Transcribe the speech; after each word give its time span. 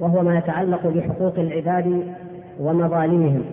وهو 0.00 0.22
ما 0.22 0.38
يتعلق 0.38 0.86
بحقوق 0.86 1.38
العباد 1.38 2.02
ومظالمهم. 2.60 3.44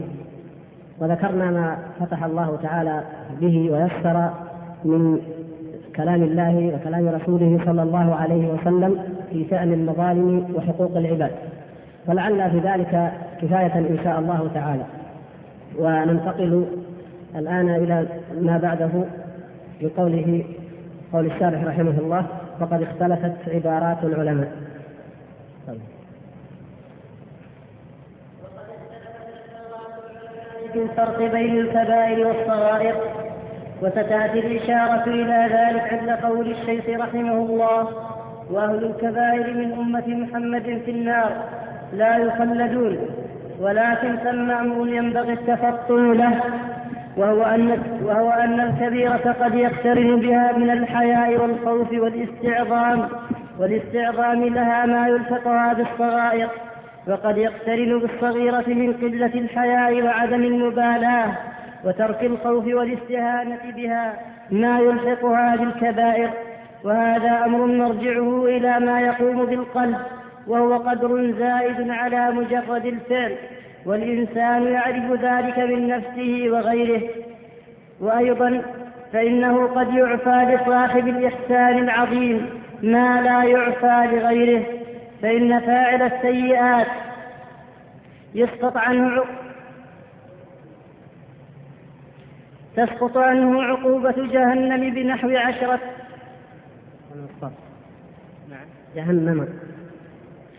وذكرنا 0.99 1.51
ما 1.51 1.77
فتح 1.99 2.23
الله 2.23 2.57
تعالى 2.63 3.03
به 3.41 3.71
ويسر 3.71 4.29
من 4.85 5.19
كلام 5.95 6.23
الله 6.23 6.75
وكلام 6.75 7.07
رسوله 7.09 7.59
صلى 7.65 7.83
الله 7.83 8.15
عليه 8.15 8.53
وسلم 8.53 8.99
في 9.29 9.45
شأن 9.49 9.73
المظالم 9.73 10.55
وحقوق 10.55 10.97
العباد. 10.97 11.31
ولعل 12.07 12.51
في 12.51 12.59
ذلك 12.59 13.11
كفاية 13.41 13.73
إن 13.77 13.99
شاء 14.03 14.19
الله 14.19 14.49
تعالى. 14.53 14.83
وننتقل 15.79 16.65
الآن 17.35 17.69
إلى 17.69 18.07
ما 18.41 18.57
بعده 18.57 18.89
بقوله 19.81 20.43
قول 21.13 21.25
الشارح 21.25 21.63
رحمه 21.63 21.99
الله 21.99 22.25
وقد 22.61 22.81
اختلفت 22.81 23.35
عبارات 23.47 24.03
العلماء. 24.03 24.51
طيب. 25.67 25.98
في 30.73 30.83
الفرق 30.83 31.31
بين 31.31 31.57
الكبائر 31.57 32.27
والصغائر 32.27 32.95
وستأتي 33.81 34.39
الإشارة 34.39 35.03
إلى 35.07 35.49
ذلك 35.51 35.93
عند 35.93 36.09
قول 36.09 36.51
الشيخ 36.51 36.99
رحمه 36.99 37.33
الله 37.33 37.87
وأهل 38.51 38.83
الكبائر 38.83 39.53
من 39.53 39.71
أمة 39.73 40.07
محمد 40.07 40.81
في 40.85 40.91
النار 40.91 41.31
لا 41.93 42.17
يخلدون 42.17 42.97
ولكن 43.61 44.15
ثم 44.15 44.51
أمر 44.51 44.87
ينبغي 44.87 45.33
التفطن 45.33 46.13
له 46.13 46.41
وهو 47.17 47.43
أن 47.43 47.83
وهو 48.03 48.29
أن 48.31 48.59
الكبيرة 48.59 49.35
قد 49.41 49.55
يقترن 49.55 50.19
بها 50.19 50.51
من 50.57 50.69
الحياء 50.69 51.41
والخوف 51.41 51.91
والاستعظام 51.91 53.09
والاستعظام 53.59 54.43
لها 54.43 54.85
ما 54.85 55.07
يلحقها 55.07 55.73
بالصغائر. 55.73 56.49
وقد 57.07 57.37
يقترن 57.37 57.99
بالصغيرة 57.99 58.63
من 58.67 58.93
قلة 58.93 59.33
الحياء 59.39 60.01
وعدم 60.01 60.43
المبالاة 60.43 61.31
وترك 61.85 62.23
الخوف 62.23 62.65
والاستهانة 62.65 63.59
بها 63.75 64.13
ما 64.51 64.79
يلحقها 64.79 65.55
بالكبائر. 65.55 66.29
وهذا 66.83 67.45
أمر 67.45 67.65
مرجعه 67.65 68.45
إلى 68.45 68.79
ما 68.79 69.01
يقوم 69.01 69.45
بالقلب 69.45 69.97
وهو 70.47 70.73
قدر 70.77 71.31
زائد 71.39 71.89
على 71.89 72.31
مجرد 72.31 72.85
الفعل 72.85 73.35
والإنسان 73.85 74.63
يعرف 74.63 75.11
ذلك 75.11 75.59
من 75.59 75.87
نفسه 75.87 76.45
وغيره. 76.49 77.01
وأيضا 78.01 78.61
فإنه 79.13 79.67
قد 79.67 79.93
يعفى 79.93 80.55
لصاحب 80.55 81.07
الإحسان 81.07 81.77
العظيم 81.77 82.49
ما 82.83 83.21
لا 83.21 83.43
يعفى 83.43 84.15
لغيره. 84.15 84.78
فإن 85.21 85.59
فاعل 85.59 86.01
السيئات 86.01 86.87
يسقط 88.35 88.77
عنه 88.77 89.23
تسقط 92.75 93.17
عنه 93.17 93.63
عقوبة 93.63 94.11
جهنم 94.11 94.93
بنحو 94.93 95.29
عشرة. 95.29 95.79
جهنم 98.95 99.47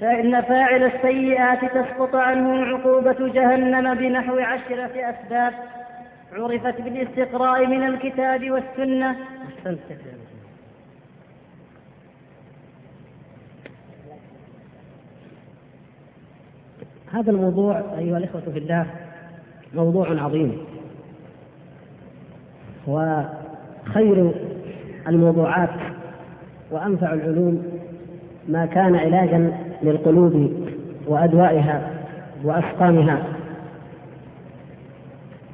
فإن 0.01 0.41
فاعل 0.41 0.85
السيئات 0.85 1.65
تسقط 1.65 2.17
عنه 2.17 2.65
عقوبة 2.65 3.33
جهنم 3.33 3.95
بنحو 3.95 4.39
عشرة 4.39 4.93
أسباب 4.97 5.53
عرفت 6.33 6.81
بالاستقراء 6.81 7.67
من 7.67 7.87
الكتاب 7.87 8.51
والسنة 8.51 9.17
هذا 17.13 17.31
الموضوع 17.31 17.83
أيها 17.99 18.19
الإخوة 18.19 18.41
في 18.41 18.59
الله 18.59 18.87
موضوع 19.75 20.23
عظيم. 20.23 20.57
وخير 22.87 24.33
الموضوعات 25.09 25.71
وأنفع 26.71 27.13
العلوم 27.13 27.63
ما 28.49 28.67
كان 28.67 28.97
علاجا 28.97 29.53
للقلوب 29.83 30.53
وأدوائها 31.07 31.91
وأسقامها. 32.45 33.23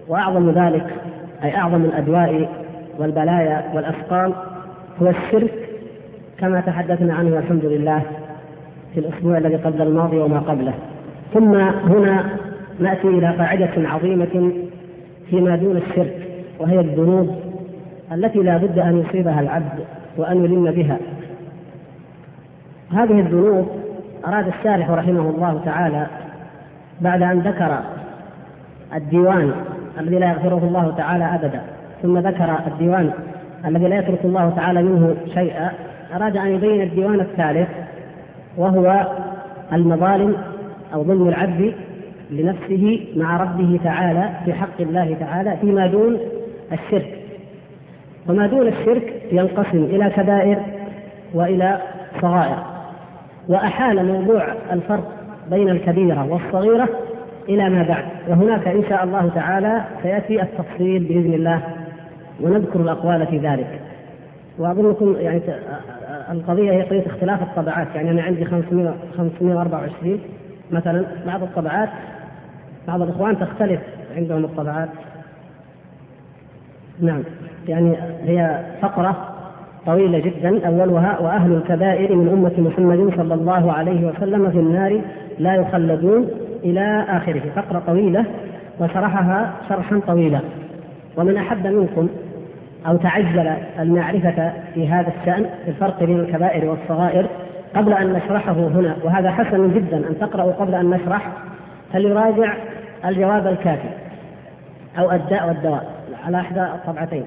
وأعظم 0.08 0.50
ذلك 0.50 0.94
أي 1.44 1.56
أعظم 1.56 1.84
الأدواء 1.84 2.48
والبلايا 2.98 3.72
والأسقام 3.74 4.34
هو 5.02 5.08
الشرك 5.08 5.68
كما 6.38 6.60
تحدثنا 6.60 7.14
عنه 7.14 7.34
والحمد 7.36 7.64
لله 7.64 8.02
في 8.94 9.00
الأسبوع 9.00 9.38
الذي 9.38 9.56
قبل 9.56 9.82
الماضي 9.82 10.18
وما 10.18 10.38
قبله. 10.38 10.74
ثم 11.34 11.54
هنا 11.64 12.24
نأتي 12.80 13.08
إلى 13.08 13.26
قاعدة 13.26 13.70
عظيمة 13.76 14.52
فيما 15.30 15.56
دون 15.56 15.76
الشرك 15.76 16.28
وهي 16.58 16.80
الذنوب 16.80 17.36
التي 18.12 18.38
لا 18.38 18.56
بد 18.56 18.78
أن 18.78 18.98
يصيبها 19.00 19.40
العبد 19.40 19.84
وأن 20.16 20.44
يلم 20.44 20.70
بها. 20.70 20.98
هذه 22.92 23.20
الذنوب 23.20 23.68
أراد 24.26 24.46
الشارح 24.46 24.90
رحمه 24.90 25.30
الله 25.30 25.60
تعالى 25.64 26.06
بعد 27.00 27.22
أن 27.22 27.38
ذكر 27.38 27.78
الديوان 28.94 29.52
الذي 30.00 30.18
لا 30.18 30.30
يغفره 30.30 30.60
الله 30.64 30.94
تعالى 30.96 31.24
أبدا 31.24 31.60
ثم 32.02 32.18
ذكر 32.18 32.58
الديوان 32.66 33.10
الذي 33.66 33.88
لا 33.88 33.98
يترك 33.98 34.24
الله 34.24 34.52
تعالى 34.56 34.82
منه 34.82 35.16
شيئا 35.34 35.70
أراد 36.14 36.36
أن 36.36 36.46
يبين 36.46 36.82
الديوان 36.82 37.20
الثالث 37.20 37.68
وهو 38.56 39.06
المظالم 39.72 40.36
أو 40.94 41.04
ظلم 41.04 41.28
العبد 41.28 41.74
لنفسه 42.30 43.06
مع 43.16 43.36
ربه 43.36 43.80
تعالى 43.84 44.30
في 44.44 44.52
حق 44.52 44.80
الله 44.80 45.16
تعالى 45.20 45.56
فيما 45.60 45.86
دون 45.86 46.18
الشرك. 46.72 47.18
وما 48.28 48.46
دون 48.46 48.68
الشرك 48.68 49.22
ينقسم 49.32 49.84
إلى 49.84 50.10
كبائر 50.10 50.58
وإلى 51.34 51.78
صغائر. 52.22 52.58
وأحال 53.48 54.06
موضوع 54.06 54.54
الفرق 54.72 55.12
بين 55.50 55.68
الكبيرة 55.68 56.32
والصغيرة 56.32 56.88
إلى 57.48 57.70
ما 57.70 57.82
بعد. 57.82 58.04
وهناك 58.28 58.68
إن 58.68 58.84
شاء 58.88 59.04
الله 59.04 59.30
تعالى 59.34 59.84
سيأتي 60.02 60.42
التفصيل 60.42 61.04
بإذن 61.04 61.34
الله 61.34 61.62
ونذكر 62.40 62.80
الأقوال 62.80 63.26
في 63.26 63.38
ذلك. 63.38 63.80
وأظنكم 64.58 65.16
يعني 65.20 65.40
القضية 66.30 66.72
هي 66.72 66.82
قضية 66.82 67.06
اختلاف 67.06 67.42
الطبعات 67.42 67.88
يعني 67.94 68.10
أنا 68.10 68.22
عندي 68.22 68.44
500 68.44 68.94
524 69.16 70.20
مثلا 70.70 71.04
بعض 71.26 71.42
الطبعات 71.42 71.88
بعض 72.88 73.02
الإخوان 73.02 73.38
تختلف 73.38 73.80
عندهم 74.16 74.44
الطبعات. 74.44 74.88
نعم 77.00 77.22
يعني 77.68 77.96
هي 78.24 78.60
فقرة 78.82 79.16
طويلة 79.86 80.18
جدا 80.18 80.66
أولها 80.66 81.18
وأهل 81.18 81.52
الكبائر 81.52 82.16
من 82.16 82.28
أمة 82.28 82.68
محمد 82.68 83.16
صلى 83.16 83.34
الله 83.34 83.72
عليه 83.72 84.06
وسلم 84.06 84.50
في 84.50 84.58
النار 84.58 85.00
لا 85.38 85.54
يخلدون 85.54 86.28
إلى 86.64 87.06
آخره. 87.08 87.42
فقرة 87.56 87.82
طويلة 87.86 88.24
وشرحها 88.80 89.52
شرحا 89.68 90.00
طويلا. 90.06 90.40
ومن 91.16 91.36
أحب 91.36 91.66
منكم 91.66 92.08
أو 92.86 92.96
تعجل 92.96 93.52
المعرفة 93.78 94.52
في 94.74 94.88
هذا 94.88 95.12
الشأن 95.20 95.46
الفرق 95.68 96.04
بين 96.04 96.20
الكبائر 96.20 96.70
والصغائر 96.70 97.26
قبل 97.76 97.92
أن 97.92 98.12
نشرحه 98.12 98.52
هنا 98.52 98.96
وهذا 99.04 99.30
حسن 99.30 99.74
جدا 99.74 99.96
أن 99.96 100.18
تقرأوا 100.20 100.52
قبل 100.52 100.74
أن 100.74 100.90
نشرح 100.90 101.28
فليراجع 101.92 102.54
الجواب 103.04 103.46
الكافي 103.46 103.88
أو 104.98 105.12
الداء 105.12 105.48
والدواء 105.48 105.86
على 106.26 106.40
إحدى 106.40 106.60
الطبعتين. 106.60 107.24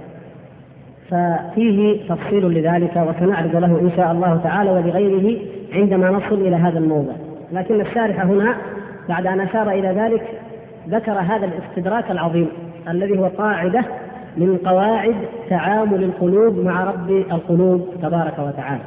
ففيه 1.12 2.08
تفصيل 2.10 2.46
لذلك 2.46 2.96
وسنعرض 2.96 3.56
له 3.56 3.80
إن 3.82 3.92
شاء 3.96 4.12
الله 4.12 4.40
تعالى 4.44 4.72
ولغيره 4.72 5.40
عندما 5.74 6.10
نصل 6.10 6.36
إلى 6.36 6.56
هذا 6.56 6.80
الموضع 6.80 7.14
لكن 7.52 7.82
الشارح 7.82 8.22
هنا 8.22 8.56
بعد 9.10 9.28
أن 9.28 9.40
أشار 9.40 9.70
إلى 9.72 9.88
ذلك 9.88 10.24
ذكر 10.90 11.12
هذا 11.12 11.46
الاستدراك 11.46 12.12
العظيم 12.12 12.48
الذي 12.88 13.20
هو 13.20 13.26
قاعدة 13.26 13.84
من 14.38 14.58
قواعد 14.66 15.16
تعامل 15.50 16.04
القلوب 16.04 16.58
مع 16.58 16.84
رب 16.84 17.10
القلوب 17.10 17.88
تبارك 18.02 18.40
وتعالى. 18.40 18.82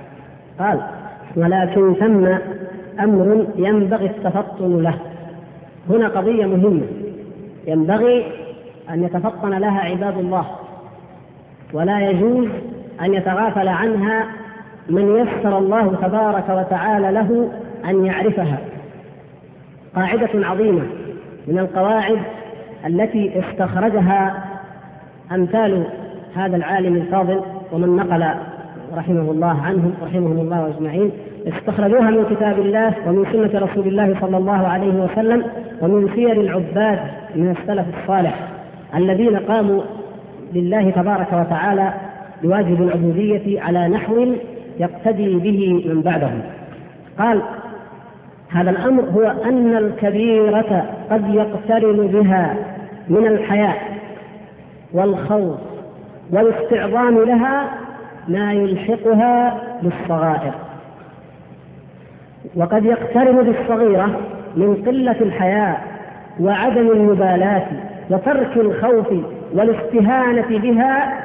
قال 0.58 0.80
ولكن 1.36 1.94
ثم 1.94 2.26
أمر 3.00 3.46
ينبغي 3.56 4.06
التفطن 4.06 4.82
له. 4.82 4.94
هنا 5.90 6.08
قضية 6.08 6.46
مهمة. 6.46 6.86
ينبغي 7.66 8.26
أن 8.90 9.04
يتفطن 9.04 9.50
لها 9.50 9.80
عباد 9.80 10.18
الله. 10.18 10.46
ولا 11.72 12.10
يجوز 12.10 12.48
أن 13.02 13.14
يتغافل 13.14 13.68
عنها 13.68 14.26
من 14.88 15.16
يسر 15.16 15.58
الله 15.58 15.94
تبارك 16.02 16.48
وتعالى 16.48 17.12
له 17.12 17.50
أن 17.84 18.04
يعرفها. 18.04 18.58
قاعدة 19.96 20.46
عظيمة 20.46 20.82
من 21.48 21.58
القواعد 21.58 22.18
التي 22.86 23.40
استخرجها 23.40 24.44
أمثال 25.32 25.86
هذا 26.34 26.56
العالم 26.56 26.96
الفاضل 26.96 27.40
ومن 27.72 27.96
نقل 27.96 28.22
رحمه 28.96 29.30
الله 29.30 29.62
عنهم 29.62 29.92
رحمهم 30.02 30.38
الله 30.40 30.68
أجمعين. 30.68 31.10
استخرجوها 31.46 32.10
من 32.10 32.24
كتاب 32.30 32.58
الله 32.58 32.94
ومن 33.06 33.24
سنة 33.32 33.60
رسول 33.60 33.86
الله 33.86 34.16
صلى 34.20 34.36
الله 34.36 34.66
عليه 34.68 34.94
وسلم 34.94 35.44
ومن 35.80 36.08
سير 36.14 36.32
العباد 36.32 36.98
من 37.36 37.50
السلف 37.50 37.86
الصالح 38.02 38.48
الذين 38.94 39.36
قاموا 39.36 39.82
لله 40.54 40.90
تبارك 40.90 41.32
وتعالى 41.32 41.92
بواجب 42.42 42.82
العبودية 42.82 43.60
على 43.60 43.88
نحو 43.88 44.26
يقتدي 44.80 45.34
به 45.34 45.84
من 45.94 46.02
بعدهم. 46.02 46.40
قال 47.18 47.42
هذا 48.48 48.70
الأمر 48.70 49.02
هو 49.02 49.34
أن 49.44 49.76
الكبيرة 49.76 50.84
قد 51.10 51.34
يقترن 51.34 52.06
بها 52.06 52.56
من 53.08 53.26
الحياء 53.26 53.76
والخوف 54.92 55.56
والاستعظام 56.32 57.18
لها 57.18 57.70
ما 58.28 58.52
يلحقها 58.52 59.60
بالصغائر. 59.82 60.52
وقد 62.56 62.84
يقترن 62.84 63.42
بالصغيرة 63.42 64.20
من 64.56 64.82
قلة 64.86 65.16
الحياء 65.20 65.84
وعدم 66.40 66.90
المبالاة 66.90 67.66
وترك 68.10 68.56
الخوف 68.56 69.06
والاستهانة 69.54 70.58
بها 70.58 71.22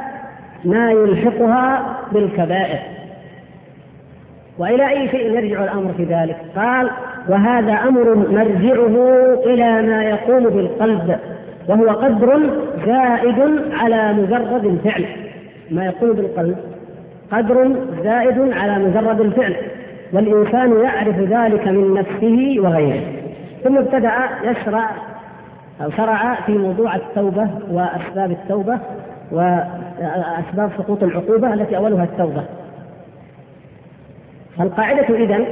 ما 0.65 0.91
يلحقها 0.91 1.97
بالكبائر. 2.11 2.79
وإلى 4.57 4.89
أي 4.89 5.09
شيء 5.09 5.33
يرجع 5.33 5.63
الأمر 5.63 5.93
في 5.97 6.03
ذلك؟ 6.03 6.38
قال 6.55 6.89
وهذا 7.29 7.73
أمر 7.73 8.15
مرجعه 8.15 8.95
إلى 9.45 9.81
ما 9.81 10.03
يقوم 10.03 10.43
بالقلب 10.43 11.17
وهو 11.67 11.89
قدر 11.89 12.50
زائد 12.85 13.61
على 13.71 14.13
مجرد 14.13 14.65
الفعل 14.65 15.05
ما 15.71 15.85
يقوم 15.85 16.11
بالقلب؟ 16.11 16.57
قدر 17.31 17.75
زائد 18.03 18.53
على 18.53 18.79
مجرد 18.79 19.21
الفعل 19.21 19.56
والإنسان 20.13 20.79
يعرف 20.83 21.19
ذلك 21.19 21.68
من 21.68 21.94
نفسه 21.94 22.56
وغيره. 22.59 23.01
ثم 23.63 23.77
ابتدأ 23.77 24.12
يشرع 24.44 24.89
أو 25.81 25.89
شرع 25.91 26.35
في 26.35 26.51
موضوع 26.51 26.95
التوبة 26.95 27.50
وأسباب 27.71 28.31
التوبة 28.31 28.79
وأسباب 29.31 30.71
سقوط 30.77 31.03
العقوبة 31.03 31.53
التي 31.53 31.77
أولها 31.77 32.03
التوبة. 32.03 32.44
القاعدة 34.59 35.15
إذن 35.15 35.45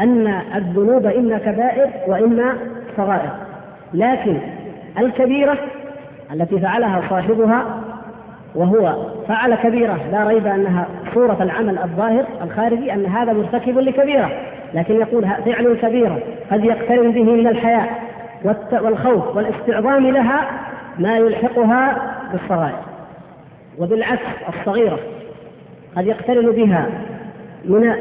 أن 0.00 0.26
الذنوب 0.54 1.06
إما 1.06 1.38
كبائر 1.38 1.90
وإما 2.06 2.54
صغائر 2.96 3.30
لكن 3.94 4.38
الكبيرة 4.98 5.58
التي 6.32 6.60
فعلها 6.60 7.02
صاحبها 7.10 7.64
وهو 8.58 8.96
فعل 9.28 9.54
كبيرة 9.54 9.98
لا 10.12 10.24
ريب 10.24 10.46
أنها 10.46 10.86
صورة 11.14 11.36
العمل 11.40 11.78
الظاهر 11.78 12.24
الخارجي 12.42 12.92
أن 12.92 13.06
هذا 13.06 13.32
مرتكب 13.32 13.78
لكبيرة 13.78 14.30
لكن 14.74 14.94
يقول 14.94 15.26
فعل 15.44 15.78
كبيرة 15.82 16.18
قد 16.50 16.64
يقترن 16.64 17.10
به 17.10 17.22
من 17.22 17.46
الحياة 17.46 17.88
والخوف 18.72 19.36
والاستعظام 19.36 20.06
لها 20.06 20.50
ما 20.98 21.16
يلحقها 21.16 22.14
بالصغائر. 22.32 22.82
وبالعكس 23.78 24.22
الصغيرة 24.48 24.98
قد 25.96 26.06
يقترن 26.06 26.50
بها 26.50 26.86
من 27.64 27.94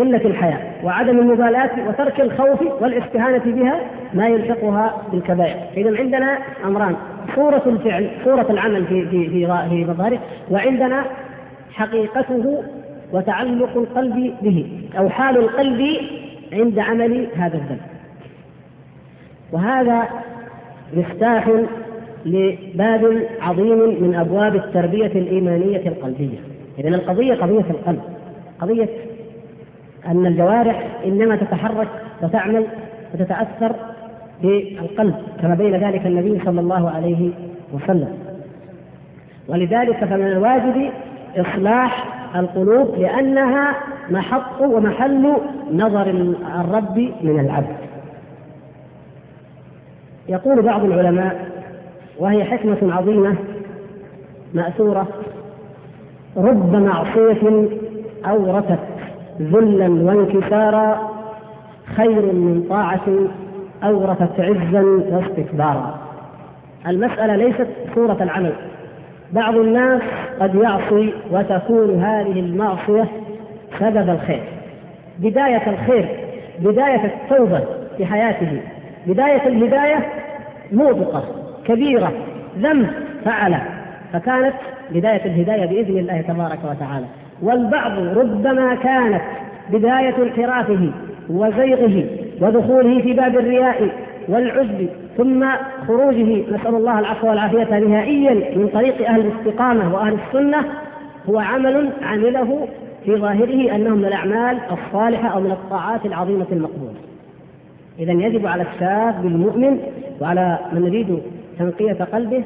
قلة 0.00 0.24
الحياة 0.24 0.84
وعدم 0.84 1.18
المبالاة 1.18 1.88
وترك 1.88 2.20
الخوف 2.20 2.82
والاستهانة 2.82 3.42
بها 3.44 3.80
ما 4.14 4.28
يلحقها 4.28 5.02
بالكبائر، 5.12 5.56
إذا 5.76 5.98
عندنا 5.98 6.38
أمران 6.64 6.96
صورة 7.34 7.62
الفعل، 7.66 8.10
صورة 8.24 8.46
العمل 8.50 8.84
في 8.84 9.06
في 9.06 9.28
في 9.28 9.46
في 9.68 9.84
مظهره، 9.84 10.18
وعندنا 10.50 11.04
حقيقته 11.72 12.62
وتعلق 13.12 13.76
القلب 13.76 14.34
به 14.42 14.66
أو 14.98 15.08
حال 15.08 15.36
القلب 15.36 15.96
عند 16.52 16.78
عمل 16.78 17.26
هذا 17.36 17.54
الذنب. 17.56 17.80
وهذا 19.52 20.08
مفتاح 20.96 21.50
لباب 22.26 23.26
عظيم 23.40 23.78
من 23.78 24.14
أبواب 24.14 24.56
التربية 24.56 25.06
الإيمانية 25.06 25.88
القلبية. 25.88 26.38
اذا 26.78 26.88
القضية 26.88 27.34
قضية 27.34 27.64
القلب، 27.70 28.00
قضية 28.60 28.88
أن 30.06 30.26
الجوارح 30.26 30.86
إنما 31.04 31.36
تتحرك 31.36 31.88
وتعمل 32.22 32.66
وتتأثر 33.14 33.72
بالقلب 34.42 35.14
كما 35.42 35.54
بين 35.54 35.76
ذلك 35.76 36.06
النبي 36.06 36.40
صلى 36.44 36.60
الله 36.60 36.90
عليه 36.90 37.30
وسلم. 37.72 38.18
ولذلك 39.48 40.04
فمن 40.04 40.26
الواجب 40.26 40.90
إصلاح 41.36 42.06
القلوب 42.36 42.94
لأنها 42.98 43.76
محط 44.10 44.60
ومحل 44.60 45.36
نظر 45.72 46.34
الرب 46.60 46.98
من 47.22 47.40
العبد. 47.40 47.76
يقول 50.28 50.62
بعض 50.62 50.84
العلماء 50.84 51.50
وهي 52.18 52.44
حكمة 52.44 52.94
عظيمة 52.94 53.36
مأثورة 54.54 55.08
رب 56.36 56.74
معصية 56.74 57.68
أورثت 58.26 58.89
ذلا 59.40 59.88
وانكسارا 59.88 61.10
خير 61.96 62.22
من 62.22 62.66
طاعة 62.70 63.06
أورثت 63.84 64.40
عزا 64.40 64.82
واستكبارا. 65.10 65.98
المسألة 66.86 67.36
ليست 67.36 67.66
صورة 67.94 68.16
العمل. 68.20 68.52
بعض 69.32 69.56
الناس 69.56 70.02
قد 70.40 70.54
يعصي 70.54 71.14
وتكون 71.30 72.02
هذه 72.02 72.40
المعصية 72.40 73.08
سبب 73.78 74.10
الخير. 74.10 74.42
بداية 75.18 75.70
الخير 75.70 76.08
بداية 76.58 77.04
التوبة 77.04 77.60
في 77.96 78.06
حياته. 78.06 78.60
بداية 79.06 79.46
الهداية 79.46 80.06
موبقة 80.72 81.24
كبيرة 81.64 82.12
ذنب 82.58 82.90
فعلة. 83.24 83.62
فكانت 84.12 84.54
بداية 84.90 85.24
الهداية 85.24 85.66
بإذن 85.66 85.98
الله 85.98 86.20
تبارك 86.20 86.58
وتعالى. 86.64 87.06
والبعض 87.42 87.92
ربما 87.98 88.74
كانت 88.74 89.22
بداية 89.72 90.14
انحرافه 90.22 90.90
وزيغه 91.30 92.04
ودخوله 92.40 93.02
في 93.02 93.12
باب 93.12 93.38
الرياء 93.38 93.88
والعجب 94.28 94.88
ثم 95.16 95.46
خروجه 95.88 96.42
نسأل 96.52 96.74
الله 96.74 96.98
العفو 96.98 97.28
والعافية 97.28 97.78
نهائيا 97.78 98.34
من 98.56 98.68
طريق 98.74 99.08
أهل 99.08 99.20
الاستقامة 99.20 99.94
وأهل 99.94 100.16
السنة. 100.26 100.64
هو 101.28 101.38
عمل 101.38 101.90
عمله 102.02 102.68
في 103.04 103.16
ظاهره 103.16 103.74
أنه 103.74 103.94
من 103.94 104.04
الأعمال 104.04 104.58
الصالحة 104.70 105.28
أو 105.28 105.40
من 105.40 105.50
الطاعات 105.50 106.06
العظيمة 106.06 106.46
المقبولة. 106.52 106.94
إذا 107.98 108.12
يجب 108.12 108.46
على 108.46 108.62
الشاب 108.62 109.26
المؤمن 109.26 109.78
وعلى 110.20 110.58
من 110.72 110.86
يريد 110.86 111.22
تنقية 111.58 112.04
قلبه 112.04 112.44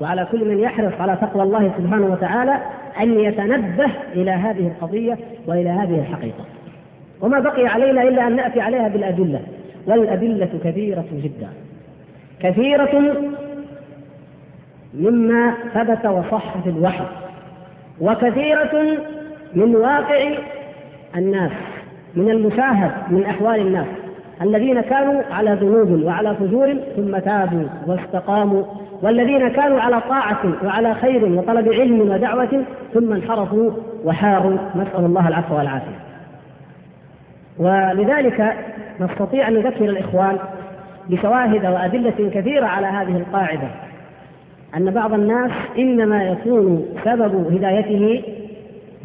وعلى 0.00 0.26
كل 0.32 0.48
من 0.48 0.58
يحرص 0.58 0.92
على 1.00 1.16
تقوى 1.20 1.42
الله 1.42 1.72
سبحانه 1.78 2.06
وتعالى 2.06 2.58
أن 3.00 3.20
يتنبه 3.20 3.90
إلى 4.12 4.30
هذه 4.30 4.66
القضية 4.66 5.18
وإلى 5.46 5.68
هذه 5.68 5.98
الحقيقة. 5.98 6.44
وما 7.20 7.40
بقي 7.40 7.66
علينا 7.66 8.02
إلا 8.02 8.26
أن 8.26 8.36
نأتي 8.36 8.60
عليها 8.60 8.88
بالأدلة. 8.88 9.40
والأدلة 9.86 10.48
كثيرة 10.64 11.04
جدا. 11.12 11.48
كثيرة 12.40 13.14
مما 14.94 15.54
ثبت 15.74 16.06
وصح 16.06 16.58
في 16.64 16.70
الوحي. 16.70 17.04
وكثيرة 18.00 18.98
من 19.54 19.76
واقع 19.76 20.34
الناس 21.16 21.52
من 22.16 22.30
المشاهد 22.30 22.92
من 23.10 23.24
أحوال 23.24 23.60
الناس 23.60 23.86
الذين 24.42 24.80
كانوا 24.80 25.22
على 25.30 25.58
ذنوب 25.60 26.02
وعلى 26.02 26.34
فجور 26.34 26.76
ثم 26.96 27.18
تابوا 27.18 27.68
واستقاموا 27.86 28.62
والذين 29.04 29.48
كانوا 29.48 29.80
على 29.80 30.00
طاعة 30.00 30.38
وعلى 30.64 30.94
خير 30.94 31.24
وطلب 31.24 31.72
علم 31.72 32.00
ودعوة 32.00 32.64
ثم 32.94 33.12
انحرفوا 33.12 33.70
وحاروا. 34.04 34.58
نسأل 34.74 35.04
الله 35.04 35.28
العفو 35.28 35.56
والعافية. 35.56 36.00
ولذلك 37.58 38.54
نستطيع 39.00 39.48
أن 39.48 39.54
نذكر 39.54 39.84
الإخوان 39.84 40.38
بشواهد 41.08 41.66
وأدلة 41.66 42.30
كثيرة 42.34 42.66
على 42.66 42.86
هذه 42.86 43.16
القاعدة. 43.16 43.68
أن 44.76 44.90
بعض 44.90 45.12
الناس 45.12 45.50
إنما 45.78 46.24
يكون 46.24 46.86
سبب 47.04 47.54
هدايته 47.54 48.22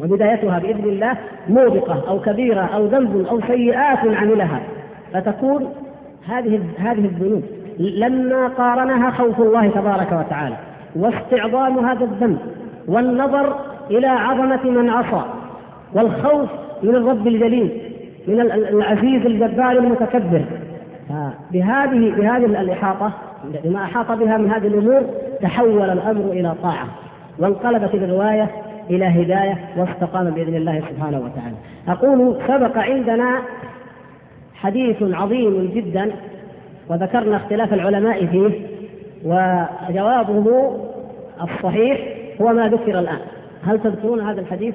وبدايتها 0.00 0.58
بإذن 0.58 0.84
الله 0.84 1.16
موبقة 1.48 2.08
أو 2.08 2.20
كبيرة 2.20 2.60
أو 2.60 2.86
ذنب 2.86 3.26
أو 3.26 3.40
سيئات 3.40 3.98
عملها. 3.98 4.60
فتكون 5.12 5.74
هذه 6.28 6.60
هذه 6.78 7.04
الذنوب. 7.04 7.59
لما 7.80 8.48
قارنها 8.48 9.10
خوف 9.10 9.40
الله 9.40 9.68
تبارك 9.68 10.12
وتعالى 10.12 10.56
واستعظام 10.96 11.86
هذا 11.86 12.04
الذنب 12.04 12.38
والنظر 12.88 13.56
إلى 13.90 14.06
عظمة 14.06 14.64
من 14.64 14.90
عصى 14.90 15.24
والخوف 15.94 16.48
من 16.82 16.94
الرب 16.94 17.26
الجليل 17.26 17.70
من 18.26 18.40
العزيز 18.40 19.26
الجبار 19.26 19.72
المتكبر. 19.72 20.44
بهذه 21.52 22.10
بهذه 22.16 22.44
الإحاطة 22.44 23.12
بما 23.64 23.84
أحاط 23.84 24.12
بها 24.12 24.36
من 24.36 24.50
هذه 24.50 24.66
الأمور 24.66 25.02
تحول 25.42 25.90
الأمر 25.90 26.32
إلى 26.32 26.54
طاعة 26.62 26.86
وانقلبت 27.38 27.94
الرواية 27.94 28.50
إلى 28.90 29.04
هداية 29.04 29.58
واستقام 29.76 30.30
بإذن 30.30 30.54
الله 30.54 30.82
سبحانه 30.90 31.18
وتعالى. 31.18 31.56
أقول 31.88 32.36
سبق 32.48 32.78
عندنا 32.78 33.38
حديث 34.54 34.96
عظيم 35.02 35.70
جدا 35.74 36.10
وذكرنا 36.90 37.36
اختلاف 37.36 37.72
العلماء 37.72 38.26
فيه 38.26 38.66
وجوابه 39.24 40.76
الصحيح 41.42 42.00
هو 42.40 42.52
ما 42.52 42.68
ذكر 42.68 42.98
الآن 42.98 43.20
هل 43.64 43.82
تذكرون 43.82 44.20
هذا 44.20 44.40
الحديث؟ 44.40 44.74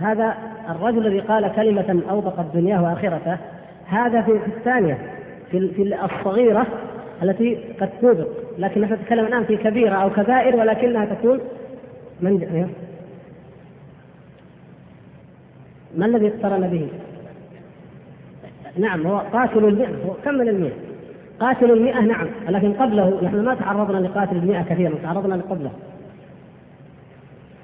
هذا 0.00 0.36
الرجل 0.70 1.06
الذي 1.06 1.20
قال 1.20 1.52
كلمة 1.52 2.02
أوبقت 2.10 2.46
دنياه 2.54 2.82
وآخرته 2.82 3.38
هذا 3.86 4.22
في 4.22 4.32
الثانية 4.46 4.98
في 5.50 5.68
في 5.68 6.04
الصغيرة 6.04 6.66
التي 7.22 7.58
قد 7.80 7.90
توبق 8.00 8.28
لكن 8.58 8.80
نحن 8.80 8.92
نتكلم 8.92 9.26
الآن 9.26 9.44
في 9.44 9.56
كبيرة 9.56 9.94
أو 9.94 10.10
كبائر 10.10 10.56
ولكنها 10.56 11.04
تكون 11.04 11.40
من 12.20 12.42
إيه؟ 12.42 12.66
ما 15.96 16.06
الذي 16.06 16.28
اقترن 16.28 16.68
به؟ 16.68 16.88
نعم 18.78 19.06
هو 19.06 19.18
قاتل 19.18 19.64
المئة 19.64 19.88
هو 19.88 20.14
كمل 20.24 20.48
المئة؟ 20.48 20.72
قاتل 21.40 21.70
المئة 21.70 22.00
نعم 22.00 22.26
لكن 22.48 22.72
قبله 22.72 23.20
نحن 23.22 23.44
ما 23.44 23.54
تعرضنا 23.54 24.06
لقاتل 24.06 24.36
المئة 24.36 24.62
كثيرا 24.62 24.94
تعرضنا 25.02 25.34
لقبله. 25.34 25.70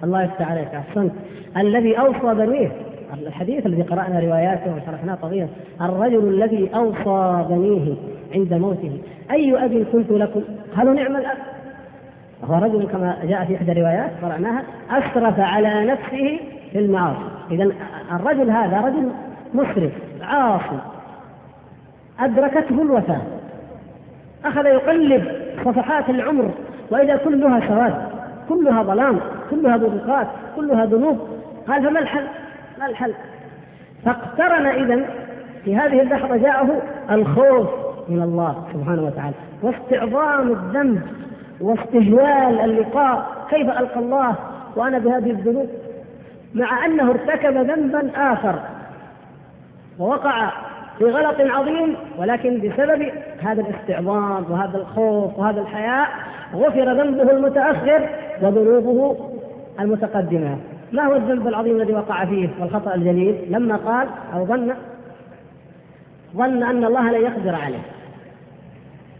الله 0.04 0.22
يفتح 0.22 0.50
عليك 0.50 0.68
أحسنت. 0.74 1.12
الذي 1.56 1.98
أوصى 1.98 2.34
بنيه 2.34 2.72
الحديث 3.26 3.66
الذي 3.66 3.82
قرأنا 3.82 4.20
رواياته 4.20 4.76
وشرحناه 4.76 5.14
طويلا 5.14 5.48
الرجل 5.80 6.28
الذي 6.28 6.70
أوصى 6.74 7.46
بنيه 7.50 7.94
عند 8.34 8.54
موته 8.54 8.98
أي 9.30 9.64
أب 9.64 9.86
كنت 9.92 10.10
لكم؟ 10.10 10.42
قالوا 10.76 10.94
نعم 10.94 11.16
الأب. 11.16 11.36
هو 12.44 12.54
رجل 12.54 12.88
كما 12.92 13.18
جاء 13.24 13.44
في 13.44 13.56
إحدى 13.56 13.72
الروايات 13.72 14.10
قرأناها 14.22 14.62
أسرف 14.90 15.40
على 15.40 15.84
نفسه 15.84 16.40
في 16.72 16.78
المعاصي. 16.78 17.39
اذا 17.50 17.72
الرجل 18.12 18.50
هذا 18.50 18.80
رجل 18.80 19.10
مسرف 19.54 19.92
عاصي. 20.22 20.78
أدركته 22.20 22.82
الوفاة. 22.82 23.20
أخذ 24.44 24.66
يقلب 24.66 25.28
صفحات 25.64 26.10
العمر 26.10 26.50
وإذا 26.90 27.16
كلها 27.16 27.68
سواد 27.68 27.94
كلها 28.48 28.82
ظلام 28.82 29.20
كلها 29.50 29.76
ضرقات 29.76 30.26
كلها 30.56 30.84
ذنوب. 30.84 31.18
قال 31.68 31.82
فما 31.82 32.00
الحل؟ 32.00 32.24
ما 32.78 32.86
الحل؟ 32.86 33.14
فاقترن 34.04 34.66
اذا 34.66 35.04
في 35.64 35.76
هذه 35.76 36.00
اللحظة 36.00 36.36
جاءه 36.36 36.82
الخوف 37.10 37.68
من 38.08 38.22
الله 38.22 38.64
سبحانه 38.72 39.02
وتعالى 39.02 39.34
واستعظام 39.62 40.50
الذنب 40.52 41.02
واستجوال 41.60 42.60
اللقاء. 42.60 43.46
كيف 43.50 43.68
ألقى 43.68 44.00
الله 44.00 44.34
وأنا 44.76 44.98
بهذه 44.98 45.30
الذنوب؟ 45.30 45.68
مع 46.54 46.86
أنه 46.86 47.10
ارتكب 47.10 47.56
ذنبا 47.56 48.10
آخر 48.32 48.60
ووقع 49.98 50.50
في 50.98 51.04
غلط 51.04 51.36
عظيم 51.40 51.96
ولكن 52.18 52.58
بسبب 52.58 53.12
هذا 53.42 53.62
الاستعظام 53.62 54.44
وهذا 54.50 54.78
الخوف 54.78 55.38
وهذا 55.38 55.60
الحياء 55.60 56.08
غفر 56.54 56.92
ذنبه 56.92 57.30
المتأخر 57.30 58.08
وذنوبه 58.42 59.16
المتقدمة. 59.80 60.58
ما 60.92 61.02
هو 61.02 61.16
الذنب 61.16 61.48
العظيم 61.48 61.76
الذي 61.76 61.92
وقع 61.92 62.24
فيه 62.24 62.48
والخطأ 62.60 62.94
الجليل؟ 62.94 63.36
لما 63.48 63.76
قال 63.76 64.08
أو 64.34 64.46
ظن 64.46 64.74
ظن 66.36 66.62
أن 66.62 66.84
الله 66.84 67.12
لن 67.12 67.24
يقدر 67.24 67.54
عليه. 67.54 67.82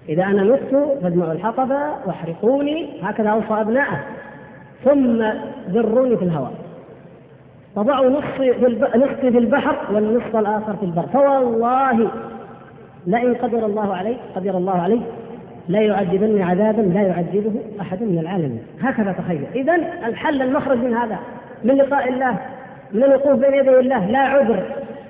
إذا 0.09 0.25
أنا 0.25 0.43
مت 0.43 0.99
فاجمعوا 1.03 1.33
الحطب 1.33 1.71
واحرقوني 2.07 2.89
هكذا 3.03 3.29
أوصى 3.31 3.61
أبنائه 3.61 4.05
ثم 4.85 5.23
ذروني 5.71 6.17
في 6.17 6.25
الهواء. 6.25 6.70
وضعوا 7.77 8.11
نصفي 8.11 8.55
في, 8.55 8.89
نصفي 8.97 9.31
في 9.31 9.39
البحر 9.39 9.77
والنصف 9.95 10.37
الآخر 10.37 10.77
في 10.77 10.83
البر. 10.83 11.07
فوالله 11.13 12.11
لئن 13.07 13.35
قدر 13.35 13.67
الله 13.67 13.97
علي 13.97 14.17
قدر 14.37 14.57
الله 14.57 14.83
علي 14.83 15.01
لا 15.69 15.81
يعذبني 15.81 16.43
عذابا 16.43 16.81
لا 16.81 17.03
يعذبه 17.03 17.53
أحد 17.81 18.03
من 18.03 18.19
العالمين. 18.19 18.63
هكذا 18.81 19.13
تخيل. 19.13 19.45
اذا 19.55 19.75
الحل 20.07 20.43
المخرج 20.43 20.79
من 20.79 20.95
هذا 20.95 21.19
من 21.65 21.75
لقاء 21.75 22.09
الله 22.09 22.39
من 22.93 23.05
الوقوف 23.05 23.33
بين 23.33 23.55
يدي 23.55 23.79
الله 23.79 24.07
لا 24.07 24.19
عذر 24.19 24.63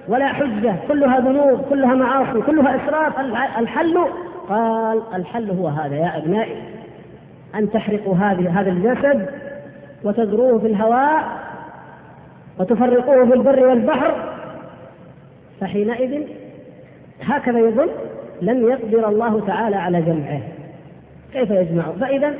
ولا 0.08 0.26
حجة 0.26 0.74
كلها 0.88 1.20
ذنوب 1.20 1.60
كلها 1.70 1.94
معاصي 1.94 2.40
كلها 2.40 2.76
اسراف 2.76 3.20
الحل 3.58 3.98
قال 4.48 5.02
الحل 5.14 5.50
هو 5.50 5.68
هذا 5.68 5.96
يا 5.96 6.18
أبنائي 6.18 6.56
أن 7.54 7.70
تحرقوا 7.70 8.14
هذه 8.14 8.60
هذا 8.60 8.70
الجسد 8.70 9.26
وتذروه 10.04 10.58
في 10.58 10.66
الهواء 10.66 11.24
وتفرقوه 12.60 13.26
في 13.26 13.34
البر 13.34 13.66
والبحر 13.66 14.14
فحينئذ 15.60 16.22
هكذا 17.22 17.58
يظن 17.58 17.88
لن 18.42 18.64
يقدر 18.64 19.08
الله 19.08 19.46
تعالى 19.46 19.76
على 19.76 20.02
جمعه. 20.02 20.40
كيف 21.32 21.50
يجمعه 21.50 21.92
فإذا 22.00 22.34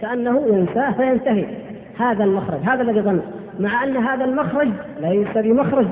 كأنه 0.00 0.46
ينساه 0.46 0.92
فينتهي. 0.92 1.46
هذا 1.98 2.24
المخرج 2.24 2.60
هذا 2.64 2.82
الذي 2.82 3.00
ظن. 3.00 3.20
مع 3.60 3.84
أن 3.84 3.96
هذا 3.96 4.24
المخرج 4.24 4.68
ليس 5.00 5.28
بمخرج. 5.34 5.86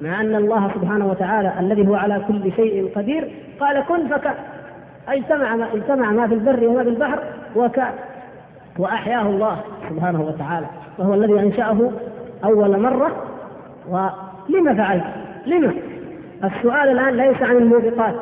مع 0.00 0.20
أن 0.20 0.34
الله 0.34 0.70
سبحانه 0.74 1.06
وتعالى 1.06 1.52
الذي 1.60 1.88
هو 1.88 1.94
على 1.94 2.22
كل 2.28 2.52
شيء 2.52 2.90
قدير 2.96 3.30
قال 3.60 3.84
كن 3.88 4.08
فكان 4.08 4.34
اجتمع 5.08 5.56
ما 5.56 5.66
اجتمع 5.74 6.10
ما 6.10 6.28
في 6.28 6.34
البر 6.34 6.68
وما 6.68 6.82
في 6.82 6.88
البحر 6.88 7.18
وكان 7.56 7.92
وأحياه 8.78 9.22
الله 9.22 9.60
سبحانه 9.90 10.22
وتعالى. 10.22 10.66
وهو 10.98 11.14
الذي 11.14 11.40
أنشأه 11.40 11.90
أول 12.44 12.80
مرة 12.80 13.10
ولم 13.88 14.76
فعلت؟ 14.76 15.04
لما؟ 15.46 15.72
السؤال 16.44 16.88
الآن 16.88 17.16
ليس 17.16 17.42
عن 17.42 17.56
الموبقات 17.56 18.14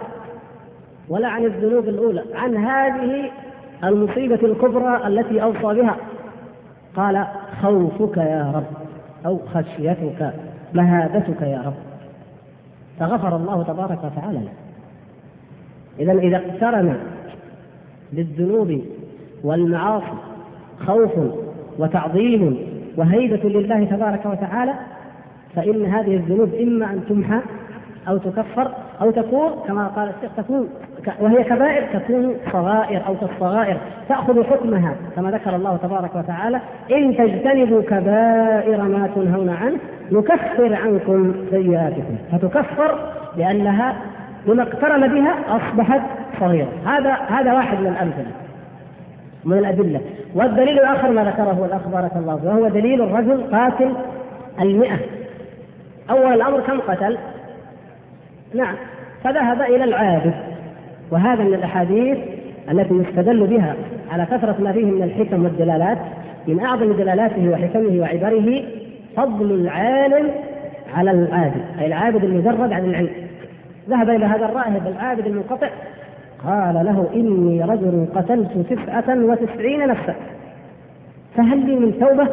ولا 1.08 1.28
عن 1.28 1.44
الذنوب 1.44 1.88
الأولى 1.88 2.24
عن 2.34 2.56
هذه 2.56 3.30
المصيبة 3.84 4.34
الكبرى 4.42 5.06
التي 5.06 5.42
أوصى 5.42 5.80
بها 5.80 5.96
قال 6.96 7.26
خوفك 7.62 8.16
يا 8.16 8.52
رب 8.54 8.64
أو 9.26 9.38
خشيتك 9.54 10.34
مهابتك 10.74 11.42
يا 11.42 11.62
رب 11.66 11.74
فغفر 13.00 13.36
الله 13.36 13.62
تبارك 13.62 13.98
وتعالى 14.04 14.38
له 14.38 14.52
إذا 15.98 16.12
إذا 16.12 16.36
اقترن 16.36 16.96
بالذنوب 18.12 18.80
والمعاصي 19.44 20.06
خوف 20.86 21.12
وتعظيم 21.78 22.73
وهيبة 22.96 23.48
لله 23.48 23.84
تبارك 23.84 24.26
وتعالى 24.26 24.72
فإن 25.56 25.86
هذه 25.86 26.16
الذنوب 26.16 26.54
إما 26.54 26.86
أن 26.86 27.00
تمحى 27.08 27.40
أو 28.08 28.16
تكفر 28.16 28.70
أو 29.00 29.10
تكون 29.10 29.50
كما 29.66 29.86
قال 29.86 30.08
الشيخ 30.16 30.30
تكون 30.36 30.68
وهي 31.20 31.44
كبائر 31.44 32.00
تكون 32.00 32.34
صغائر 32.52 33.06
أو 33.06 33.14
كالصغائر 33.16 33.76
تأخذ 34.08 34.44
حكمها 34.44 34.94
كما 35.16 35.30
ذكر 35.30 35.56
الله 35.56 35.76
تبارك 35.76 36.16
وتعالى 36.16 36.60
إن 36.92 37.16
تجتنبوا 37.16 37.82
كبائر 37.82 38.82
ما 38.82 39.10
تنهون 39.14 39.48
عنه 39.48 39.76
نكفر 40.12 40.74
عنكم 40.74 41.34
سيئاتكم 41.50 42.16
فتكفر 42.32 42.98
لأنها 43.36 43.96
بما 44.46 44.62
اقترن 44.62 45.08
بها 45.08 45.34
أصبحت 45.48 46.00
صغيرة. 46.40 46.68
هذا 46.86 47.12
هذا 47.12 47.52
واحد 47.52 47.80
من 47.80 47.86
الأمثلة. 47.86 48.43
من 49.44 49.58
الأدلة. 49.58 50.00
والدليل 50.34 50.78
الآخر 50.78 51.10
ما 51.10 51.24
ذكره 51.24 51.64
الأخ 51.64 51.88
بارك 51.88 52.10
الله 52.16 52.36
فيه 52.36 52.48
وهو 52.48 52.68
دليل 52.68 53.02
الرجل 53.02 53.42
قاتل 53.52 53.92
المئة. 54.60 54.98
أول 56.10 56.32
الأمر 56.32 56.60
كم 56.60 56.80
قتل؟ 56.80 57.18
نعم 58.54 58.74
فذهب 59.24 59.62
إلى 59.62 59.84
العابد. 59.84 60.34
وهذا 61.10 61.44
من 61.44 61.54
الأحاديث 61.54 62.18
التي 62.70 62.94
يستدل 62.94 63.46
بها 63.46 63.74
على 64.12 64.26
كثرة 64.26 64.56
ما 64.58 64.72
فيه 64.72 64.84
من 64.84 65.02
الحكم 65.02 65.44
والدلالات. 65.44 65.98
من 66.48 66.60
أعظم 66.60 66.92
دلالاته 66.92 67.48
وحكمه 67.48 68.00
وعبره 68.00 68.62
فضل 69.16 69.52
العالم 69.52 70.30
على 70.94 71.10
العابد 71.10 71.62
أي 71.80 71.86
العابد 71.86 72.24
المجرد 72.24 72.72
عن 72.72 72.84
العلم. 72.84 73.10
ذهب 73.88 74.10
إلى 74.10 74.26
هذا 74.26 74.44
الراهب 74.44 74.86
العابد 74.86 75.26
المنقطع. 75.26 75.68
قال 76.46 76.74
له 76.74 77.08
إني 77.14 77.62
رجل 77.62 78.06
قتلت 78.14 78.66
تسعة 78.70 79.24
وتسعين 79.24 79.88
نفسا. 79.88 80.14
فهل 81.36 81.58
لي 81.58 81.76
من 81.76 81.98
توبة؟ 82.00 82.28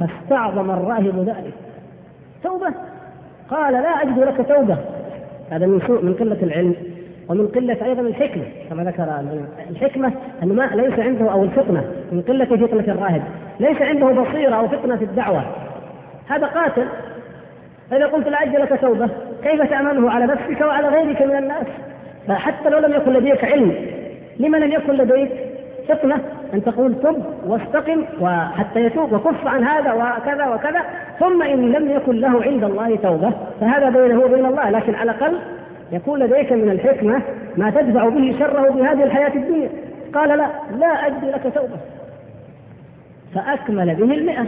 فاستعظم 0.00 0.70
الراهب 0.70 1.18
ذلك. 1.18 1.54
توبة؟ 2.44 2.74
قال 3.50 3.72
لا 3.72 4.02
أجد 4.02 4.18
لك 4.18 4.48
توبة. 4.48 4.76
هذا 5.50 5.66
من 5.66 5.80
سوء 5.86 6.04
من 6.04 6.14
قلة 6.14 6.42
العلم 6.42 6.74
ومن 7.28 7.46
قلة 7.46 7.84
أيضا 7.84 8.00
الحكمة 8.00 8.44
كما 8.70 8.84
ذكر 8.84 9.20
الحكمة 9.70 10.12
أنه 10.42 10.54
ما 10.54 10.62
ليس 10.62 10.98
عنده 10.98 11.32
أو 11.32 11.44
الفطنة 11.44 11.84
من 12.12 12.22
قلة 12.22 12.44
فطنة 12.44 12.94
الراهب. 12.94 13.22
ليس 13.60 13.82
عنده 13.82 14.06
بصيرة 14.06 14.54
أو 14.54 14.68
فطنة 14.68 14.96
في 14.96 15.04
الدعوة. 15.04 15.42
هذا 16.28 16.46
قاتل. 16.46 16.86
فإذا 17.90 18.06
قلت 18.06 18.28
لا 18.28 18.42
أجل 18.42 18.60
لك 18.60 18.80
توبة 18.80 19.08
كيف 19.42 19.62
تأمنه 19.62 20.10
على 20.10 20.26
نفسك 20.26 20.60
وعلى 20.60 20.88
غيرك 20.88 21.22
من 21.22 21.36
الناس؟ 21.36 21.66
فحتى 22.28 22.68
لو 22.68 22.78
لم 22.78 22.92
يكن 22.92 23.12
لديك 23.12 23.44
علم 23.44 23.74
لما 24.38 24.56
لم 24.56 24.72
يكن 24.72 24.92
لديك 24.92 25.30
فطنة؟ 25.88 26.18
أن 26.54 26.64
تقول 26.64 26.94
تب 26.94 27.24
واستقم 27.46 28.04
وحتى 28.20 28.80
يتوب 28.80 29.12
وكف 29.12 29.46
عن 29.46 29.64
هذا 29.64 29.92
وكذا 29.92 30.46
وكذا 30.46 30.82
ثم 31.20 31.42
إن 31.42 31.72
لم 31.72 31.90
يكن 31.90 32.20
له 32.20 32.42
عند 32.42 32.64
الله 32.64 32.96
توبة 32.96 33.32
فهذا 33.60 33.90
بينه 33.90 34.20
وبين 34.20 34.46
الله 34.46 34.70
لكن 34.70 34.94
على 34.94 35.10
الأقل 35.10 35.38
يكون 35.92 36.20
لديك 36.20 36.52
من 36.52 36.70
الحكمة 36.70 37.22
ما 37.56 37.70
تدفع 37.70 38.08
به 38.08 38.36
شره 38.38 38.70
بهذه 38.70 39.04
الحياة 39.04 39.34
الدنيا. 39.36 39.68
قال 40.14 40.28
لا 40.28 40.48
لا 40.78 41.06
أجد 41.06 41.24
لك 41.24 41.54
توبة. 41.54 41.76
فأكمل 43.34 43.94
به 43.94 44.14
المئة. 44.14 44.46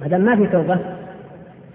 ما 0.00 0.08
دام 0.08 0.20
ما 0.20 0.36
في 0.36 0.46
توبة 0.46 0.78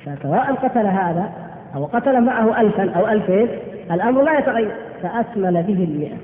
فسواء 0.05 0.53
قتل 0.53 0.85
هذا 0.85 1.29
أو 1.75 1.85
قتل 1.85 2.21
معه 2.21 2.61
ألفا 2.61 2.91
أو 2.91 3.07
ألفين 3.07 3.47
الأمر 3.91 4.21
لا 4.21 4.39
يتغير 4.39 4.71
فأكمل 5.03 5.63
به 5.63 5.83
المئة. 5.83 6.17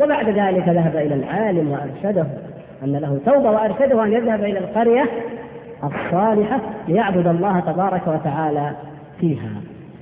وبعد 0.00 0.28
ذلك 0.28 0.68
ذهب 0.68 0.96
إلى 0.96 1.14
العالم 1.14 1.70
وأرشده 1.70 2.26
أن 2.84 2.92
له 2.92 3.18
توبة 3.26 3.50
وأرشده 3.50 4.04
أن 4.04 4.12
يذهب 4.12 4.44
إلى 4.44 4.58
القرية 4.58 5.04
الصالحة 5.84 6.60
ليعبد 6.88 7.26
الله 7.26 7.60
تبارك 7.60 8.02
وتعالى 8.06 8.70
فيها. 9.20 9.50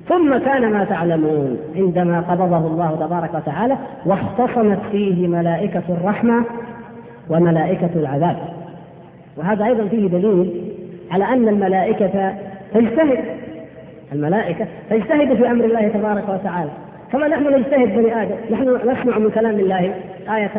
ثم 0.09 0.39
كان 0.39 0.71
ما 0.73 0.85
تعلمون 0.85 1.59
عندما 1.77 2.21
قبضه 2.21 2.67
الله 2.67 3.07
تبارك 3.07 3.35
وتعالى 3.35 3.77
واختصمت 4.07 4.79
فيه 4.93 5.29
ملائكة 5.29 5.83
الرحمة 5.89 6.45
وملائكة 7.31 7.91
العذاب. 7.97 8.37
وهذا 9.37 9.65
أيضا 9.65 9.85
فيه 9.85 10.09
دليل 10.09 10.73
على 11.11 11.25
أن 11.25 11.49
الملائكة 11.49 12.35
تجتهد 12.75 13.25
الملائكة 14.13 14.67
تجتهد 14.91 15.35
في 15.35 15.51
أمر 15.51 15.65
الله 15.65 15.89
تبارك 15.89 16.29
وتعالى. 16.29 16.71
كما 17.13 17.29
نحن 17.29 17.55
نجتهد 17.55 17.97
بني 17.97 18.23
آدم، 18.23 18.35
نحن 18.51 18.91
نسمع 18.91 19.19
من 19.19 19.31
كلام 19.31 19.55
الله 19.55 19.95
آية 20.37 20.51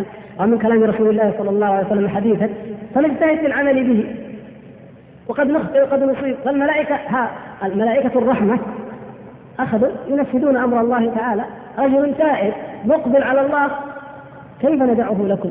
أو 0.42 0.46
من 0.46 0.58
كلام 0.58 0.84
رسول 0.84 1.10
الله 1.10 1.34
صلى 1.38 1.50
الله 1.50 1.66
عليه 1.66 1.88
وسلم 1.88 2.08
حديثا 2.08 2.50
فنجتهد 2.96 3.38
في 3.38 3.46
العمل 3.46 3.84
به. 3.84 4.06
وقد 5.28 5.48
نخطئ 5.48 5.82
وقد 5.82 6.04
نصيب. 6.04 6.36
فالملائكة 6.46 6.96
ها 6.96 7.32
الملائكة 7.64 8.20
الرحمة 8.20 8.60
أخذوا 9.60 9.90
ينفذون 10.08 10.58
أمر 10.58 10.82
الله 10.82 11.14
تعالى. 11.16 11.44
رجل 11.80 12.14
تائب 12.18 12.54
مقبل 12.86 13.24
على 13.24 13.42
الله 13.42 13.70
كيف 14.62 14.82
ندعه 14.82 15.18
لكم؟ 15.28 15.50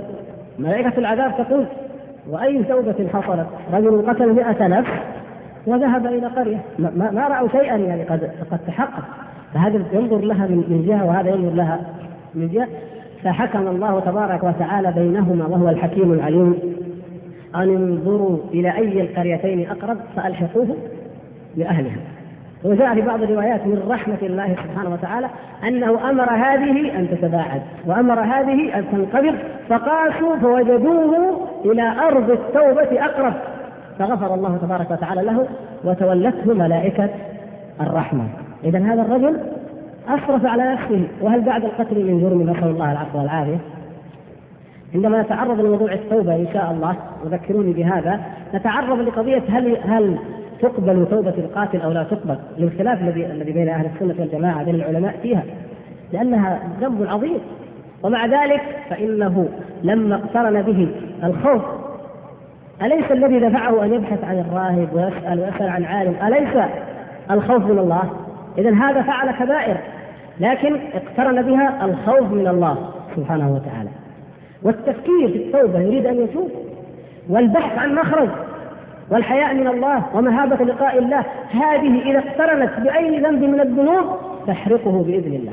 ملائكة 0.58 0.98
العذاب 0.98 1.34
تقول 1.38 1.64
وأي 2.30 2.62
توبة 2.62 3.08
حصلت؟ 3.12 3.46
رجل 3.72 4.04
قتل 4.08 4.32
مئة 4.32 4.66
نفس 4.66 4.90
وذهب 5.66 6.06
إلى 6.06 6.26
قرية. 6.26 6.60
ما, 6.78 7.10
ما 7.10 7.28
رأوا 7.28 7.48
شيئا 7.48 7.76
يعني 7.76 8.02
قد 8.02 8.30
قد 8.50 8.58
تحقق. 8.66 9.04
فهذا 9.54 9.84
ينظر 9.92 10.18
لها 10.18 10.46
من 10.46 10.84
جهة 10.86 11.04
وهذا 11.04 11.30
ينظر 11.30 11.54
لها 11.54 11.80
من 12.34 12.48
جهة. 12.48 12.68
فحكم 13.24 13.66
الله 13.66 14.00
تبارك 14.00 14.44
وتعالى 14.44 14.92
بينهما 14.92 15.46
وهو 15.46 15.68
الحكيم 15.68 16.12
العليم. 16.12 16.54
أن 17.54 17.76
انظروا 17.76 18.38
إلى 18.54 18.76
أي 18.76 19.00
القريتين 19.00 19.70
أقرب 19.70 19.96
فألحقوه 20.16 20.76
بأهلها. 21.56 22.00
وجاء 22.64 22.94
في 22.94 23.00
بعض 23.00 23.22
الروايات 23.22 23.66
من 23.66 23.82
رحمة 23.88 24.18
الله 24.22 24.48
سبحانه 24.48 24.92
وتعالى 24.92 25.28
أنه 25.68 26.10
أمر 26.10 26.30
هذه 26.30 26.98
أن 26.98 27.08
تتباعد 27.10 27.62
وأمر 27.86 28.20
هذه 28.20 28.78
أن 28.78 28.84
تنقبض 28.92 29.34
فقاسوا 29.68 30.36
فوجدوه 30.36 31.40
إلى 31.64 31.94
أرض 32.00 32.30
التوبة 32.30 33.04
أقرب. 33.04 33.34
فغفر 34.00 34.34
الله 34.34 34.56
تبارك 34.56 34.90
وتعالى 34.90 35.22
له 35.22 35.46
وتولته 35.84 36.54
ملائكة 36.54 37.08
الرحمة. 37.80 38.24
إذا 38.64 38.78
هذا 38.78 39.02
الرجل 39.02 39.36
أسرف 40.08 40.46
على 40.46 40.72
نفسه. 40.72 41.08
وهل 41.20 41.40
بعد 41.40 41.64
القتل 41.64 42.04
من 42.04 42.20
جرم 42.20 42.50
نسأل 42.50 42.68
الله 42.68 42.92
العفو 42.92 43.18
والعافية؟ 43.18 43.58
عندما 44.94 45.22
نتعرض 45.22 45.60
لموضوع 45.60 45.92
التوبة 45.92 46.34
إن 46.34 46.46
شاء 46.52 46.70
الله 46.70 46.96
وذكروني 47.24 47.72
بهذا 47.72 48.20
نتعرض 48.54 49.00
لقضية 49.00 49.42
هل 49.48 49.76
هل 49.76 50.18
تقبل 50.60 51.06
توبة 51.10 51.34
القاتل 51.38 51.80
أو 51.80 51.92
لا 51.92 52.02
تقبل؟ 52.02 52.38
للخلاف 52.58 53.02
الذي 53.02 53.26
الذي 53.26 53.52
بين 53.52 53.68
أهل 53.68 53.86
السنة 53.86 54.14
والجماعة 54.18 54.64
بين 54.64 54.74
العلماء 54.74 55.16
فيها. 55.22 55.42
لأنها 56.12 56.58
ذنب 56.80 57.06
عظيم. 57.08 57.38
ومع 58.02 58.26
ذلك 58.26 58.62
فإنه 58.90 59.48
لما 59.82 60.14
اقترن 60.14 60.62
به 60.62 60.88
الخوف 61.24 61.62
أليس 62.82 63.10
الذي 63.10 63.38
دفعه 63.38 63.84
أن 63.84 63.94
يبحث 63.94 64.24
عن 64.24 64.38
الراهب 64.38 64.88
ويسأل 64.92 65.40
ويسأل 65.40 65.68
عن 65.68 65.84
عالم؟ 65.84 66.14
أليس 66.26 66.64
الخوف 67.30 67.64
من 67.64 67.78
الله؟ 67.78 68.10
إذا 68.58 68.74
هذا 68.74 69.02
فعل 69.02 69.30
كبائر 69.30 69.76
لكن 70.40 70.76
اقترن 70.94 71.42
بها 71.42 71.84
الخوف 71.84 72.32
من 72.32 72.48
الله 72.48 72.76
سبحانه 73.16 73.54
وتعالى. 73.54 73.90
والتفكير 74.62 75.28
في 75.28 75.36
التوبة 75.36 75.80
يريد 75.80 76.06
أن 76.06 76.20
يتوب 76.20 76.50
والبحث 77.28 77.78
عن 77.78 77.94
مخرج 77.94 78.28
والحياء 79.10 79.54
من 79.54 79.66
الله 79.66 80.04
ومهابة 80.14 80.64
لقاء 80.64 80.98
الله 80.98 81.24
هذه 81.50 82.02
إذا 82.10 82.18
اقترنت 82.18 82.70
بأي 82.80 83.20
ذنب 83.20 83.42
من 83.42 83.60
الذنوب 83.60 84.04
تحرقه 84.46 85.02
بإذن 85.02 85.34
الله. 85.34 85.52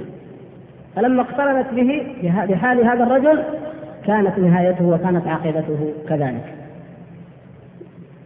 فلما 0.95 1.21
اقترنت 1.21 1.67
به 1.73 2.03
بحال 2.49 2.85
هذا 2.85 3.03
الرجل 3.03 3.43
كانت 4.05 4.39
نهايته 4.39 4.85
وكانت 4.85 5.27
عاقبته 5.27 5.93
كذلك. 6.09 6.56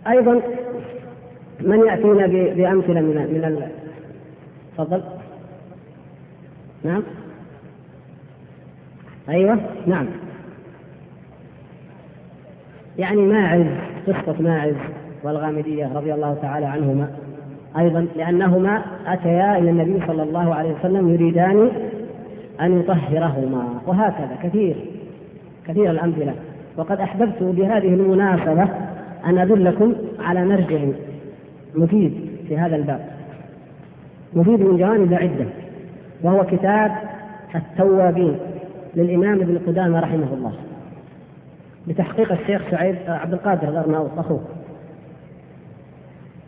أيضا 0.07 0.41
من 1.59 1.79
يأتينا 1.87 2.27
بأمثلة 2.27 3.01
من 3.01 3.15
من 3.15 3.67
تفضل. 4.77 5.03
نعم. 6.83 7.03
أيوه 9.29 9.59
نعم. 9.87 10.05
يعني 12.97 13.21
ماعز 13.21 13.65
قصة 14.07 14.41
ماعز 14.41 14.75
والغامدية 15.23 15.91
رضي 15.95 16.13
الله 16.13 16.37
تعالى 16.41 16.65
عنهما. 16.65 17.09
أيضا 17.77 18.07
لأنهما 18.15 18.83
أتيا 19.05 19.57
إلى 19.57 19.69
النبي 19.69 20.07
صلى 20.07 20.23
الله 20.23 20.55
عليه 20.55 20.73
وسلم 20.73 21.09
يريدان 21.09 21.71
أن 22.61 22.79
يطهرهما 22.79 23.81
وهكذا 23.87 24.37
كثير 24.43 24.75
كثير 25.67 25.91
الأمثلة. 25.91 26.35
وقد 26.77 26.99
أحببت 26.99 27.43
بهذه 27.43 27.87
المناسبة 27.87 28.67
أن 29.25 29.37
أدلكم 29.37 29.93
على 30.19 30.45
مرجع 30.45 30.79
مفيد 31.75 32.13
في 32.47 32.57
هذا 32.57 32.75
الباب. 32.75 33.05
مفيد 34.33 34.59
من 34.59 34.77
جوانب 34.77 35.13
عدة 35.13 35.45
وهو 36.23 36.45
كتاب 36.45 36.91
التوابين 37.55 38.37
للإمام 38.95 39.41
ابن 39.41 39.57
قدامة 39.67 39.99
رحمه 39.99 40.33
الله 40.33 40.53
بتحقيق 41.87 42.31
الشيخ 42.31 42.61
سعيد 42.71 42.95
عبد 43.07 43.33
القادر 43.33 43.69
الأرناؤوط 43.69 44.19
أخوه 44.19 44.41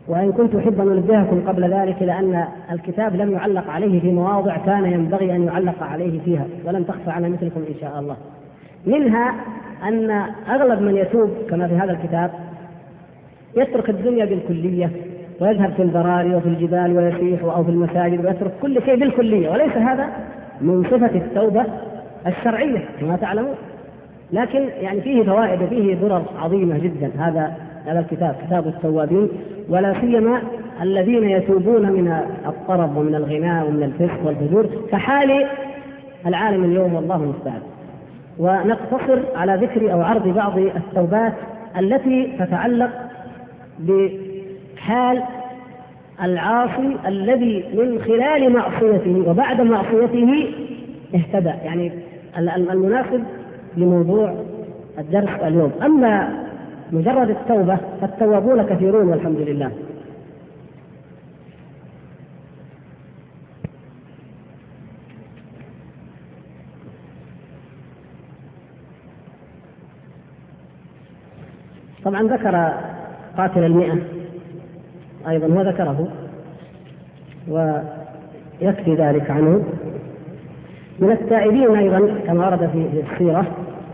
وإن 0.08 0.32
كنت 0.32 0.54
أحب 0.54 0.80
أن 0.80 0.92
أنبهكم 0.92 1.48
قبل 1.48 1.74
ذلك 1.74 2.02
لأن 2.02 2.44
الكتاب 2.72 3.16
لم 3.16 3.32
يعلق 3.32 3.70
عليه 3.70 4.00
في 4.00 4.12
مواضع 4.12 4.56
كان 4.56 4.84
ينبغي 4.84 5.36
أن 5.36 5.44
يعلق 5.44 5.82
عليه 5.82 6.20
فيها 6.20 6.46
ولن 6.64 6.86
تخفى 6.86 7.10
على 7.10 7.28
مثلكم 7.28 7.60
إن 7.60 7.74
شاء 7.80 8.00
الله. 8.00 8.16
منها 8.86 9.34
أن 9.88 10.10
أغلب 10.48 10.80
من 10.80 10.96
يتوب 10.96 11.30
كما 11.50 11.68
في 11.68 11.74
هذا 11.74 11.92
الكتاب 11.92 12.30
يترك 13.56 13.90
الدنيا 13.90 14.24
بالكلية 14.24 14.90
ويذهب 15.40 15.72
في 15.72 15.82
البراري 15.82 16.34
وفي 16.34 16.48
الجبال 16.48 16.96
ويسيح 16.96 17.42
أو 17.42 17.64
في 17.64 17.70
المساجد 17.70 18.26
ويترك 18.26 18.52
كل 18.62 18.82
شيء 18.82 18.96
بالكلية. 18.96 19.50
وليس 19.50 19.76
هذا 19.76 20.08
من 20.60 20.84
صفة 20.84 21.16
التوبة 21.16 21.64
الشرعية 22.26 22.84
كما 23.00 23.16
تعلمون. 23.16 23.54
لكن 24.32 24.68
يعني 24.80 25.00
فيه 25.00 25.22
فوائد 25.22 25.62
وفيه 25.62 25.94
ضرر 25.94 26.22
عظيمة 26.38 26.78
جدا. 26.78 27.10
هذا 27.18 27.52
هذا 27.86 28.00
الكتاب 28.00 28.36
كتاب 28.46 28.66
التوابين. 28.66 29.28
ولا 29.68 30.00
سيما 30.00 30.42
الذين 30.82 31.24
يتوبون 31.24 31.92
من 31.92 32.20
الطرب 32.46 32.96
ومن 32.96 33.14
الغناء 33.14 33.68
ومن 33.68 33.82
الفسق 33.82 34.26
والفجور 34.26 34.66
كحال 34.90 35.46
العالم 36.26 36.64
اليوم 36.64 36.94
والله 36.94 37.16
المستعان. 37.16 37.62
ونقتصر 38.38 39.18
على 39.36 39.54
ذكر 39.54 39.92
أو 39.92 40.02
عرض 40.02 40.28
بعض 40.28 40.58
التوبات 40.58 41.32
التي 41.78 42.36
تتعلق 42.38 42.90
بحال 43.78 45.22
العاصي 46.22 46.96
الذي 47.06 47.64
من 47.74 48.02
خلال 48.02 48.52
معصيته 48.52 49.24
وبعد 49.30 49.60
معصيته 49.60 50.54
اهتدى. 51.14 51.52
يعني 51.64 51.92
المناسب 52.38 53.24
لموضوع 53.76 54.34
الدرس 54.98 55.40
اليوم. 55.42 55.72
أما 55.82 56.44
مجرد 56.92 57.30
التوبة 57.30 57.78
فالتوابون 58.00 58.62
كثيرون 58.62 59.08
والحمد 59.08 59.38
لله. 59.38 59.70
طبعا 72.04 72.22
ذكر 72.22 72.74
قاتل 73.36 73.64
المئة 73.64 73.98
أيضا 75.28 75.46
وذكره 75.46 76.08
ويكفي 77.48 78.94
ذلك 78.94 79.30
عنه. 79.30 79.62
من 80.98 81.10
التائبين 81.10 81.76
أيضا 81.76 82.08
كما 82.26 82.46
ورد 82.46 82.70
في 82.72 83.02
السيرة 83.12 83.46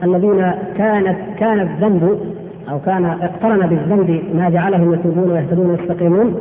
الذين 0.02 0.52
كانت 0.76 1.18
كان 1.38 1.60
الذنب 1.60 2.20
أو 2.70 2.78
كان 2.78 3.04
اقترن 3.04 3.66
بالذنب 3.66 4.22
ما 4.34 4.50
جعلهم 4.50 4.94
يتوبون 4.94 5.30
ويهتدون 5.30 5.70
ويستقيمون 5.70 6.36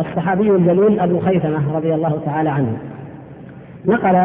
الصحابي 0.00 0.50
الجليل 0.50 1.00
أبو 1.00 1.18
خيثمة 1.18 1.76
رضي 1.76 1.94
الله 1.94 2.20
تعالى 2.24 2.50
عنه. 2.50 2.76
نقل 3.86 4.16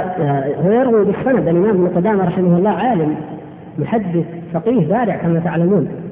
هو 0.66 0.72
يروي 0.72 1.06
بالسند 1.06 1.48
الإمام 1.48 1.70
ابن 1.70 1.88
قدامة 1.96 2.26
رحمه 2.26 2.58
الله 2.58 2.70
عالم 2.70 3.16
محدث 3.80 4.26
فقيه 4.54 4.88
بارع 4.88 5.16
كما 5.16 5.40
تعلمون. 5.40 6.03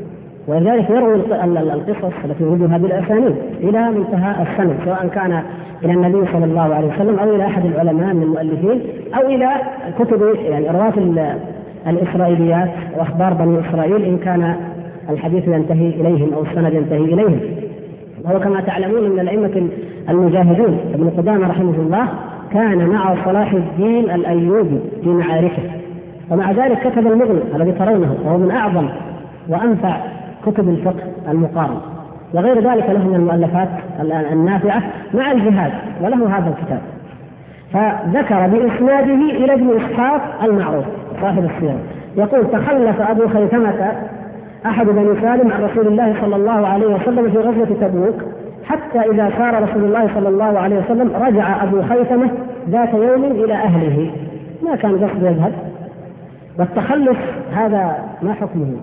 ولذلك 0.48 0.90
يروي 0.90 1.16
القصص 1.16 2.14
التي 2.26 2.44
وجدها 2.44 2.78
بالأسانيد 2.78 3.36
إلى 3.60 3.92
منتهى 3.92 4.36
السند 4.42 4.76
سواء 4.86 5.08
كان 5.08 5.44
إلى 5.84 5.94
النبي 5.94 6.32
صلى 6.34 6.46
الله 6.46 6.76
عليه 6.76 6.88
وسلم 6.88 7.20
أو 7.20 7.36
إلى 7.36 7.46
أحد 7.46 7.66
العلماء 7.66 8.14
من 8.14 8.24
المؤلفين 8.24 8.82
أو 9.16 9.28
إلى 9.28 9.50
كتب 10.00 10.36
يعني 10.44 10.70
رواه 10.70 10.94
الإسرائيليات 11.88 12.70
وأخبار 12.98 13.34
بني 13.34 13.60
إسرائيل 13.70 14.06
إن 14.06 14.18
كان 14.18 14.56
الحديث 15.10 15.48
ينتهي 15.48 15.90
إليهم 15.90 16.34
أو 16.34 16.44
السند 16.44 16.74
ينتهي 16.74 17.14
إليهم. 17.14 17.40
وهو 18.24 18.40
كما 18.40 18.62
تعلمون 18.62 19.10
من 19.10 19.20
الأئمة 19.20 19.68
المجاهدون 20.10 20.78
ابن 20.94 21.10
قدامة 21.18 21.48
رحمه 21.48 21.76
الله 21.76 22.08
كان 22.54 22.88
مع 22.88 23.26
صلاح 23.26 23.54
الدين 23.54 24.12
الأيوبي 24.12 24.80
في 25.04 25.10
معاركه 25.10 25.64
ومع 26.32 26.52
ذلك 26.52 26.80
كتب 26.80 27.08
المغني 27.08 27.42
الذي 27.56 27.72
ترونه 27.72 28.16
وهو 28.26 28.38
من 28.38 28.52
أعظم 28.52 28.90
وأنفع 29.50 29.98
كتب 30.46 30.70
الفقه 30.70 31.04
المقارن. 31.30 31.78
وغير 32.34 32.56
ذلك 32.56 32.90
له 32.90 33.08
من 33.08 33.16
المؤلفات 33.16 33.70
النافعة 34.32 34.84
مع 35.14 35.32
الجهاد 35.32 35.72
وله 36.02 36.38
هذا 36.38 36.50
الكتاب. 36.50 36.82
فذكر 37.74 38.48
بإسناده 38.48 39.14
إلى 39.14 39.54
ابن 39.54 39.70
إسحاق 39.76 40.44
المعروف 40.44 40.86
صاحب 41.22 41.46
السيره 41.46 41.80
يقول 42.18 42.52
تخلف 42.52 43.02
أبو 43.02 43.28
خيثمة 43.28 43.92
أحد 44.66 44.86
بني 44.86 45.22
سالم 45.22 45.52
عن 45.52 45.64
رسول 45.64 45.88
الله 45.88 46.16
صلى 46.22 46.36
الله 46.36 46.68
عليه 46.68 46.88
وسلم 46.88 47.32
في 47.32 47.38
غزوة 47.38 47.78
تبوك 47.82 48.16
حتى 48.66 49.00
إذا 49.00 49.32
سار 49.38 49.64
رسول 49.64 49.84
الله 49.84 50.10
صلى 50.16 50.30
الله 50.30 50.60
عليه 50.60 50.78
وسلم 50.78 51.12
رجع 51.16 51.64
أبو 51.64 51.82
خيثمة 51.82 52.30
ذات 52.70 52.94
يوم 52.94 53.24
إلى 53.24 53.54
أهله. 53.54 54.12
ما 54.64 54.76
كان 54.76 54.92
قصد 54.92 55.24
يذهب. 55.24 55.54
والتخلف 56.60 57.18
هذا 57.54 57.96
ما 58.22 58.34
حكمه؟ 58.34 58.76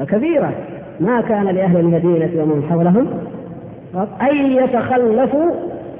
كبيرة. 0.00 0.52
ما 1.00 1.20
كان 1.20 1.46
لأهل 1.46 1.76
المدينة 1.76 2.42
ومن 2.42 2.66
حولهم 2.70 3.06
أن 4.30 4.36
يتخلفوا 4.36 5.50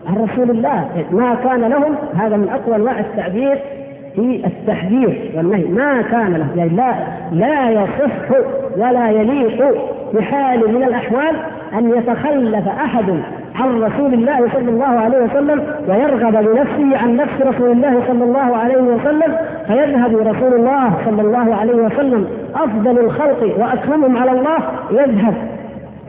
عن 0.07 0.14
رسول 0.14 0.50
الله. 0.50 0.88
ما 1.11 1.35
كان 1.35 1.61
لهم 1.61 1.94
هذا 2.14 2.37
من 2.37 2.48
أقوى 2.48 2.76
أنواع 2.76 3.00
التعبير 3.00 3.59
في 4.14 4.46
التحذير 4.46 5.33
والنهي. 5.37 5.64
ما 5.64 6.02
كان 6.02 6.33
له 6.33 6.48
يعني 6.57 6.76
لا 6.76 6.94
لا 7.33 7.70
يصح 7.70 8.37
ولا 8.76 9.11
يليق 9.11 9.74
بحال 10.14 10.74
من 10.74 10.83
الأحوال 10.83 11.37
أن 11.78 11.90
يتخلف 11.90 12.68
أحد 12.68 13.05
عن 13.61 13.83
رسول 13.83 14.15
الله 14.15 14.49
صلى 14.53 14.71
الله 14.71 14.85
عليه 14.85 15.19
وسلم 15.19 15.62
ويرغب 15.88 16.33
بنفسه 16.33 16.99
عن 17.03 17.17
نفس 17.17 17.41
رسول 17.41 17.71
الله 17.71 18.03
صلى 18.09 18.25
الله 18.25 18.57
عليه 18.57 18.77
وسلم 18.77 19.37
فيذهب 19.67 20.17
رسول 20.17 20.55
الله 20.55 20.93
صلى 21.05 21.23
الله 21.23 21.55
عليه 21.55 21.75
وسلم. 21.75 22.27
أفضل 22.55 22.99
الخلق 22.99 23.59
وأكرمهم 23.59 24.17
على 24.17 24.31
الله 24.31 24.59
يذهب 24.91 25.35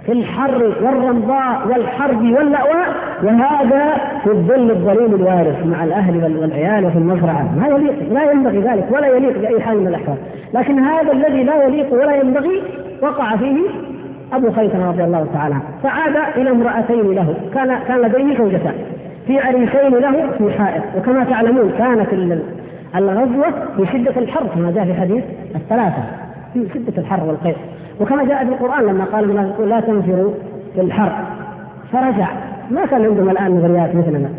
في 0.06 0.12
الحر 0.12 0.74
والرمضاء 0.82 1.68
والحرب 1.68 2.22
واللأواء 2.22 2.88
وهذا 3.24 3.94
في 4.24 4.30
الظل 4.30 4.72
الظليل 4.72 5.16
الوارث 5.16 5.66
مع 5.66 5.84
الأهل 5.84 6.38
والعيال 6.40 6.86
وفي 6.86 6.98
المزرعة. 6.98 7.56
ما 7.60 7.68
يليق 7.68 7.96
لا 8.12 8.32
ينبغي 8.32 8.60
ذلك 8.60 8.88
ولا 8.92 9.08
يليق 9.08 9.38
بأي 9.38 9.62
حال 9.62 9.80
من 9.80 9.88
الأحوال. 9.88 10.18
لكن 10.54 10.80
هذا 10.80 11.12
الذي 11.12 11.44
لا 11.44 11.64
يليق 11.64 11.94
ولا 11.94 12.16
ينبغي 12.16 12.62
وقع 13.02 13.36
فيه 13.36 13.58
أبو 14.36 14.52
خيثمه 14.52 14.88
رضي 14.88 15.04
الله 15.04 15.28
تعالى 15.34 15.56
فعاد 15.84 16.16
إلى 16.38 16.50
امرأتين 16.50 17.12
له. 17.12 17.36
كان 17.54 17.80
كان 17.88 18.02
لديه 18.02 18.38
زوجتان. 18.38 18.74
في 19.28 19.40
عريسين 19.40 20.00
له 20.00 20.32
في 20.38 20.60
حائط. 20.60 20.84
وكما 20.98 21.24
تعلمون 21.24 21.72
كانت 21.78 22.14
الغزوة 22.96 23.46
في 23.78 23.86
شدة 23.86 24.22
الحر 24.22 24.48
كما 24.56 24.72
جاء 24.72 24.86
في 24.86 24.94
حديث 24.94 25.24
الثلاثة. 25.56 26.04
في 26.54 26.68
شدة 26.74 27.02
الحر 27.02 27.24
والقيء 27.24 27.56
وكما 28.02 28.24
جاء 28.24 28.46
في 28.46 28.52
القرآن 28.52 28.86
لما 28.86 29.06
قال 29.06 29.36
لا 29.70 29.80
تنفروا 29.80 30.32
في 30.76 30.82
الحر. 30.82 31.12
فرجع. 31.92 32.28
ما 32.72 32.86
كان 32.86 33.06
عندهم 33.06 33.30
الآن 33.30 33.52
مغريات 33.52 33.96
مثلنا. 33.96 34.30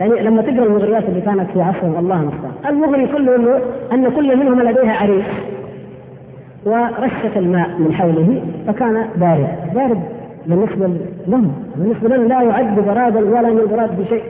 يعني 0.00 0.22
لما 0.22 0.42
تقرا 0.42 0.64
المغريات 0.64 1.04
اللي 1.08 1.20
كانت 1.20 1.50
في 1.50 1.62
عصرهم 1.62 1.98
الله 1.98 2.20
المستعان. 2.20 2.74
المغري 2.74 3.06
كله 3.06 3.60
أن 3.92 4.10
كل 4.10 4.36
منهم 4.36 4.62
لديها 4.62 5.02
عريس. 5.02 5.24
ورشة 6.64 7.38
الماء 7.38 7.68
من 7.78 7.94
حوله 7.94 8.42
فكان 8.66 9.06
بارد. 9.16 9.48
بارد 9.74 10.02
بالنسبة 10.46 10.88
لهم 11.26 11.52
بالنسبة 11.76 12.08
لنا 12.08 12.34
لا 12.34 12.42
يعد 12.42 12.80
برادا 12.80 13.20
ولا 13.20 13.50
من 13.50 13.66
براد 13.70 14.00
بشيء. 14.00 14.22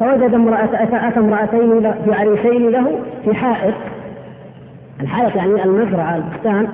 فوجد 0.00 0.34
امرأة 0.34 0.68
أتى 0.72 1.20
امرأتين 1.20 1.92
في 2.04 2.14
عريسين 2.14 2.68
له 2.70 2.98
في 3.24 3.34
حائط. 3.34 3.74
الحائط 5.00 5.36
يعني 5.36 5.64
المزرعة 5.64 6.16
البستان. 6.16 6.68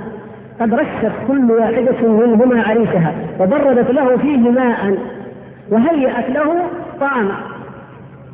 قد 0.61 0.75
رشت 0.75 1.13
كل 1.29 1.51
واحدة 1.51 2.09
منهما 2.09 2.63
عريسها 2.63 3.13
وبردت 3.41 3.91
له 3.91 4.17
فيه 4.17 4.51
ماء 4.51 4.99
وهيأت 5.71 6.31
له 6.31 6.63
طعاما 7.01 7.35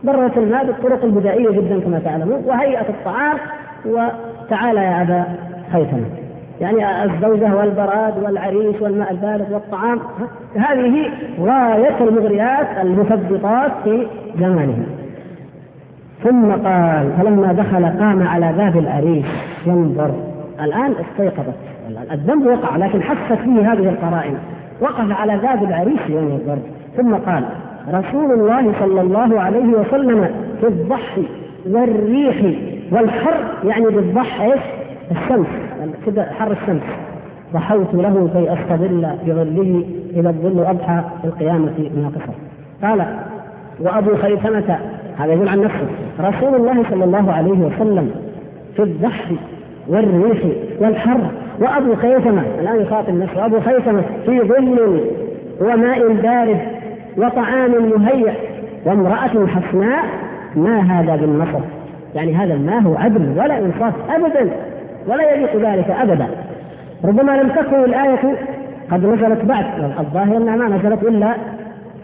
بردت 0.04 0.38
الماء 0.38 0.66
بالطرق 0.66 1.04
البدائية 1.04 1.50
جدا 1.50 1.80
كما 1.80 1.98
تعلمون 1.98 2.42
وهيأت 2.46 2.90
الطعام 2.90 3.36
وتعالى 3.86 4.80
يا 4.80 5.02
أبا 5.02 5.24
خيثمة 5.72 6.04
يعني 6.60 7.04
الزوجة 7.04 7.54
والبراد 7.54 8.22
والعريس 8.22 8.82
والماء 8.82 9.10
البارد 9.10 9.52
والطعام 9.52 10.00
هذه 10.56 11.10
غاية 11.40 12.00
المغريات 12.00 12.66
المثبطات 12.82 13.72
في 13.84 14.06
زمانهم. 14.38 14.86
ثم 16.24 16.50
قال 16.50 17.12
فلما 17.18 17.52
دخل 17.52 17.84
قام 17.84 18.28
على 18.28 18.52
باب 18.52 18.76
العريس 18.76 19.26
ينظر. 19.66 20.10
الآن 20.60 20.92
استيقظت. 20.92 21.54
الذنب 22.12 22.46
وقع 22.46 22.76
لكن 22.76 23.02
حست 23.02 23.40
فيه 23.42 23.72
هذه 23.72 23.88
القرائن. 23.88 24.34
وقف 24.80 25.20
على 25.20 25.36
باب 25.36 25.64
العريس 25.64 26.00
ينظر. 26.08 26.58
ثم 26.96 27.14
قال 27.14 27.44
رسول 27.88 28.32
الله 28.32 28.72
صلى 28.80 29.00
الله 29.00 29.40
عليه 29.40 29.66
وسلم 29.66 30.28
في 30.60 30.66
الضحي 30.66 31.24
والريح 31.70 32.36
والحر 32.92 33.34
يعني 33.64 33.84
بالضحى 33.84 34.52
إيش؟ 34.52 34.60
الشمس 35.10 35.46
كده 36.06 36.24
حر 36.38 36.52
الشمس. 36.52 36.82
ضحوت 37.54 37.94
له 37.94 38.28
كي 38.32 38.52
استظل 38.52 39.08
بظله 39.26 39.84
إذا 40.16 40.28
الظل 40.28 40.60
أضحى 40.60 41.02
في 41.22 41.28
القيامة 41.28 41.90
ناقصا 41.96 42.34
قال 42.82 43.06
وأبو 43.80 44.16
خيثمة 44.16 44.78
هذا 45.18 45.32
يقول 45.32 45.48
عن 45.48 45.60
نفسه 45.60 45.86
رسول 46.20 46.54
الله 46.54 46.84
صلى 46.90 47.04
الله 47.04 47.32
عليه 47.32 47.50
وسلم 47.50 48.10
في 48.76 48.82
الضحي 48.82 49.36
والريح 49.88 50.38
والحر 50.80 51.20
وأبو 51.60 51.94
خيثمة 51.94 52.42
الآن 52.60 52.80
يخاطب 52.80 53.14
نفسه 53.14 53.46
ابو 53.46 53.60
خيثمة 53.60 54.02
في 54.26 54.40
ظل 54.40 55.00
وماء 55.60 56.12
بارد 56.12 56.58
وطعام 57.16 57.70
مهيأ 57.70 58.34
وامرأة 58.84 59.46
حسناء 59.46 60.04
ما 60.56 60.80
هذا 60.80 61.16
بالنصر؟ 61.16 61.60
يعني 62.14 62.34
هذا 62.34 62.56
ما 62.56 62.78
هو 62.78 62.94
عدل 62.94 63.38
ولا 63.38 63.58
إنصاف 63.58 63.94
أبدا. 64.10 64.50
ولا 65.06 65.32
يليق 65.32 65.56
ذلك 65.56 65.90
أبدا. 65.90 66.26
ربما 67.04 67.32
لم 67.32 67.48
تكن 67.48 67.84
الآية 67.84 68.36
قد 68.90 69.06
نزلت 69.06 69.44
بعد 69.44 69.64
الظاهر 69.98 70.36
أنها 70.36 70.56
ما 70.56 70.76
نزلت 70.76 71.02
إلا 71.02 71.34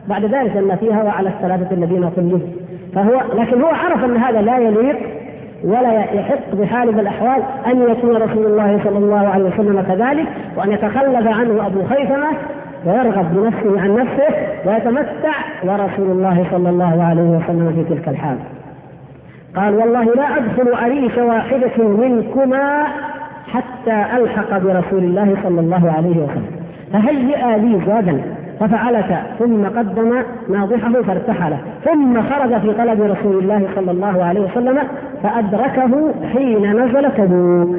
بعد 0.09 0.25
ذلك 0.25 0.57
أن 0.57 0.77
فيها 0.77 1.03
وعلى 1.03 1.29
الثلاثه 1.29 1.75
الذين 1.75 2.11
خلفوا 2.17 2.39
فهو 2.95 3.21
لكن 3.35 3.63
هو 3.63 3.69
عرف 3.69 4.05
أن 4.05 4.17
هذا 4.17 4.43
لا 4.43 4.59
يليق 4.59 4.97
ولا 5.65 5.93
يحق 5.93 6.55
بحال 6.55 6.93
من 6.93 7.01
الأحوال 7.01 7.43
أن 7.67 7.83
يكون 7.91 8.17
رسول 8.17 8.47
الله 8.47 8.81
صلى 8.85 8.99
الله 8.99 9.29
عليه 9.29 9.45
وسلم 9.45 9.85
كذلك 9.89 10.27
وأن 10.57 10.73
يتخلف 10.73 11.39
عنه 11.39 11.67
أبو 11.67 11.85
خيثمة 11.85 12.29
ويرغب 12.87 13.27
بنفسه 13.35 13.81
عن 13.81 13.95
نفسه 13.95 14.35
ويتمتع 14.67 15.35
ورسول 15.65 16.11
الله 16.11 16.47
صلى 16.51 16.71
الله 16.71 17.05
عليه 17.05 17.23
وسلم 17.23 17.73
في 17.75 17.95
تلك 17.95 18.09
الحال. 18.09 18.37
قال 19.57 19.75
والله 19.75 20.05
لا 20.05 20.37
أدخل 20.37 20.75
عريش 20.75 21.19
واحدة 21.19 21.85
منكما 21.85 22.85
حتى 23.53 24.05
ألحق 24.17 24.59
برسول 24.59 25.05
الله 25.05 25.37
صلى 25.43 25.61
الله 25.61 25.93
عليه 25.97 26.17
وسلم. 26.17 26.47
فهيئ 26.93 27.59
لي 27.59 27.81
زادا 27.87 28.23
ففعلت 28.61 29.17
ثم 29.39 29.65
قدم 29.65 30.23
ناضحه 30.49 31.03
فارتحل. 31.03 31.53
ثم 31.85 32.23
خرج 32.23 32.61
في 32.61 32.73
طلب 32.73 33.03
رسول 33.03 33.39
الله 33.39 33.69
صلى 33.75 33.91
الله 33.91 34.25
عليه 34.25 34.41
وسلم 34.41 34.79
فأدركه 35.23 36.15
حين 36.33 36.83
نزل 36.83 37.13
تبوك. 37.13 37.77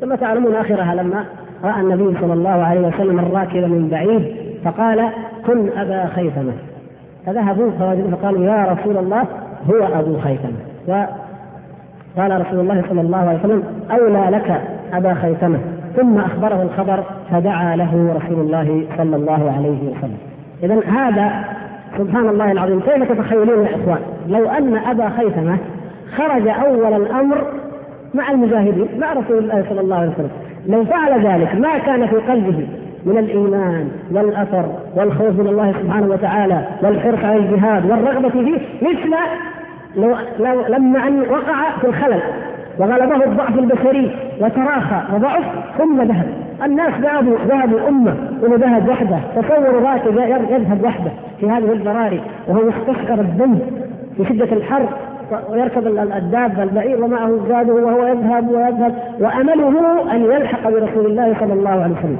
ثم 0.00 0.14
تعلمون 0.14 0.54
آخرها 0.54 0.94
لما 0.94 1.24
رأى 1.64 1.80
النبي 1.80 2.18
صلى 2.20 2.32
الله 2.32 2.64
عليه 2.64 2.80
وسلم 2.88 3.18
الراكب 3.18 3.70
من 3.70 3.88
بعيد 3.90 4.36
فقال 4.64 5.08
كن 5.46 5.68
أبا 5.76 6.06
خيثمة. 6.06 6.52
فذهبوا 7.26 7.70
فقالوا 8.10 8.44
يا 8.44 8.66
رسول 8.72 8.96
الله 8.96 9.24
هو 9.70 10.00
أبو 10.00 10.18
خيثمة. 10.18 10.77
قال 12.16 12.40
رسول 12.40 12.60
الله 12.60 12.82
صلى 12.88 13.00
الله 13.00 13.18
عليه 13.18 13.38
وسلم 13.38 13.62
أولى 13.90 14.36
لك 14.36 14.60
أبا 14.92 15.14
خيثمة. 15.14 15.58
ثم 15.96 16.18
أخبره 16.18 16.62
الخبر 16.62 17.04
فدعا 17.30 17.76
له 17.76 18.14
رسول 18.16 18.40
الله 18.40 18.84
صلى 18.96 19.16
الله 19.16 19.52
عليه 19.56 19.90
وسلم. 19.90 20.18
إذا 20.62 20.80
هذا 20.98 21.44
سبحان 21.98 22.28
الله 22.28 22.52
العظيم 22.52 22.80
كيف 22.80 23.12
تتخيلون 23.12 23.66
يا 23.66 23.76
إخوان؟ 23.76 23.98
لو 24.28 24.48
أن 24.48 24.76
أبا 24.76 25.08
خيثمة 25.08 25.56
خرج 26.16 26.48
أول 26.48 27.02
الأمر 27.02 27.44
مع 28.14 28.30
المجاهدين 28.30 28.88
مع 28.98 29.12
رسول 29.12 29.38
الله 29.38 29.64
صلى 29.68 29.80
الله 29.80 29.96
عليه 29.96 30.10
وسلم. 30.10 30.30
لو 30.66 30.84
فعل 30.84 31.26
ذلك 31.26 31.54
ما 31.54 31.78
كان 31.78 32.06
في 32.06 32.16
قلبه 32.16 32.66
من 33.06 33.18
الإيمان 33.18 33.88
والأثر 34.12 34.64
والخوف 34.96 35.40
من 35.40 35.46
الله 35.46 35.72
سبحانه 35.72 36.06
وتعالى 36.06 36.64
والحرص 36.82 37.24
على 37.24 37.36
الجهاد 37.36 37.90
والرغبة 37.90 38.28
فيه 38.28 38.58
مثل 38.82 39.14
لو, 39.98 40.66
لما 40.68 41.08
أن 41.08 41.20
وقع 41.20 41.78
في 41.80 41.86
الخلل 41.86 42.20
وغلبه 42.78 43.24
الضعف 43.24 43.58
البشري 43.58 44.16
وتراخى 44.40 45.14
وضعف 45.14 45.44
ثم 45.78 46.02
ذهب 46.02 46.26
الناس 46.64 46.94
ذهبوا 47.00 47.36
ذهبوا 47.48 47.88
أمة 47.88 48.14
إنه 48.46 48.56
ذهب 48.56 48.88
وحده 48.88 49.18
تصوروا 49.36 49.90
راكب 49.90 50.18
يذهب 50.50 50.84
وحده 50.84 51.10
في 51.40 51.50
هذه 51.50 51.72
البراري 51.72 52.20
وهو 52.48 52.62
مستشعر 52.62 53.20
الذنب 53.20 53.60
في 54.16 54.24
شدة 54.24 54.56
الحر 54.56 54.88
ويركب 55.50 55.86
الدابة 55.86 56.62
البعير 56.62 57.04
ومعه 57.04 57.38
زاده 57.48 57.72
وهو 57.72 58.06
يذهب 58.06 58.50
ويذهب 58.50 58.94
وأمله 59.20 60.12
أن 60.12 60.24
يلحق 60.24 60.70
برسول 60.70 61.06
الله 61.06 61.36
صلى 61.40 61.52
الله 61.52 61.70
عليه 61.70 61.94
وسلم. 61.94 62.18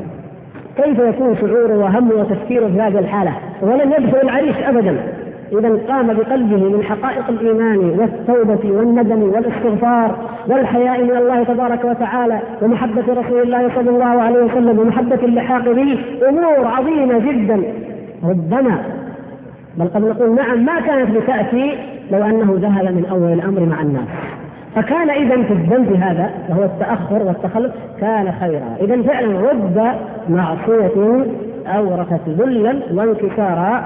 كيف 0.76 0.98
يكون 0.98 1.36
شعوره 1.36 1.78
وهمه 1.78 2.14
وتفكيره 2.14 2.66
في 2.66 2.80
هذه 2.80 2.98
الحالة؟ 2.98 3.32
ولن 3.62 3.92
يدخل 3.92 4.18
العريش 4.22 4.56
ابدا. 4.58 4.96
إذا 5.52 5.78
قام 5.88 6.06
بقلبه 6.06 6.76
من 6.76 6.82
حقائق 6.82 7.28
الإيمان 7.28 7.78
والتوبة 7.78 8.78
والندم 8.78 9.22
والإستغفار 9.22 10.16
والحياء 10.48 11.04
من 11.04 11.16
الله 11.16 11.44
تبارك 11.44 11.84
وتعالى 11.84 12.40
ومحبة 12.62 13.02
رسول 13.08 13.42
الله 13.42 13.70
صلى 13.74 13.90
الله 13.90 14.22
عليه 14.22 14.44
وسلم 14.44 14.78
ومحبة 14.78 15.18
اللحاق 15.22 15.64
به 15.64 15.98
أمور 16.28 16.66
عظيمة 16.66 17.18
جدا. 17.18 17.62
ربما 18.24 18.78
بل 19.76 19.88
قد 19.88 20.04
نقول 20.04 20.34
نعم 20.34 20.64
ما 20.64 20.80
كانت 20.80 21.10
لتاتي 21.10 21.74
لو 22.12 22.24
أنه 22.24 22.58
ذهب 22.60 22.94
من 22.94 23.06
أول 23.10 23.32
الأمر 23.32 23.60
مع 23.60 23.82
الناس. 23.82 24.08
فكان 24.74 25.10
اذا 25.10 25.42
في 25.42 25.52
الذنب 25.52 25.92
هذا 25.92 26.30
وهو 26.48 26.64
التأخر 26.64 27.22
والتخلف 27.22 27.72
كان 28.00 28.32
خيرا. 28.40 28.76
اذا 28.80 29.02
فعلا 29.02 29.50
رب 29.50 29.96
معصية 30.28 31.26
أورثت 31.66 32.28
ذلا 32.28 32.74
وانكسارا. 32.94 33.84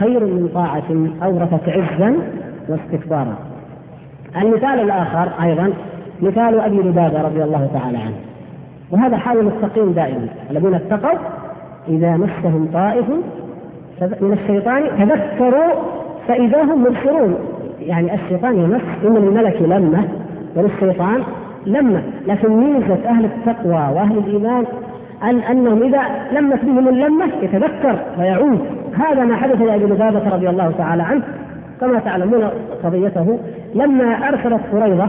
خير 0.00 0.20
من 0.20 0.48
طاعة 0.54 0.82
اورثت 1.22 1.68
عزا 1.68 2.14
واستكبارا. 2.68 3.36
المثال 4.36 4.80
الآخر 4.80 5.28
أيضا 5.42 5.72
مثال 6.22 6.60
أبي 6.60 6.76
لبابة 6.76 7.22
رضي 7.22 7.44
الله 7.44 7.68
تعالى 7.74 7.98
عنه. 7.98 8.16
وهذا 8.90 9.16
حال 9.16 9.38
المتقين 9.38 9.94
دائما. 9.94 10.26
الذين 10.50 10.74
اتقوا 10.74 11.18
إذا 11.88 12.16
مسهم 12.16 12.68
طائف 12.72 13.04
من 14.20 14.38
الشيطان 14.42 14.82
تذكروا 14.98 15.72
فإذا 16.28 16.62
هم 16.62 16.82
مبصرون. 16.82 17.34
يعني 17.80 18.14
الشيطان 18.14 18.58
يمس 18.58 18.82
إن 19.04 19.14
للملك 19.14 19.62
لمة 19.62 20.04
وللشيطان 20.56 21.22
لمة. 21.66 22.02
لكن 22.26 22.56
ميزة 22.56 23.08
أهل 23.08 23.24
التقوى 23.24 23.72
وأهل 23.94 24.18
الإيمان 24.18 24.64
أن 25.22 25.38
أنهم 25.38 25.82
إذا 25.82 26.02
لمت 26.32 26.64
بهم 26.64 26.88
اللمة 26.88 27.28
يتذكر 27.42 27.98
ويعود. 28.18 28.60
هذا 28.94 29.24
ما 29.24 29.36
حدث 29.36 29.62
لأبي 29.62 29.84
لبابة 29.84 30.28
رضي 30.34 30.48
الله 30.48 30.72
تعالى 30.78 31.02
عنه. 31.02 31.22
كما 31.80 31.98
تعلمون 31.98 32.50
قضيته 32.84 33.38
لما 33.74 34.28
أرسلت 34.28 34.60
قريضة 34.72 35.08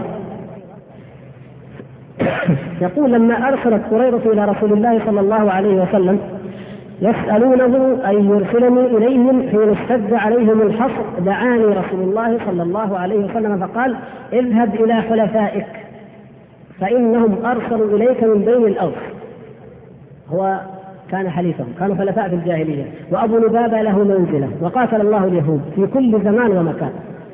يقول 2.82 3.12
لما 3.12 3.48
أرسلت 3.48 3.82
قريضة 3.92 4.32
إلى 4.32 4.46
رسول 4.46 4.74
الله 4.74 5.06
صلى 5.06 5.20
الله 5.20 5.52
عليه 5.52 5.82
وسلم 5.82 6.20
يسألونه 7.02 7.98
أن 8.10 8.30
يرسلني 8.30 8.80
إليهم 8.80 9.50
حين 9.50 9.70
اشتد 9.70 10.14
عليهم 10.14 10.62
الحصر 10.62 11.02
دعاني 11.26 11.66
رسول 11.66 12.00
الله 12.02 12.40
صلى 12.46 12.64
الله 12.64 12.98
عليه 12.98 13.26
وسلم 13.26 13.68
فقال 13.68 13.96
اذهب 14.34 14.76
إلى 14.76 14.94
حلفائك 14.94 15.66
فإنهم 16.80 17.46
أرسلوا 17.46 17.98
إليك 17.98 18.24
من 18.24 18.40
بين 18.40 18.66
الأرض 18.68 18.96
هو 20.30 20.60
كان 21.12 21.30
حليفهم 21.30 21.68
كانوا 21.80 21.96
حلفاء 21.96 22.30
في 22.30 22.36
الجاهلية. 22.36 22.86
وأبو 23.12 23.38
لبابة 23.38 23.82
له 23.82 24.04
منزلة 24.04 24.50
وقاتل 24.62 25.02
الله 25.02 25.24
اليهود 25.24 25.62
في 25.76 25.88
كل 25.88 26.22
زمان 26.24 26.58
ومكان. 26.58 26.90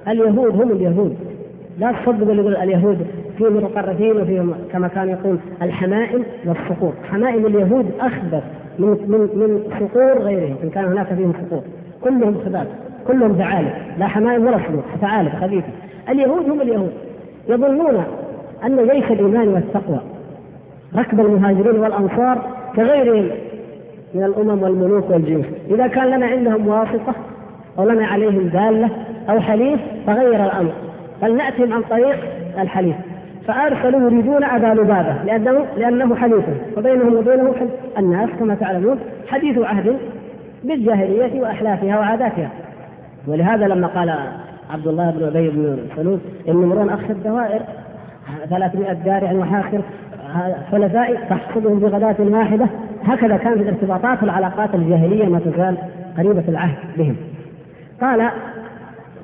اليهود 0.08 0.62
هم 0.62 0.72
اليهود. 0.72 1.16
لا 1.80 1.92
تصدقوا 1.92 2.32
اللي 2.32 2.42
يقول 2.42 2.56
اليهود 2.56 3.08
فيهم 3.38 3.58
المقرفين 3.58 4.12
وفيهم 4.12 4.54
كما 4.72 4.88
كان 4.88 5.10
يقول 5.10 5.38
الحمائم 5.62 6.24
والصقور. 6.46 6.94
حمائم 7.12 7.46
اليهود 7.46 7.86
أخبث 8.00 8.44
من 8.80 8.88
من 8.88 9.20
من 9.20 9.64
صقور 9.80 10.24
غيرهم 10.24 10.56
إن 10.64 10.70
كان 10.70 10.86
هناك 10.86 11.08
فيهم 11.08 11.34
صقور. 11.34 11.64
كلهم 12.04 12.36
خباب 12.46 12.68
كلهم 13.08 13.34
ثعالب. 13.34 13.72
لا 13.98 14.08
حمائم 14.08 14.46
ولا 14.46 14.58
صقور 14.58 14.84
ثعالب 15.02 15.30
خبيثة. 15.30 15.68
اليهود 16.10 16.50
هم 16.50 16.62
اليهود. 16.62 16.92
يظنون 17.50 18.04
أن 18.66 18.88
جيش 18.88 19.12
الإيمان 19.12 19.48
والتقوى. 19.48 20.00
ركب 20.96 21.20
المهاجرين 21.20 21.80
والأنصار 21.80 22.61
كغيرهم 22.76 23.30
من 24.14 24.24
الأمم 24.24 24.64
والملوك 24.64 25.10
والجيوش 25.10 25.46
إذا 25.70 25.88
كان 25.88 26.08
لنا 26.08 26.26
عندهم 26.26 26.68
واسطة 26.68 27.16
أو 27.80 27.90
لنا 27.90 28.08
عليهم 28.08 28.48
دالة 28.48 28.90
أو 29.30 29.40
حليف 29.40 29.80
فغير 30.08 30.46
الأمر. 30.46 30.72
بل 31.22 31.38
نأتهم 31.38 31.74
عن 31.74 31.82
طريق 31.82 32.18
الحليف. 32.60 32.96
فأرسلوا 33.48 34.02
يريدون 34.02 34.44
أبا 34.44 34.82
لبابة 34.82 35.24
لأنه 35.26 35.66
لأنه 35.78 36.16
حليف. 36.16 36.46
وبينهم 36.78 37.16
وبينه 37.16 37.56
الناس 37.98 38.30
كما 38.40 38.56
تعلمون 38.56 39.00
حديث 39.28 39.58
عهد 39.58 39.98
بالجاهلية 40.64 41.42
واحلافها 41.42 42.00
وعاداتها. 42.00 42.50
ولهذا 43.28 43.68
لما 43.68 43.88
قال 43.88 44.10
عبد 44.70 44.88
الله 44.88 45.12
بن 45.12 45.24
أبي 45.24 45.50
بن 45.50 45.78
سلول 45.96 46.20
إن 46.48 46.64
امرؤ 46.64 46.94
اخشى 46.94 47.12
الدوائر 47.12 47.62
300 48.50 48.94
دارع 48.94 49.32
وحاخر 49.32 49.82
حلفائي 50.72 51.18
تحصدهم 51.30 51.80
بغداة 51.80 52.16
واحدة. 52.20 52.68
هكذا 53.06 53.38
كانت 53.38 53.62
الارتباطات 53.62 54.24
والعلاقات 54.24 54.76
الجاهلية 54.76 55.30
ما 55.30 55.40
تزال 55.40 55.78
قريبة 56.18 56.44
العهد 56.48 56.78
بهم. 56.98 57.16
قال 58.02 58.30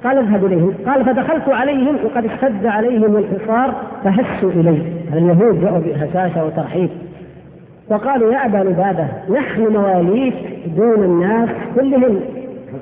قال 0.03 0.17
اذهب 0.17 0.45
إليهم. 0.45 0.73
قال 0.85 1.05
فدخلت 1.05 1.49
عليهم 1.49 1.95
وقد 2.05 2.25
اشتد 2.25 2.65
عليهم 2.65 3.17
الحصار 3.17 3.75
فهشوا 4.03 4.51
الي 4.51 4.81
اليهود 5.13 5.61
جاءوا 5.61 5.79
بهشاشة 5.79 6.45
وترحيب. 6.45 6.89
وقالوا 7.89 8.33
يا 8.33 8.45
أبا 8.45 8.57
لبابة 8.57 9.07
نحن 9.29 9.67
مواليك 9.67 10.35
دون 10.77 11.03
الناس 11.03 11.49
كلهم. 11.75 12.19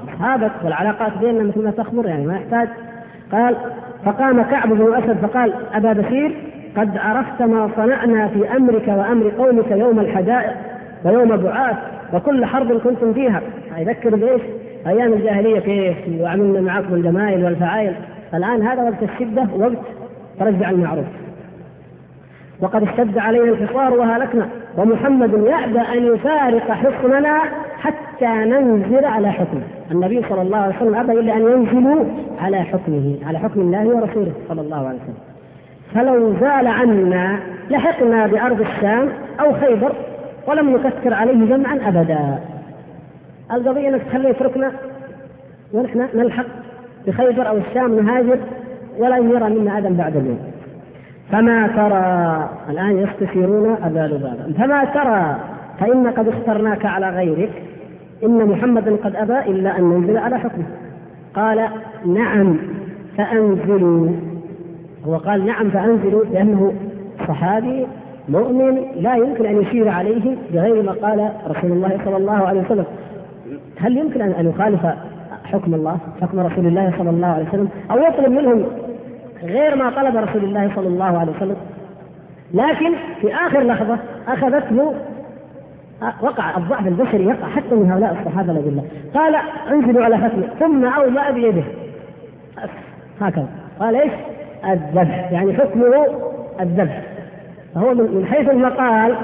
اصحابك 0.07 0.51
والعلاقات 0.63 1.17
بيننا 1.17 1.43
مثل 1.43 1.63
ما 1.63 1.71
تخبر 1.71 2.07
يعني 2.07 2.25
ما 2.25 2.35
يحتاج. 2.35 2.67
قال 3.31 3.55
فقام 4.05 4.41
كعب 4.41 4.69
بن 4.69 4.93
أسد 4.93 5.17
فقال 5.17 5.53
أبا 5.73 5.93
بشير 5.93 6.35
قد 6.77 6.97
عرفت 6.97 7.41
ما 7.41 7.69
صنعنا 7.75 8.27
في 8.27 8.57
أمرك 8.57 8.87
وأمر 8.87 9.31
قومك 9.37 9.71
يوم 9.71 9.99
الحدائق 9.99 10.53
ويوم 11.05 11.37
بعاث 11.37 11.77
وكل 12.13 12.45
حرب 12.45 12.77
كنتم 12.77 13.13
فيها. 13.13 13.41
يذكر 13.77 14.15
بإيش؟ 14.15 14.41
أيام 14.87 15.13
الجاهلية 15.13 15.59
كيف؟ 15.59 16.21
وعملنا 16.21 16.61
معكم 16.61 16.93
الجمايل 16.93 17.45
والفعايل. 17.45 17.93
الآن 18.33 18.61
هذا 18.61 18.83
وقت 18.83 19.03
الشدة 19.03 19.47
وقت 19.57 19.77
ترجع 20.39 20.69
المعروف. 20.69 21.05
وقد 22.61 22.83
اشتد 22.83 23.17
علينا 23.17 23.49
الحصار 23.49 23.93
وهلكنا. 23.93 24.47
ومحمد 24.77 25.33
يأبى 25.33 25.79
أن 25.79 26.15
يفارق 26.15 26.71
حصننا 26.71 27.41
حتى 27.79 28.25
ننزل 28.25 29.05
على 29.05 29.31
حكمه. 29.31 29.61
النبي 29.91 30.21
صلى 30.29 30.41
الله 30.41 30.57
عليه 30.57 30.75
وسلم 30.75 30.95
أبى 30.95 31.11
إلا 31.11 31.33
أن 31.37 31.41
ينزلوا 31.41 32.05
على 32.41 32.57
حكمه 32.57 33.15
على 33.27 33.39
حكم 33.39 33.61
الله 33.61 33.87
ورسوله 33.87 34.31
صلى 34.49 34.61
الله 34.61 34.77
عليه 34.77 34.97
وسلم. 34.97 35.34
فلو 35.95 36.33
زال 36.39 36.67
عنا 36.67 37.39
لحقنا 37.69 38.27
بأرض 38.27 38.61
الشام 38.61 39.09
أو 39.39 39.53
خيبر 39.53 39.91
ولم 40.47 40.69
نكثر 40.69 41.13
عليه 41.13 41.45
جمعا 41.45 41.79
أبدا. 41.87 42.39
القضية 43.51 43.89
إنك 43.89 44.01
تخليه 44.01 44.29
يتركنا؟ 44.29 44.71
ونحن 45.73 46.07
نلحق 46.15 46.45
بخيبر 47.07 47.49
أو 47.49 47.57
الشام 47.57 47.99
نهاجر 47.99 48.37
ولا 48.97 49.17
يرى 49.17 49.49
منا 49.49 49.77
أذى 49.77 49.89
بعد 49.89 50.15
اليوم. 50.15 50.39
فما 51.31 51.67
ترى 51.67 52.49
الآن 52.69 52.97
يستشيرون 52.97 53.77
ابا 53.83 53.99
لبابه 53.99 54.53
فما 54.57 54.85
ترى 54.85 55.35
فإن 55.79 56.07
قد 56.07 56.27
اخترناك 56.27 56.85
على 56.85 57.09
غيرك. 57.09 57.51
إن 58.23 58.45
محمدا 58.45 58.95
قد 58.95 59.15
أبى 59.15 59.39
إلا 59.39 59.79
أن 59.79 59.83
ننزل 59.83 60.17
على 60.17 60.39
حكمه. 60.39 60.65
قال 61.35 61.69
نعم 62.05 62.57
فأنزلوا. 63.17 64.34
هو 65.07 65.17
قال 65.17 65.45
نعم 65.45 65.69
فأنزلوا 65.69 66.25
لأنه 66.25 66.73
صحابي 67.27 67.87
مؤمن 68.29 68.81
لا 68.95 69.15
يمكن 69.15 69.45
أن 69.45 69.61
يشير 69.61 69.89
عليه 69.89 70.35
بغير 70.53 70.83
ما 70.83 70.91
قال 70.91 71.29
رسول 71.47 71.71
الله 71.71 71.99
صلى 72.05 72.17
الله 72.17 72.47
عليه 72.47 72.61
وسلم. 72.61 72.85
هل 73.77 73.97
يمكن 73.97 74.21
ان 74.21 74.49
يخالف 74.49 74.85
حكم 75.43 75.73
الله 75.73 75.97
حكم 76.21 76.39
رسول 76.39 76.67
الله 76.67 76.93
صلى 76.97 77.09
الله 77.09 77.27
عليه 77.27 77.47
وسلم؟ 77.47 77.69
أو 77.91 77.97
يطلب 77.97 78.31
منهم 78.31 78.65
غير 79.43 79.75
ما 79.75 79.89
طلب 79.89 80.15
رسول 80.17 80.43
الله 80.43 80.71
صلى 80.75 80.87
الله 80.87 81.17
عليه 81.19 81.31
وسلم؟ 81.31 81.55
لكن 82.53 82.93
في 83.21 83.35
آخر 83.35 83.59
لحظة 83.59 83.97
أخذته 84.27 84.93
وقع 86.21 86.57
الضعف 86.57 86.87
البشري 86.87 87.25
يقع 87.25 87.47
حتى 87.47 87.75
من 87.75 87.91
هؤلاء 87.91 88.17
الصحابة 88.19 88.51
الله 88.51 88.83
قال 89.13 89.35
انزلوا 89.71 90.05
على 90.05 90.17
حكمه 90.17 90.47
ثم 90.59 90.85
أومأ 90.85 91.31
بيده. 91.31 91.63
هكذا. 93.21 93.47
قال 93.79 93.95
إيش؟ 93.95 94.11
الذبح 94.71 95.31
يعني 95.31 95.53
حكمه 95.53 96.05
الذبح. 96.61 97.01
فهو 97.75 97.93
من 97.93 98.25
حيث 98.25 98.49
المقال 98.49 99.15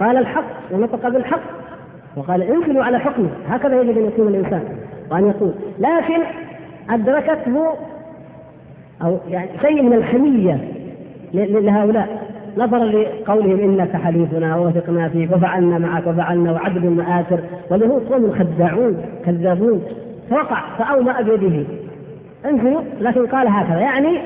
قال 0.00 0.16
الحق 0.16 0.44
ونطق 0.72 1.08
بالحق 1.08 1.40
وقال 2.16 2.42
انزلوا 2.42 2.84
على 2.84 2.98
حكمه. 2.98 3.28
هكذا 3.48 3.80
يجب 3.80 3.98
أن 3.98 4.04
يكون 4.04 4.28
الإنسان 4.28 4.62
وأن 5.10 5.26
يقول. 5.26 5.52
لكن 5.78 6.22
أدركته 6.90 7.74
أو 9.02 9.18
يعني 9.28 9.48
شيء 9.60 9.82
من 9.82 9.92
الحمية 9.92 10.58
لهؤلاء. 11.34 12.28
نظرا 12.56 12.84
لقولهم 12.84 13.60
إنك 13.60 13.96
حليفنا 13.96 14.56
ووثقنا 14.56 15.08
فيك 15.08 15.32
وفعلنا 15.32 15.78
معك 15.78 16.06
وفعلنا 16.06 16.52
وعدد 16.52 16.84
المآثر 16.84 17.40
واليهود 17.70 18.12
قوم 18.12 18.32
خداعون 18.38 18.96
كذابون. 19.24 19.82
فوقع 20.30 20.76
فأومأ 20.78 21.22
بيده. 21.22 21.64
انزلوا 22.44 22.80
لكن 23.00 23.26
قال 23.26 23.48
هكذا 23.48 23.80
يعني 23.80 24.18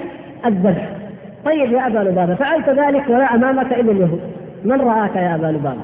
الذبح. 0.46 0.88
طيب 1.44 1.72
يا 1.72 1.86
أبا 1.86 1.98
لبابة 1.98 2.34
فعلت 2.34 2.68
ذلك 2.68 3.08
ولا 3.08 3.34
أمامك 3.34 3.72
إلا 3.72 3.92
اليهود. 3.92 4.20
من 4.64 4.80
رآك 4.80 5.16
يا 5.16 5.34
أبا 5.34 5.46
لبابة؟ 5.46 5.82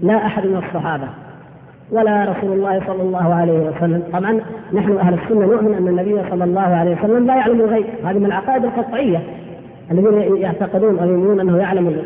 لا 0.00 0.26
أحد 0.26 0.46
من 0.46 0.56
الصحابة 0.56 1.08
ولا 1.90 2.24
رسول 2.24 2.52
الله 2.52 2.80
صلى 2.86 3.02
الله 3.02 3.34
عليه 3.34 3.58
وسلم. 3.58 4.02
طبعا 4.12 4.40
نحن 4.72 4.96
أهل 4.96 5.14
السنة 5.14 5.46
نؤمن 5.46 5.74
أن 5.74 5.88
النبي 5.88 6.30
صلى 6.30 6.44
الله 6.44 6.60
عليه 6.60 6.96
وسلم 6.96 7.26
لا 7.26 7.36
يعلم 7.36 7.60
الغيب. 7.60 7.84
هذه 8.04 8.18
من 8.18 8.26
العقائد 8.26 8.64
القطعية. 8.64 9.22
الذين 9.90 10.36
يعتقدون 10.36 10.98
أو 10.98 11.08
يؤمنون 11.08 11.40
أنه 11.40 11.58
يعلم 11.58 12.02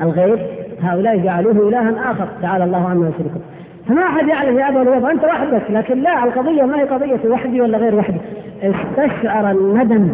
الغيب 0.00 0.38
هؤلاء 0.82 1.16
جعلوه 1.16 1.68
الها 1.68 2.10
آخر. 2.10 2.28
تعالى 2.42 2.64
الله 2.64 2.88
عما 2.88 3.08
يشركون. 3.08 3.42
فما 3.88 4.02
أحد 4.02 4.28
يعلم 4.28 4.58
يا 4.58 4.68
ابا 4.68 4.78
لبابه 4.78 5.10
أنت 5.10 5.24
وحدك 5.24 5.62
لكن 5.70 5.98
لا 5.98 6.24
القضية 6.24 6.62
ما 6.62 6.80
هي 6.80 6.84
قضية 6.84 7.30
وحدي 7.30 7.60
ولا 7.60 7.78
غير 7.78 7.94
وحدي. 7.94 8.18
استشعر 8.62 9.50
الندم. 9.50 10.08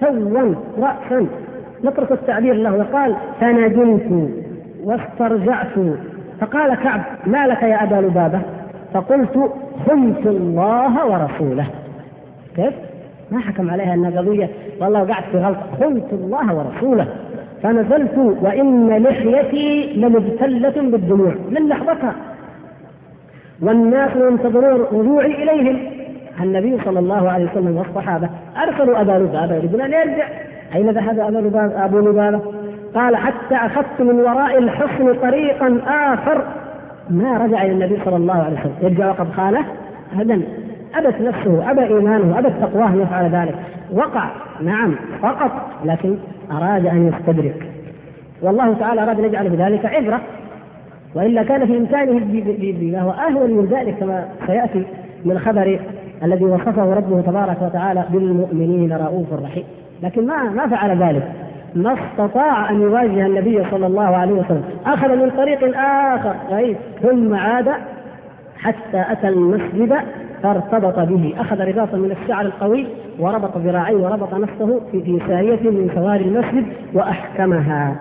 توا 0.00 0.54
رأسا. 0.78 1.26
نترك 1.84 2.12
التعبير 2.12 2.54
له 2.54 2.76
وقال 2.76 3.16
فندمت 3.40 4.30
واسترجعت. 4.84 5.74
فقال 6.40 6.74
كعب 6.74 7.00
ما 7.26 7.46
لك 7.46 7.62
يا 7.62 7.82
أبا 7.82 8.06
لبابة؟ 8.06 8.40
فقلت 8.94 9.50
خنت 9.86 10.26
الله 10.26 11.06
ورسوله. 11.06 11.66
كيف؟ 12.56 12.74
ما 13.30 13.40
حكم 13.40 13.70
عليها 13.70 13.94
أنها 13.94 14.20
قضية؟ 14.20 14.48
والله 14.80 15.02
وقعت 15.02 15.24
في 15.32 15.38
غلط. 15.38 15.58
خنت 15.80 16.12
الله 16.12 16.54
ورسوله. 16.54 17.06
فنزلت 17.62 18.18
وإن 18.42 18.88
لحيتي 18.88 19.92
لمبتلة 19.96 20.90
بالدموع. 20.90 21.34
من 21.50 21.68
لحظتها؟ 21.68 22.14
والناس 23.62 24.10
ينتظرون 24.16 24.80
رجوعي 24.80 25.42
إليهم. 25.42 25.78
النبي 26.40 26.78
صلى 26.84 26.98
الله 26.98 27.30
عليه 27.30 27.44
وسلم 27.44 27.76
والصحابة 27.76 28.28
أرسلوا 28.62 29.00
أبا 29.00 29.12
لبابة. 29.12 29.54
يريدون 29.54 29.80
أن 29.80 29.92
يرجع؟ 29.92 30.28
أين 30.74 30.90
ذهب 30.90 31.18
أبا 31.18 31.38
لبابة؟ 31.38 31.84
أبو 31.84 31.98
لبابة. 31.98 32.40
قال 32.94 33.16
حتى 33.16 33.54
أخذت 33.54 34.00
من 34.00 34.20
وراء 34.20 34.58
الحصن 34.58 35.14
طريقا 35.22 35.80
آخر. 35.86 36.44
ما 37.10 37.38
رجع 37.38 37.62
إلى 37.62 37.72
النبي 37.72 37.98
صلى 38.04 38.16
الله 38.16 38.34
عليه 38.34 38.60
وسلم. 38.60 38.74
يرجع 38.82 39.08
وقد 39.08 39.32
خانه. 39.32 39.64
أبدا. 40.20 40.42
أبت 40.94 41.20
نفسه 41.20 41.70
أبى 41.70 41.82
إيمانه 41.84 42.38
أبت 42.38 42.52
تقواه 42.60 42.88
أن 42.88 43.00
يفعل 43.00 43.30
ذلك. 43.30 43.54
وقع. 43.92 44.30
نعم 44.62 44.94
فقط. 45.22 45.50
لكن 45.84 46.16
أراد 46.52 46.86
أن 46.86 47.08
يستدرك. 47.08 47.66
والله 48.42 48.74
تعالى 48.80 49.02
أراد 49.02 49.18
أن 49.18 49.24
يجعل 49.24 49.48
بذلك 49.48 49.86
عبرة. 49.86 50.20
وإلا 51.14 51.42
كان 51.42 51.66
في 51.66 51.76
إمكانه 51.76 52.20
بما 52.60 53.00
هو 53.00 53.10
أهون 53.10 53.50
من 53.50 53.66
ذلك 53.66 53.94
كما 53.98 54.24
سيأتي 54.46 54.86
من 55.24 55.38
خبر 55.38 55.80
الذي 56.22 56.44
وصفه 56.44 56.94
ربه 56.94 57.20
تبارك 57.20 57.62
وتعالى 57.62 58.04
بالمؤمنين 58.10 58.92
رؤوف 58.92 59.32
رحيم. 59.32 59.64
لكن 60.02 60.26
ما 60.26 60.42
ما 60.42 60.68
فعل 60.68 61.02
ذلك. 61.02 61.32
ما 61.74 61.94
استطاع 61.94 62.70
أن 62.70 62.82
يواجه 62.82 63.26
النبي 63.26 63.64
صلى 63.70 63.86
الله 63.86 64.16
عليه 64.16 64.32
وسلم. 64.32 64.64
أخذ 64.86 65.16
من 65.16 65.30
طريق 65.30 65.78
آخر 65.78 66.34
غريب 66.50 66.76
ثم 67.02 67.34
عاد 67.34 67.68
حتى 68.58 69.04
أتى 69.12 69.28
المسجد 69.28 69.96
فارتبط 70.42 70.98
به. 70.98 71.34
أخذ 71.38 71.60
رباطا 71.60 71.96
من 71.96 72.16
الشعر 72.22 72.44
القوي 72.44 72.86
وربط 73.18 73.56
ذراعيه 73.56 73.96
وربط 73.96 74.34
نفسه 74.34 74.80
في 74.92 75.18
سارية 75.28 75.70
من 75.70 75.90
سواري 75.94 76.24
المسجد 76.24 76.66
وأحكمها. 76.94 77.96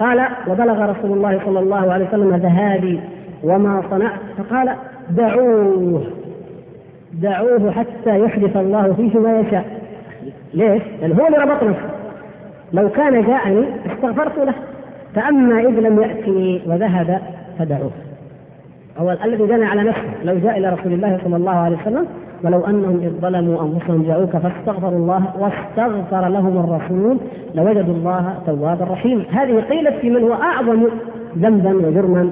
قال 0.00 0.28
وبلغ 0.48 0.90
رسول 0.90 1.12
الله 1.12 1.40
صلى 1.44 1.58
الله 1.58 1.92
عليه 1.92 2.08
وسلم 2.08 2.36
ذهابي 2.36 3.00
وما 3.44 3.82
صنعت. 3.90 4.20
فقال 4.38 4.74
دعوه 5.10 6.02
دعوه 7.12 7.70
حتى 7.70 8.18
يحدث 8.18 8.56
الله 8.56 8.92
فيه 8.92 9.18
ما 9.18 9.40
يشاء. 9.40 9.64
ليش؟ 10.54 10.82
لأن 11.00 11.12
هو 11.12 11.26
اللي 11.26 11.38
ربط 11.38 11.62
نفسه 11.62 11.90
لو 12.72 12.88
كان 12.88 13.26
جاءني 13.26 13.64
استغفرت 13.86 14.38
له. 14.38 14.54
فأما 15.14 15.60
إذ 15.60 15.80
لم 15.80 16.02
يأتني 16.02 16.62
وذهب 16.66 17.20
فدعوه. 17.58 17.90
هو 18.98 19.16
الذي 19.24 19.46
جنى 19.46 19.64
على 19.64 19.82
نفسه. 19.82 20.24
لو 20.24 20.38
جاء 20.38 20.58
إلى 20.58 20.68
رسول 20.68 20.92
الله 20.92 21.20
صلى 21.24 21.36
الله 21.36 21.56
عليه 21.56 21.76
وسلم 21.76 22.06
ولو 22.44 22.66
أنهم 22.66 23.00
إذ 23.02 23.10
ظلموا 23.20 23.62
أنفسهم 23.62 24.02
جاءوك 24.02 24.30
فاستغفروا 24.30 24.98
الله 24.98 25.22
واستغفر 25.38 26.28
لهم 26.28 26.58
الرسول 26.58 27.18
لوجدوا 27.54 27.94
الله 27.94 28.34
توابا 28.46 28.84
رحيما. 28.84 29.24
هذه 29.30 29.60
قيلت 29.60 29.94
في 29.94 30.10
من 30.10 30.22
هو 30.22 30.34
أعظم 30.34 30.88
ذنبا 31.38 31.74
وجرما 31.74 32.30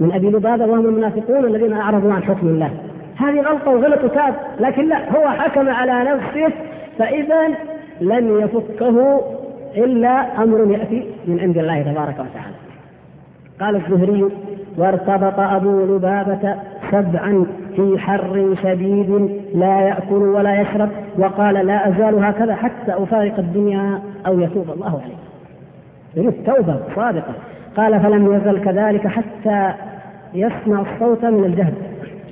من 0.00 0.12
أبي 0.12 0.30
لبابة 0.30 0.66
وهم 0.66 0.86
المنافقون 0.86 1.44
الذين 1.44 1.72
أعرضوا 1.72 2.12
عن 2.12 2.22
حكم 2.22 2.46
الله. 2.46 2.70
هذه 3.16 3.40
غلطة 3.40 3.70
وغلط 3.70 4.12
تاب 4.14 4.34
لكن 4.60 4.88
لا 4.88 5.18
هو 5.18 5.28
حكم 5.28 5.68
على 5.68 6.10
نفسه 6.10 6.54
فإذا 6.98 7.48
لن 8.00 8.40
يفكه 8.40 9.20
إلا 9.76 10.42
أمر 10.42 10.70
يأتي 10.70 11.04
من 11.26 11.40
عند 11.40 11.58
الله 11.58 11.82
تبارك 11.82 12.14
وتعالى. 12.14 12.54
قال 13.60 13.76
الزهري 13.76 14.28
وارتبط 14.78 15.38
أبو 15.38 15.96
لبابة 15.96 16.54
سبعا 16.90 17.46
في 17.78 17.98
حر 17.98 18.54
شديد 18.62 19.30
لا 19.54 19.80
يأكل 19.80 20.14
ولا 20.14 20.60
يشرب 20.60 20.88
وقال 21.18 21.54
لا 21.54 21.88
أزال 21.88 22.24
هكذا 22.24 22.54
حتى 22.54 22.92
أفارق 22.92 23.38
الدنيا 23.38 24.00
أو 24.26 24.40
يتوب 24.40 24.70
الله 24.70 25.00
عليه. 25.04 25.16
يريد 26.16 26.34
توبة 26.46 26.76
صادقة. 26.96 27.32
قال 27.76 28.00
فلم 28.00 28.34
يزل 28.34 28.60
كذلك 28.60 29.06
حتى 29.06 29.72
يسمع 30.34 30.80
الصوت 30.80 31.24
من 31.24 31.44
الجهد 31.44 31.74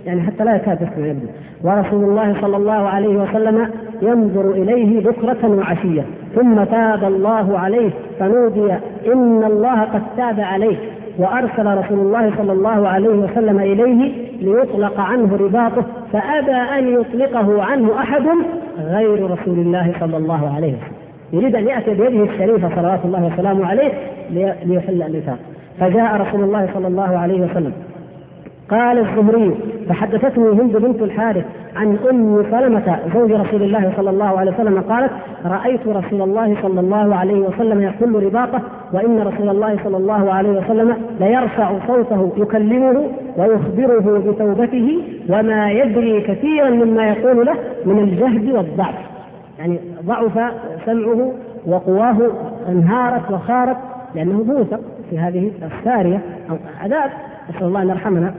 يعني 0.06 0.22
حتى 0.22 0.44
لا 0.44 0.56
يكاد 0.56 0.82
يسمع 0.82 1.06
يبدو. 1.06 1.26
ورسول 1.64 2.04
الله 2.04 2.40
صلى 2.40 2.56
الله 2.56 2.88
عليه 2.88 3.16
وسلم 3.16 3.70
ينظر 4.02 4.50
إليه 4.50 5.00
بكرة 5.00 5.48
وعشية 5.48 6.04
ثم 6.34 6.64
تاب 6.64 7.04
الله 7.04 7.58
عليه 7.58 7.90
فنودي 8.18 8.72
إن 9.12 9.44
الله 9.44 9.80
قد 9.82 10.02
تاب 10.16 10.40
عليه. 10.40 10.76
وأرسل 11.18 11.78
رسول 11.78 11.98
الله 11.98 12.32
صلى 12.38 12.52
الله 12.52 12.88
عليه 12.88 13.08
وسلم 13.08 13.58
إليه 13.58 14.12
ليطلق 14.40 15.00
عنه 15.00 15.36
رباطه 15.36 15.84
فأبى 16.12 16.52
أن 16.52 17.00
يطلقه 17.00 17.62
عنه 17.62 17.98
أحد 17.98 18.22
غير 18.78 19.30
رسول 19.30 19.58
الله 19.58 19.92
صلى 20.00 20.16
الله 20.16 20.54
عليه 20.54 20.72
وسلم. 20.72 20.96
يريد 21.32 21.56
أن 21.56 21.66
يأتي 21.68 21.90
بيده 21.90 22.24
الشريفة 22.24 22.76
صلوات 22.76 23.00
الله 23.04 23.30
وسلامه 23.32 23.66
عليه 23.66 23.92
ليحل 24.64 25.02
النفاق. 25.02 25.38
فجاء 25.80 26.20
رسول 26.20 26.44
الله 26.44 26.68
صلى 26.74 26.86
الله 26.86 27.18
عليه 27.18 27.40
وسلم. 27.40 27.72
قال 28.70 28.98
الزهري 28.98 29.54
فحدثتني 29.88 30.48
هند 30.48 30.76
بنت 30.76 31.02
الحارث 31.02 31.44
عن 31.76 31.98
أم 32.10 32.42
سلمة 32.50 32.98
زوج 33.14 33.32
رسول 33.32 33.62
الله 33.62 33.92
صلى 33.96 34.10
الله 34.10 34.38
عليه 34.38 34.52
وسلم 34.52 34.80
قالت 34.80 35.10
رأيت 35.44 35.86
رسول 35.86 36.22
الله 36.22 36.56
صلى 36.62 36.80
الله 36.80 37.14
عليه 37.16 37.40
وسلم 37.40 37.82
يحل 37.82 38.24
رباطه 38.24 38.60
وإن 38.92 39.18
رسول 39.18 39.48
الله 39.48 39.78
صلى 39.84 39.96
الله 39.96 40.32
عليه 40.32 40.50
وسلم 40.50 40.96
ليرفع 41.20 41.72
صوته 41.86 42.32
يكلمه 42.36 43.08
ويخبره 43.36 44.18
بتوبته 44.18 45.02
وما 45.28 45.70
يدري 45.70 46.20
كثيرا 46.20 46.70
مما 46.70 47.08
يقول 47.08 47.46
له 47.46 47.54
من 47.84 47.98
الجهد 47.98 48.50
والضعف. 48.50 48.94
يعني 49.58 49.78
ضعف 50.06 50.52
سمعه 50.86 51.32
وقواه 51.66 52.16
انهارت 52.68 53.30
وخارت 53.30 53.76
لأنه 54.14 54.42
موثق 54.42 54.80
في 55.10 55.18
هذه 55.18 55.50
السارية. 55.62 56.20
أو 56.50 56.56
عذاب 56.82 57.10
نسال 57.50 57.66
الله 57.66 57.82
أن 57.82 57.88
يرحمنا. 57.88 58.34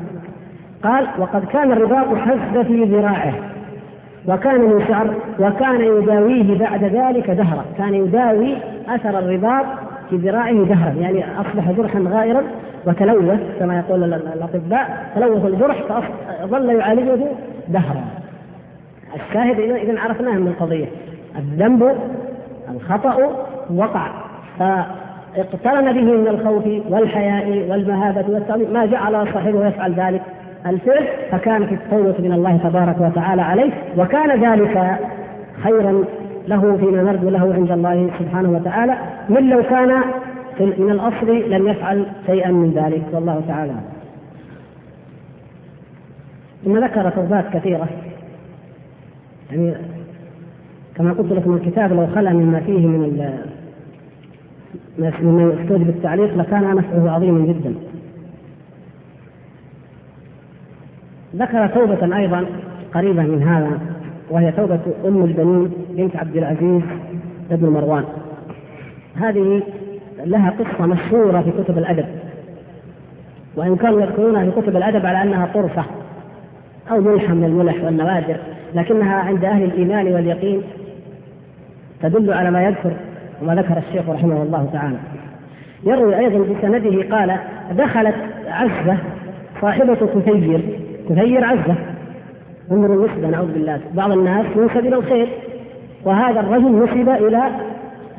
قال 0.84 1.08
وقد 1.20 1.46
كان 1.46 1.72
الرباط 1.72 2.18
حز 2.18 2.58
في 2.58 2.84
ذراعه 2.84 3.34
وكان 4.28 4.62
من 4.62 4.86
شعر 4.88 5.14
وكان 5.40 5.82
يداويه 5.82 6.58
بعد 6.58 6.84
ذلك 6.84 7.32
دهرا 7.32 7.66
كان 7.78 7.94
يداوي 7.94 8.58
أثر 8.90 9.20
الرباط 9.20 9.66
في 10.10 10.16
ذراعه 10.16 10.64
دهرا 10.64 10.92
يعني 10.92 11.26
أصبح 11.42 11.72
جرحا 11.72 12.04
غائرا 12.08 12.44
وتلوث 12.86 13.40
كما 13.60 13.78
يقول 13.78 14.14
الأطباء 14.14 15.12
تلوث 15.16 15.46
الجرح 15.46 16.02
فظل 16.42 16.70
يعالجه 16.70 17.18
دهرا. 17.68 18.04
الشاهد 19.16 19.60
اذا 19.60 20.00
عرفناه 20.00 20.32
من 20.32 20.48
القضية 20.48 20.86
الذنب 21.38 21.96
الخطأ 22.76 23.18
وقع. 23.76 24.08
فاقترن 24.60 25.94
به 25.94 26.02
من 26.02 26.28
الخوف 26.28 26.64
والحياء 26.90 27.66
والمهابة 27.70 28.26
والتعظيم. 28.30 28.74
ما 28.74 28.86
جعل 28.86 29.28
صاحبه 29.34 29.68
يفعل 29.68 29.94
ذلك؟ 29.94 30.22
الفعل 30.66 31.08
فكانت 31.32 31.72
التوبة 31.72 32.16
من 32.20 32.32
الله 32.32 32.58
تبارك 32.58 33.02
وتعالى 33.02 33.42
عليه 33.42 33.72
وكان 33.98 34.44
ذلك 34.44 35.00
خيرا 35.64 36.04
له 36.48 36.78
فيما 36.78 37.04
نرجو 37.04 37.30
له 37.30 37.54
عند 37.54 37.72
الله 37.72 38.10
سبحانه 38.20 38.50
وتعالى 38.50 38.98
من 39.30 39.50
لو 39.50 39.64
كان 39.64 40.02
من 40.60 40.90
الأصل 40.92 41.50
لم 41.50 41.68
يفعل 41.68 42.06
شيئا 42.26 42.52
من 42.52 42.72
ذلك 42.72 43.04
والله 43.14 43.42
تعالى 43.48 43.74
ثم 46.66 46.78
ذكر 46.78 47.10
توبات 47.10 47.46
كثيرة 47.54 47.88
يعني 49.52 49.74
كما 50.96 51.14
قلت 51.14 51.32
لكم 51.32 51.54
الكتاب 51.54 51.94
لو 51.94 52.08
خلا 52.08 52.34
مما 52.34 52.60
فيه 52.60 52.88
من 52.88 53.34
مما 54.98 55.54
يستوجب 55.62 55.90
التعليق 55.90 56.38
لكان 56.38 56.76
نفعه 56.76 57.12
عظيما 57.12 57.46
جدا. 57.46 57.74
ذكر 61.38 61.68
توبة 61.68 62.18
أيضا 62.18 62.46
قريبة 62.94 63.22
من 63.22 63.44
هذا 63.44 63.80
وهي 64.30 64.52
توبة 64.52 64.80
أم 65.06 65.24
البنين 65.24 65.72
بنت 65.90 66.16
عبد 66.16 66.38
العزيز 66.38 66.82
بن 67.52 67.70
مروان. 67.70 68.04
هذه 69.16 69.62
لها 70.26 70.50
قصة 70.50 70.86
مشهورة 70.86 71.42
في 71.42 71.64
كتب 71.64 71.78
الأدب 71.78 72.06
وإن 73.56 73.76
كانوا 73.76 74.02
يذكرونها 74.02 74.46
في 74.46 74.62
كتب 74.62 74.78
الأدب 74.78 75.06
على 75.06 75.24
أنها 75.24 75.46
طرفة 75.54 75.84
أو 76.92 77.02
ملحة 77.02 77.34
من 77.34 77.44
الملح 77.44 77.84
والنوادر 77.84 78.38
لكنها 78.76 79.16
عند 79.16 79.46
أهل 79.46 79.64
الإيمان 79.64 80.08
واليقين 80.08 80.62
تدل 82.02 82.34
على 82.34 82.52
ما 82.52 82.64
يذكر 82.64 82.94
وما 83.42 83.56
ذكر 83.56 83.78
الشيخ 83.78 84.10
رحمه 84.10 84.44
الله 84.44 84.70
تعالى 84.74 84.98
يروي 85.84 86.18
أيضا 86.20 86.40
بسنده 86.40 87.18
قال 87.18 87.38
دخلت 87.72 88.16
عزة 88.48 88.98
صاحبة 89.62 89.96
كثير 90.16 90.62
كثير 91.10 91.44
عزة. 91.44 91.76
أمر 92.72 92.94
النسبة 92.94 93.28
نعوذ 93.28 93.54
بالله. 93.54 93.80
بعض 93.94 94.12
الناس 94.12 94.46
ينسب 94.56 94.78
إلى 94.78 94.96
الخير 94.96 95.28
وهذا 96.06 96.40
الرجل 96.40 96.84
نسب 96.84 97.10
إلى 97.10 97.52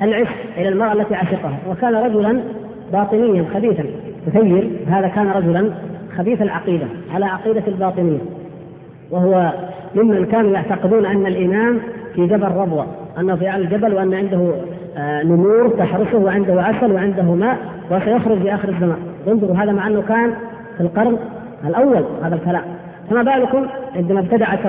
العشق 0.03 0.37
إلى 0.57 0.69
المرأة 0.69 0.93
التي 0.93 1.15
عشقها. 1.15 1.59
وكان 1.71 1.95
رجلا 1.95 2.41
باطنيا 2.93 3.45
خبيثا. 3.55 3.85
كثير 4.27 4.71
هذا 4.89 5.09
كان 5.09 5.31
رجلا 5.31 5.71
خبيث 6.17 6.43
العقيدة 6.43 6.87
على 7.15 7.25
عقيدة 7.25 7.63
الباطنية. 7.69 8.19
وهو 9.11 9.53
ممن 9.95 10.27
كانوا 10.27 10.51
يعتقدون 10.51 11.07
أن 11.07 11.27
الإمام 11.27 11.81
في 12.15 12.27
جبل 12.27 12.49
ربوة 12.49 12.87
أنه 13.19 13.37
في 13.37 13.49
أعلى 13.49 13.65
الجبل 13.65 13.95
وأن 13.95 14.15
عنده 14.15 14.53
آه، 14.97 15.23
نمور 15.23 15.69
تحرسه 15.69 16.19
وعنده 16.19 16.63
عسل 16.63 16.93
وعنده 16.93 17.23
ماء 17.23 17.59
وسيخرج 17.91 18.39
في 18.39 18.55
آخر 18.55 18.69
الزمان. 18.69 18.99
انظروا 19.29 19.57
هذا 19.57 19.73
مع 19.73 19.87
أنه 19.87 20.03
كان 20.03 20.33
في 20.77 20.83
القرن 20.83 21.19
الأول 21.65 22.05
هذا 22.23 22.35
الكلام. 22.35 22.63
فما 23.11 23.23
بالكم 23.23 23.67
عندما 23.97 24.21
ابتدعت 24.21 24.67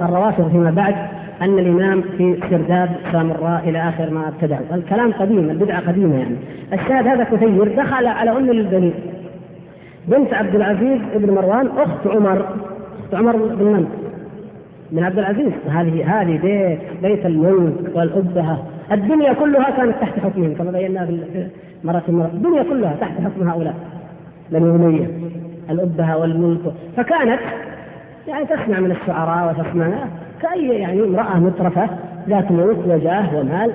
الروافض 0.00 0.50
فيما 0.50 0.70
بعد 0.70 0.94
أن 1.42 1.58
الإمام 1.58 2.02
في 2.02 2.36
سرداب 2.50 2.90
سامراء 3.12 3.68
إلى 3.68 3.88
آخر 3.88 4.10
ما 4.10 4.28
ابتدعوا. 4.28 4.64
الكلام 4.74 5.12
قديم 5.12 5.50
البدعة 5.50 5.88
قديمة 5.88 6.18
يعني. 6.18 6.36
الشاهد 6.72 7.06
هذا 7.06 7.24
كثير. 7.24 7.76
دخل 7.76 8.06
على 8.06 8.30
أم 8.30 8.46
للبنين. 8.46 8.94
بنت 10.08 10.34
عبد 10.34 10.54
العزيز 10.54 10.98
بن 11.14 11.34
مروان 11.34 11.68
أخت 11.76 12.06
عمر. 12.06 12.46
أخت 13.04 13.14
عمر 13.14 13.36
بن 13.36 13.64
من؟ 13.64 13.86
من 14.92 15.04
عبد 15.04 15.18
العزيز. 15.18 15.52
هذه 15.68 16.20
هذه 16.20 16.38
بيت 16.42 16.78
بيت 17.02 17.26
الملك 17.26 17.74
والأبهة. 17.94 18.64
الدنيا 18.92 19.32
كلها 19.32 19.70
كانت 19.70 19.94
تحت 20.00 20.18
حكمهم 20.18 20.54
كما 20.54 20.70
بينا 20.70 21.06
في 21.06 21.46
مرة 21.84 22.02
مرة. 22.08 22.30
الدنيا 22.34 22.62
كلها 22.62 22.96
تحت 23.00 23.20
حكم 23.20 23.48
هؤلاء. 23.48 23.74
بني 24.50 24.70
أمية 24.70 25.06
الأبهة 25.70 26.18
والملك. 26.18 26.72
فكانت 26.96 27.40
يعني 28.28 28.44
تسمع 28.44 28.80
من 28.80 28.90
الشعراء 28.90 29.50
وتسمع 29.50 29.88
كأي 30.42 30.68
يعني 30.68 31.02
امرأة 31.02 31.38
مترفة 31.38 31.88
ذات 32.28 32.50
ملك 32.50 32.78
وجاه 32.86 33.36
ومال 33.36 33.72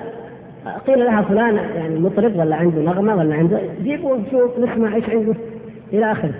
قيل 0.86 1.04
لها 1.04 1.22
فلان 1.22 1.56
يعني 1.56 1.98
مطرب 1.98 2.36
ولا 2.36 2.56
عنده 2.56 2.82
نغمة 2.82 3.16
ولا 3.16 3.34
عنده 3.34 3.60
جيبوا 3.82 4.16
نشوف 4.16 4.58
نسمع 4.58 4.94
إيش 4.94 5.10
عنده 5.10 5.34
إلى 5.92 6.12
آخره 6.12 6.34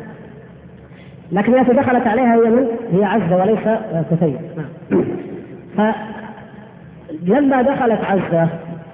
لكن 1.33 1.59
التي 1.59 1.73
دخلت 1.73 2.07
عليها 2.07 2.35
هي 2.35 2.51
من؟ 2.51 2.67
هي 2.93 3.05
عزة 3.05 3.37
وليس 3.37 3.79
كثير 4.11 4.39
نعم. 4.57 5.05
فلما 7.23 7.63
دخلت 7.63 8.01
عزة 8.05 8.49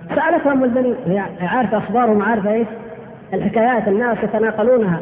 سألتها 0.09 0.53
أم 0.53 0.65
البنين 0.65 0.95
هي 1.07 1.19
عارفة 1.41 1.79
أخبارهم 1.79 2.23
عارفة 2.23 2.53
إيش؟ 2.53 2.67
الحكايات 3.35 3.89
الناس 3.89 4.19
يتناقلونها 4.23 5.01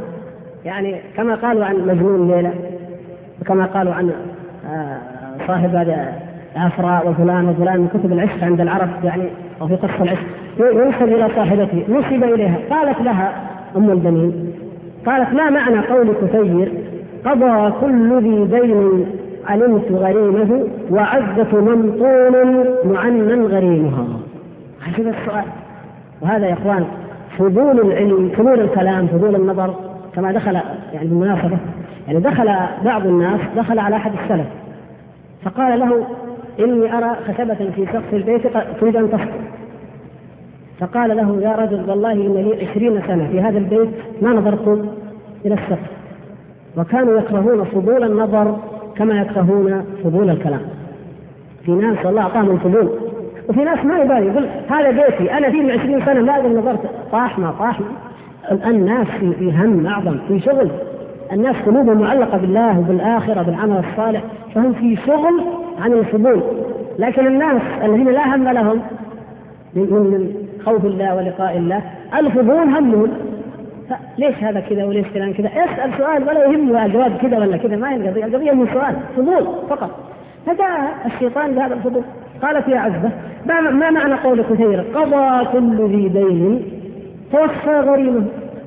يعني 0.65 1.01
كما 1.17 1.35
قالوا 1.35 1.65
عن 1.65 1.77
مجنون 1.77 2.31
ليلى 2.31 2.53
وكما 3.41 3.65
قالوا 3.65 3.95
عن 3.95 4.11
آه، 4.71 4.99
صاحب 5.47 5.87
عفراء 6.57 7.09
وفلان 7.09 7.49
وفلان 7.49 7.81
من 7.81 7.89
كتب 7.89 8.13
العشق 8.13 8.45
عند 8.45 8.61
العرب 8.61 8.89
يعني 9.05 9.23
وفي 9.61 9.77
قصة 9.77 10.03
العشق. 10.03 10.23
ينسب 10.59 11.03
إلى 11.03 11.29
صاحبته 11.37 11.85
نسب 11.89 12.25
إليها. 12.25 12.57
قالت 12.71 13.01
لها 13.01 13.33
أم 13.77 13.91
البنين 13.91 14.53
قالت 15.07 15.35
ما 15.35 15.51
معنى 15.51 15.79
قول 15.79 16.09
كثير 16.23 16.73
قضى 17.25 17.73
كل 17.81 18.23
ذي 18.23 18.45
دين 18.45 19.07
علمت 19.47 19.93
غريمه 19.93 20.67
وعزة 20.91 21.61
ممطون 21.61 22.67
معنى 22.85 23.47
غريمها. 23.47 24.07
هذا 24.81 25.11
السؤال. 25.11 25.45
وهذا 26.23 26.47
يا 26.47 26.53
إخوان 26.53 26.85
فضول 27.39 27.81
العلم 27.81 28.31
فضول 28.37 28.61
الكلام 28.61 29.07
فضول 29.07 29.35
النظر 29.35 29.75
كما 30.15 30.33
دخل 30.33 30.55
يعني 30.93 31.09
بالمناسبة 31.09 31.59
يعني 32.11 32.23
دخل 32.23 32.51
بعض 32.85 33.07
الناس 33.07 33.41
دخل 33.57 33.79
على 33.79 33.97
أحد 33.97 34.13
السلف 34.23 34.47
فقال 35.45 35.81
له 35.81 36.07
إني 36.61 36.99
أرى 36.99 37.17
خشبة 37.29 37.55
في 37.55 37.87
سقف 37.87 38.15
البيت 38.15 38.43
تريد 38.81 38.97
أن 38.97 39.11
تسقط 39.11 39.41
فقال 40.81 41.17
له 41.17 41.43
يا 41.43 41.57
رجل 41.57 41.91
والله 41.91 42.13
إن 42.13 42.35
لي 42.35 42.67
عشرين 42.67 43.03
سنة 43.07 43.29
في 43.29 43.41
هذا 43.41 43.59
البيت 43.59 43.89
ما 44.23 44.31
نظرت 44.31 44.69
إلى 45.45 45.55
السقف. 45.55 45.91
وكانوا 46.77 47.19
يكرهون 47.19 47.65
فضول 47.65 48.05
النظر 48.05 48.59
كما 48.97 49.21
يكرهون 49.21 49.85
فضول 50.05 50.31
الكلام. 50.31 50.61
في 51.65 51.71
ناس 51.71 52.07
والله 52.07 52.23
أعطاهم 52.23 52.51
الفضول 52.51 52.91
وفي 53.49 53.65
ناس 53.65 53.85
ما 53.85 53.99
يبالي 53.99 54.27
يقول 54.27 54.47
هذا 54.71 54.91
بيتي 54.91 55.33
أنا 55.33 55.51
فيه 55.51 55.63
من 55.63 55.71
عشرين 55.71 56.05
سنة 56.05 56.23
ما 56.23 56.49
نظرت. 56.49 56.81
طاح 57.13 57.39
ما 57.39 57.51
طاح 57.51 57.81
الناس 58.67 59.07
في 59.07 59.53
هم 59.53 59.87
أعظم 59.87 60.19
في 60.29 60.41
شغل. 60.41 60.71
الناس 61.33 61.57
قلوبهم 61.67 62.01
معلقة 62.01 62.39
بالله 62.39 62.79
وبالآخرة 62.79 63.43
بالعمل 63.43 63.85
الصالح 63.91 64.23
فهم 64.55 64.73
في 64.73 64.97
شغل 64.97 65.45
عن 65.81 65.93
الفضول. 65.93 66.43
لكن 66.99 67.27
الناس 67.27 67.63
الذين 67.85 68.09
لا 68.09 68.37
هم 68.37 68.49
لهم 68.49 68.81
من 69.75 70.35
خوف 70.65 70.85
الله 70.85 71.17
ولقاء 71.17 71.57
الله 71.57 71.83
الفضول 72.19 72.69
همهم. 72.69 73.11
ليش 74.19 74.35
هذا 74.45 74.61
كذا 74.61 74.85
وليش 74.85 75.07
كذا 75.15 75.33
كذا؟ 75.33 75.49
اسأل 75.49 75.91
سؤال 75.99 76.23
ولا 76.23 76.45
يهمه 76.45 76.87
الجواب 76.87 77.17
كذا 77.17 77.39
ولا 77.39 77.57
كذا 77.57 77.77
ما 77.77 77.93
هي 77.93 77.97
القضية 77.97 78.25
القضية 78.25 78.53
من 78.53 78.67
سؤال 78.73 78.97
فضول 79.17 79.47
فقط. 79.69 79.91
فجاء 80.47 80.95
الشيطان 81.07 81.55
بهذا 81.55 81.75
الفضول. 81.75 82.03
قالت 82.43 82.69
يا 82.69 82.79
عزة 82.79 83.11
ما 83.47 83.91
معنى 83.91 84.15
قول 84.15 84.43
كثير 84.43 84.81
قضى 84.81 85.47
كل 85.53 85.89
ذي 85.89 86.09
دين 86.09 86.63
توفى 87.33 87.81
غريمه 87.81 88.25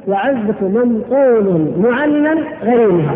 وعزة 0.08 0.62
منقول 0.62 1.72
معنن 1.78 2.44
غريمها 2.64 3.16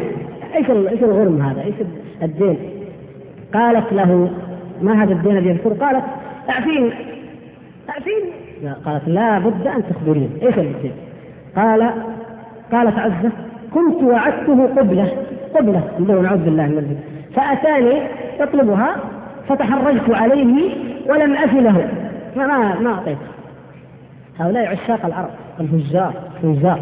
إيش 0.55 0.69
إيش 0.69 1.03
الغرم 1.03 1.41
هذا؟ 1.41 1.61
إيش 1.61 1.75
الدين؟ 2.23 2.57
قالت 3.53 3.93
له 3.93 4.29
ما 4.81 5.03
هذا 5.03 5.13
الدين 5.13 5.38
الذي 5.38 5.49
يذكر؟ 5.49 5.73
قالت 5.73 6.03
اعفيني 6.49 6.91
اعفيني 7.89 8.73
قالت 8.85 9.07
لا 9.07 9.39
بد 9.39 9.67
أن 9.67 9.83
تخبريني 9.89 10.29
إيش 10.41 10.57
الدين؟ 10.57 10.91
قال 11.55 11.91
قالت 12.71 12.99
عزة 12.99 13.31
كنت 13.73 14.03
وعدته 14.03 14.67
قبلة 14.77 15.11
قبلة 15.55 15.83
نعوذ 15.99 16.38
بالله 16.38 16.65
من 16.65 16.77
الذنب 16.77 16.99
فأتاني 17.35 18.01
يطلبها 18.39 18.95
فتحرجت 19.49 20.09
عليه 20.09 20.71
ولم 21.09 21.33
أف 21.33 21.53
له 21.53 21.89
ما 22.35 22.91
أعطيته 22.91 23.27
هؤلاء 24.39 24.67
عشاق 24.67 25.05
العرب 25.05 25.29
الفجار 25.60 26.14
الفجار 26.43 26.80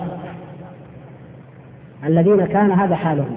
الذين 2.06 2.46
كان 2.46 2.72
هذا 2.72 2.96
حالهم. 2.96 3.36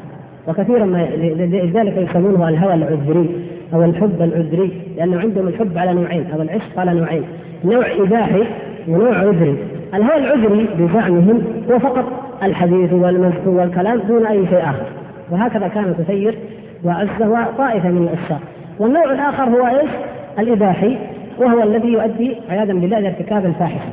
وكثيرا 0.49 0.85
ما 0.85 1.09
لذلك 1.37 1.97
يسمونه 1.97 2.49
الهوى 2.49 2.75
العذري 2.75 3.29
أو 3.75 3.85
الحب 3.85 4.23
العذري 4.23 4.73
لأنه 4.97 5.21
عندهم 5.21 5.49
الحب 5.49 5.79
على 5.79 5.95
نوعين 5.95 6.27
أو 6.35 6.43
العشق 6.43 6.79
على 6.79 6.95
نوعين. 6.95 7.23
نوع 7.65 7.87
إباحي 7.99 8.45
ونوع 8.89 9.19
عذري. 9.19 9.57
الهوى 9.95 10.17
العذري 10.17 10.69
بزعمهم 10.79 11.43
هو 11.71 11.79
فقط 11.79 12.05
الحديث 12.43 12.93
والمزح 12.93 13.47
والكلام 13.47 13.99
دون 13.99 14.27
أي 14.27 14.47
شيء 14.47 14.63
آخر. 14.63 14.87
وهكذا 15.31 15.69
كان 15.69 15.95
تسير 15.99 16.39
وعزه 16.85 17.29
وطائفة 17.29 17.89
من 17.89 18.03
الاشياء 18.03 18.41
والنوع 18.79 19.13
الآخر 19.13 19.45
هو 19.45 19.67
إيش؟ 19.67 19.91
الإباحي 20.39 20.99
وهو 21.39 21.63
الذي 21.63 21.89
يؤدي 21.89 22.37
عياذا 22.51 22.73
بالله 22.73 22.99
إلى 22.99 23.09
ارتكاب 23.09 23.47
الفاحشة. 23.47 23.91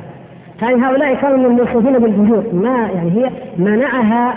يعني 0.62 0.82
هؤلاء 0.84 1.14
كانوا 1.14 1.38
من 1.38 1.44
الموصوفين 1.44 1.98
بالفجور 1.98 2.44
ما 2.52 2.88
يعني 2.94 3.10
هي 3.10 3.30
منعها 3.58 4.34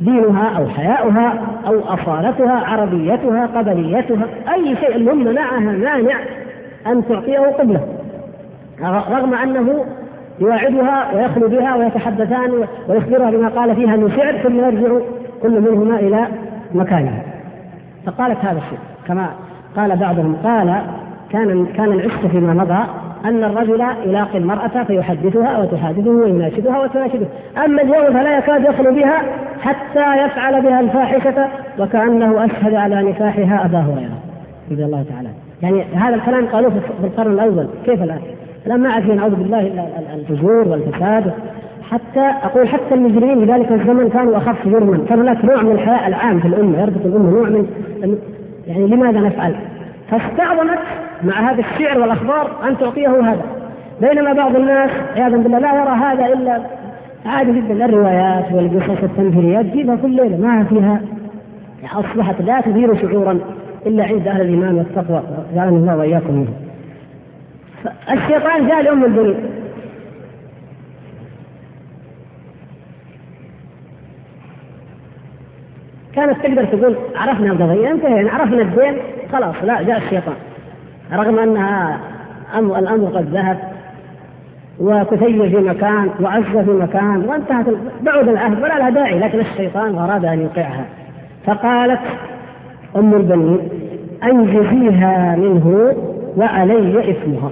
دينها 0.00 0.58
أو 0.58 0.68
حياؤها 0.68 1.34
أو 1.66 1.80
أصالتها 1.80 2.66
عربيتها 2.66 3.46
قبليتها 3.46 4.26
أي 4.54 4.76
شيء 4.76 4.96
المهم 4.96 5.24
منعها 5.24 5.60
مانع 5.60 6.18
أن 6.86 7.08
تعطيه 7.08 7.38
قبلة. 7.38 7.80
رغم 8.82 9.34
أنه 9.34 9.84
يواعدها 10.40 11.14
ويخلو 11.14 11.48
بها 11.48 11.76
ويتحدثان 11.76 12.50
ويخبرها 12.88 13.30
بما 13.30 13.48
قال 13.48 13.76
فيها 13.76 13.96
من 13.96 14.12
شعر 14.16 14.38
ثم 14.38 14.58
يرجع 14.58 15.04
كل 15.42 15.60
منهما 15.60 15.96
إلى 15.96 16.26
مكانها 16.74 17.22
فقالت 18.06 18.38
هذا 18.44 18.58
الشيء 18.58 18.78
كما 19.08 19.30
قال 19.76 19.96
بعضهم 19.96 20.36
قال 20.44 20.82
كان 21.32 21.66
كان 21.66 21.92
العشق 21.92 22.26
فيما 22.26 22.54
مضى 22.54 22.84
أن 23.24 23.44
الرجل 23.44 23.80
يلاقي 24.06 24.38
المرأة 24.38 24.84
فيحدثها 24.86 25.58
وتحادثه 25.58 26.10
ويناشدها 26.10 26.80
وتناشده، 26.80 27.26
أما 27.64 27.82
اليوم 27.82 28.12
فلا 28.12 28.38
يكاد 28.38 28.64
يخلو 28.64 28.94
بها 28.94 29.22
حتى 29.60 30.24
يفعل 30.24 30.62
بها 30.62 30.80
الفاحشة 30.80 31.48
وكأنه 31.78 32.44
أشهد 32.44 32.74
على 32.74 33.02
نكاحها 33.02 33.64
أبا 33.64 33.78
هريرة 33.78 34.18
رضي 34.70 34.84
الله 34.84 35.04
تعالى. 35.14 35.28
يعني 35.62 35.84
هذا 35.94 36.14
الكلام 36.14 36.46
قالوه 36.46 36.70
في 36.70 37.06
القرن 37.06 37.32
الأول. 37.32 37.66
كيف 37.86 38.02
الآن؟ 38.02 38.20
الآن 38.66 38.80
ما 38.80 38.92
عاد 38.92 39.10
نعوذ 39.10 39.34
بالله 39.34 39.60
إلا 39.60 40.14
الفجور 40.14 40.68
والفساد. 40.68 41.32
حتى 41.90 42.20
أقول 42.42 42.68
حتى 42.68 42.94
المجرمين 42.94 43.46
في 43.46 43.52
ذلك 43.52 43.72
الزمن 43.72 44.08
كانوا 44.08 44.36
أخف 44.36 44.68
جرما، 44.68 45.04
كان 45.08 45.20
هناك 45.20 45.44
نوع 45.44 45.62
من 45.62 45.70
الحياء 45.70 46.08
العام 46.08 46.40
في 46.40 46.48
الأمة 46.48 46.80
يربط 46.80 47.06
الأمة 47.06 47.30
نوع 47.30 47.48
من 47.48 47.66
يعني 48.66 48.86
لماذا 48.86 49.20
نفعل؟ 49.20 49.54
فاستعظمت 50.10 50.78
مع 51.24 51.50
هذا 51.50 51.60
الشعر 51.60 52.00
والأخبار 52.00 52.50
أن 52.68 52.78
تعطيه 52.78 53.08
هذا. 53.08 53.42
بينما 54.00 54.32
بعض 54.32 54.56
الناس 54.56 54.90
عياذا 55.16 55.36
بالله 55.36 55.58
لا 55.58 55.74
يرى 55.74 55.90
هذا 55.90 56.26
إلا 56.26 56.62
عادي 57.26 57.52
جدا. 57.52 57.84
الروايات 57.84 58.52
والقصص 58.52 59.02
التنفيريات 59.02 59.64
جيبها 59.64 59.96
كل 59.96 60.10
ليلة 60.10 60.36
ما 60.36 60.64
فيها. 60.64 61.00
أصبحت 61.94 62.42
لا 62.42 62.60
تثير 62.60 62.96
شعورا 62.96 63.40
إلا 63.86 64.04
عند 64.04 64.28
أهل 64.28 64.40
الإيمان 64.40 64.74
والتقوى. 64.74 65.22
جعلنا 65.54 65.76
الله 65.76 65.96
وإياكم 65.96 66.34
منه. 66.34 66.52
الشيطان 68.12 68.68
جاء 68.68 68.82
لأم 68.82 69.04
البنين. 69.04 69.36
كانت 76.14 76.46
تقدر 76.46 76.64
تقول 76.64 76.96
عرفنا 77.16 77.52
القضية 77.52 77.90
انتهينا 77.90 78.30
عرفنا 78.30 78.62
الدين 78.62 78.96
خلاص 79.32 79.54
لا 79.64 79.82
جاء 79.82 79.98
الشيطان. 79.98 80.34
رغم 81.12 81.38
أنها 81.38 82.00
الأمر 82.58 83.06
قد 83.06 83.28
ذهب 83.34 83.58
وكثير 84.80 85.50
في 85.50 85.56
مكان 85.56 86.10
وعز 86.20 86.42
في 86.42 86.70
مكان 86.70 87.24
وانتهت 87.28 87.66
بعد 88.02 88.28
العهد 88.28 88.62
ولا 88.62 88.78
لها 88.78 88.90
داعي 88.90 89.18
لكن 89.18 89.40
الشيطان 89.40 89.98
أراد 89.98 90.24
أن 90.24 90.40
يوقعها 90.40 90.84
فقالت 91.46 92.00
أم 92.96 93.14
البنين 93.14 93.68
انجزيها 94.24 95.36
منه 95.36 95.94
وعلي 96.36 97.10
إثمها. 97.10 97.50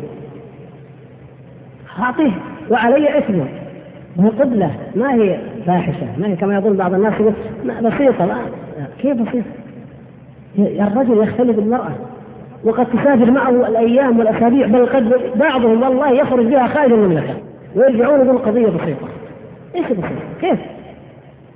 اعطيه 1.98 2.32
وعلي 2.70 3.18
إثمها. 3.18 3.48
وهي 4.16 4.28
قبلة 4.28 4.70
ما 4.94 5.14
هي 5.14 5.38
فاحشة. 5.68 6.06
ما 6.18 6.26
هي 6.26 6.36
كما 6.36 6.56
يظن 6.56 6.76
بعض 6.76 6.94
الناس 6.94 7.12
يقول 7.20 7.34
بسيطة 7.82 8.24
لا 8.24 8.36
كيف 8.98 9.16
بسيطة؟ 9.16 9.50
الرجل 10.58 11.22
يختلف 11.22 11.56
بالمرأة 11.56 11.90
وقد 12.64 12.86
تسافر 12.86 13.30
معه 13.30 13.50
الأيام 13.50 14.18
والأسابيع 14.18 14.66
بل 14.66 14.86
قد 14.86 15.14
بعضهم 15.36 15.82
والله 15.82 16.10
يخرج 16.10 16.46
بها 16.46 16.66
خارج 16.66 16.92
المملكة 16.92 17.34
ويرجعون 17.76 18.26
يقول 18.26 18.38
قضية 18.38 18.66
بسيطة. 18.66 19.08
إيش 19.74 19.86
بسيطة؟ 19.86 20.08
كيف؟ 20.40 20.58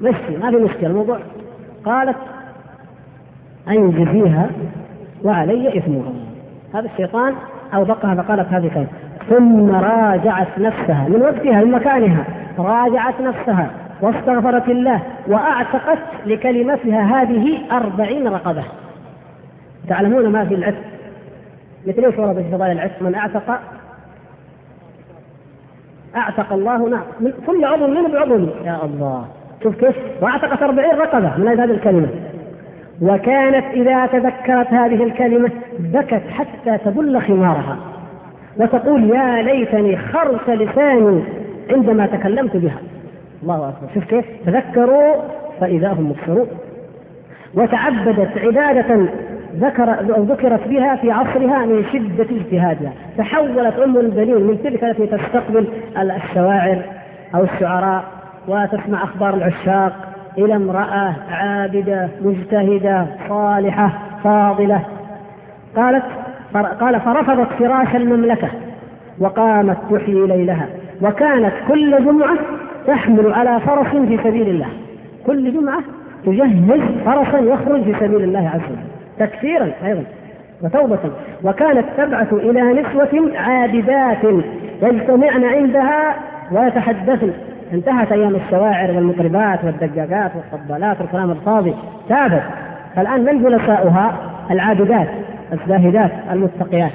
مشي 0.00 0.36
ما 0.42 0.50
في 0.50 0.56
مشكلة. 0.56 0.90
الموضوع 0.90 1.18
قالت 1.84 2.16
أنجزيها 3.68 4.50
وعلي 5.24 5.78
إثمها. 5.78 6.12
هذا 6.74 6.86
الشيطان 6.86 7.34
أوبقها 7.74 8.14
فقالت 8.14 8.48
هذه 8.48 8.70
كلمة. 8.74 8.86
ثم 9.28 9.70
راجعت 9.70 10.58
نفسها 10.58 11.08
من 11.08 11.22
وقتها 11.22 11.64
من 11.64 11.70
مكانها. 11.70 12.24
راجعت 12.58 13.20
نفسها. 13.20 13.70
واستغفرت 14.02 14.68
الله 14.68 15.02
وأعتقت 15.26 15.98
لكلمتها 16.26 17.22
هذه 17.22 17.58
أربعين 17.72 18.28
رقبة. 18.28 18.64
تعلمون 19.88 20.28
ما 20.28 20.44
في 20.44 20.54
العتق؟ 20.54 20.84
مثل 21.86 22.04
إيش 22.04 22.18
ورد 22.18 22.36
في 22.36 22.50
فضائل 22.52 22.72
العتق؟ 22.72 23.02
من 23.02 23.14
اعتق 23.14 23.60
أعتق 26.16 26.52
الله 26.52 26.88
نعم. 26.88 27.02
من 27.20 27.32
كل 27.46 27.64
عضو 27.64 27.86
منه 27.86 28.08
بعضو 28.08 28.34
يا 28.64 28.84
الله. 28.84 29.26
شوف 29.62 29.76
كيف؟ 29.76 29.96
وأعتقت 30.20 30.62
أربعين 30.62 30.94
رقبة 30.94 31.36
من 31.36 31.48
هذه 31.48 31.64
الكلمة. 31.64 32.08
وكانت 33.02 33.64
إذا 33.72 34.06
تذكرت 34.06 34.68
هذه 34.68 35.04
الكلمة 35.04 35.50
بكت 35.78 36.22
حتى 36.30 36.78
تبل 36.84 37.20
خمارها. 37.20 37.76
وتقول 38.56 39.10
يا 39.10 39.42
ليتني 39.42 39.96
خرس 39.96 40.48
لساني 40.48 41.22
عندما 41.70 42.06
تكلمت 42.06 42.56
بها. 42.56 42.78
الله 43.42 43.68
أكبر. 43.68 43.94
شوف 43.94 44.04
كيف؟ 44.04 44.24
تذكروا 44.46 45.14
فإذا 45.60 45.92
هم 45.92 46.10
مبصرون. 46.10 46.46
وتعبدت 47.54 48.38
عبادة 48.38 49.06
ذكر 49.56 49.90
ذكرت 50.02 50.68
بها 50.68 50.96
في 50.96 51.10
عصرها 51.10 51.66
من 51.66 51.84
شدة 51.92 52.26
اجتهادها. 52.36 52.92
تحولت 53.18 53.78
أم 53.78 53.96
البنين 53.96 54.46
من 54.46 54.62
تلك 54.62 54.84
التي 54.84 55.06
تستقبل 55.06 55.68
الشواعر 55.96 56.82
أو 57.34 57.44
الشعراء 57.44 58.04
وتسمع 58.48 59.04
أخبار 59.04 59.34
العشاق 59.34 59.92
إلى 60.38 60.56
امرأة 60.56 61.14
عابدة 61.30 62.08
مجتهدة 62.22 63.06
صالحة 63.28 63.92
فاضلة. 64.24 64.80
قالت 65.76 66.04
قال 66.80 67.00
فرفضت 67.00 67.52
فراش 67.58 67.96
المملكة 67.96 68.48
وقامت 69.18 69.76
تحيي 69.90 70.26
ليلها. 70.26 70.66
وكانت 71.02 71.52
كل 71.68 72.04
جمعة 72.04 72.38
تحمل 72.86 73.32
على 73.32 73.60
فرس 73.60 73.86
في 73.86 74.18
سبيل 74.24 74.48
الله. 74.48 74.68
كل 75.26 75.52
جمعة 75.52 75.80
تجهز 76.26 76.80
فرسا 77.04 77.38
يخرج 77.38 77.82
في 77.82 77.94
سبيل 78.00 78.24
الله 78.24 78.50
عز 78.54 78.60
وجل. 78.60 78.92
تكفيرا 79.18 79.70
أيضا 79.86 80.04
وتوبة. 80.62 80.98
وكانت 81.44 81.84
تبعث 81.96 82.32
إلى 82.32 82.62
نسوة 82.62 83.38
عابدات 83.38 84.24
يجتمعن 84.82 85.44
عندها 85.44 86.14
ويتحدثن. 86.52 87.30
انتهت 87.72 88.12
أيام 88.12 88.34
الشواعر 88.34 88.90
والمطربات 88.90 89.64
والدجاجات 89.64 90.30
والطبالات 90.36 91.00
والكلام 91.00 91.30
الفاضي. 91.30 91.74
تابت. 92.08 92.42
فالآن 92.96 93.24
من 93.24 93.42
جلساؤها؟ 93.42 94.16
العابدات 94.50 95.08
الزاهدات 95.52 96.10
المتقيات. 96.32 96.92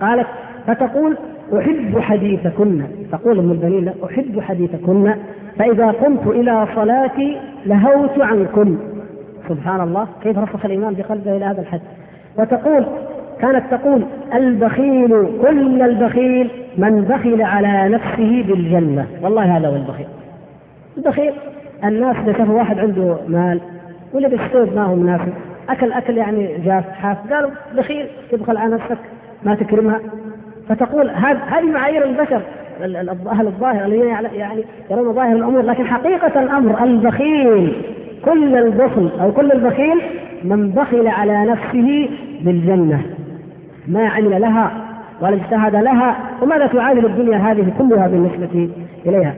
قالت 0.00 0.26
فتقول 0.66 1.16
أحب 1.58 1.98
حديثكن. 1.98 2.82
تقول 3.12 3.38
ام 3.38 3.50
البنين 3.50 3.92
أحب 4.04 4.40
حديثكن. 4.40 5.14
فإذا 5.58 5.86
قمت 5.86 6.26
إلى 6.26 6.66
صلاتي 6.74 7.36
لهوت 7.66 8.20
عنكن. 8.20 8.76
سبحان 9.48 9.80
الله. 9.80 10.06
كيف 10.22 10.38
رسخ 10.38 10.64
الإيمان 10.64 10.94
في 10.94 11.02
قلبه 11.02 11.36
إلى 11.36 11.44
هذا 11.44 11.60
الحد؟ 11.60 11.80
وتقول 12.38 12.86
كانت 13.40 13.64
تقول 13.70 14.04
البخيل 14.34 15.26
كل 15.42 15.82
البخيل 15.82 16.50
من 16.78 17.00
بخل 17.00 17.42
على 17.42 17.88
نفسه 17.88 18.44
بالجنة. 18.48 19.06
والله 19.22 19.56
هذا 19.56 19.68
هو 19.68 19.76
البخيل. 19.76 20.06
البخيل 20.98 21.32
الناس 21.84 22.16
إذا 22.16 22.32
شافوا 22.38 22.54
واحد 22.54 22.78
عنده 22.78 23.16
مال 23.28 23.60
ولا 24.14 24.28
بالسود 24.28 24.76
ما 24.76 24.82
هو 24.82 24.96
مناسب 24.96 25.32
أكل 25.68 25.92
أكل 25.92 26.16
يعني 26.16 26.58
جاف 26.64 26.88
حاف 26.92 27.32
قالوا 27.32 27.50
بخيل 27.76 28.06
تبخل 28.30 28.56
على 28.56 28.74
نفسك 28.74 28.98
ما 29.44 29.54
تكرمها. 29.54 30.00
فتقول 30.68 31.10
هذه 31.10 31.70
معايير 31.72 32.04
البشر 32.04 32.40
أهل 33.30 33.46
الظاهر 33.46 33.84
الذين 33.84 34.08
يعني 34.34 34.64
يرون 34.90 35.12
ظاهر 35.12 35.36
الأمور 35.36 35.62
لكن 35.62 35.86
حقيقة 35.86 36.42
الأمر 36.42 36.84
البخيل 36.84 37.72
كل 38.24 38.56
البخل 38.56 39.10
أو 39.20 39.32
كل 39.32 39.52
البخيل 39.52 40.00
من 40.44 40.70
بخل 40.70 41.06
على 41.06 41.44
نفسه 41.44 42.08
بالجنة 42.40 43.02
ما 43.88 44.08
عمل 44.08 44.40
لها 44.40 44.72
ولا 45.20 45.34
اجتهد 45.34 45.76
لها 45.76 46.16
وماذا 46.42 46.66
تعادل 46.66 47.06
الدنيا 47.06 47.36
هذه 47.36 47.72
كلها 47.78 48.08
بالنسبة 48.08 48.68
إليها؟ 49.06 49.34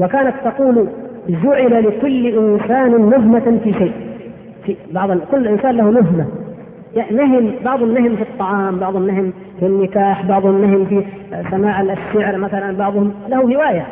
وكانت 0.00 0.34
تقول 0.44 0.86
جعل 1.28 1.86
لكل 1.86 2.26
إنسان 2.26 3.10
نهمة 3.10 3.58
في 3.64 3.72
شيء 3.72 3.92
في 4.66 4.76
بعض 4.92 5.18
كل 5.30 5.48
إنسان 5.48 5.76
له 5.76 5.90
يعني 5.90 6.26
نهم 6.96 7.52
بعض 7.64 7.82
النهم 7.82 8.16
في 8.16 8.22
الطعام 8.22 8.78
بعض 8.78 8.96
النهم 8.96 9.32
في 9.60 9.66
النكاح 9.66 10.26
بعض 10.26 10.46
النهم 10.46 10.84
في 10.84 11.04
سماع 11.50 11.80
الشعر 11.80 12.36
مثلا 12.36 12.76
بعضهم 12.76 13.14
له 13.28 13.40
هواية 13.40 13.86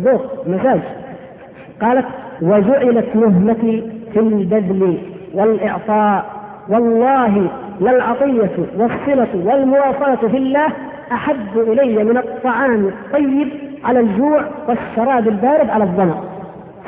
ذوق 0.00 0.48
مزاج. 0.48 0.80
قالت 1.82 2.06
وجعلت 2.42 3.16
نهمتي 3.16 3.90
في 4.12 4.20
البذل 4.20 4.98
والإعطاء 5.34 6.24
والله 6.68 7.50
للعطية 7.80 8.50
والصلة 8.78 9.28
والمواصلة 9.44 10.28
في 10.28 10.36
الله 10.36 10.66
أحب 11.12 11.58
إلي 11.58 12.04
من 12.04 12.16
الطعام 12.16 12.86
الطيب 12.88 13.48
على 13.84 14.00
الجوع 14.00 14.44
والشراب 14.68 15.28
البارد 15.28 15.70
على 15.70 15.84
الظمأ. 15.84 16.24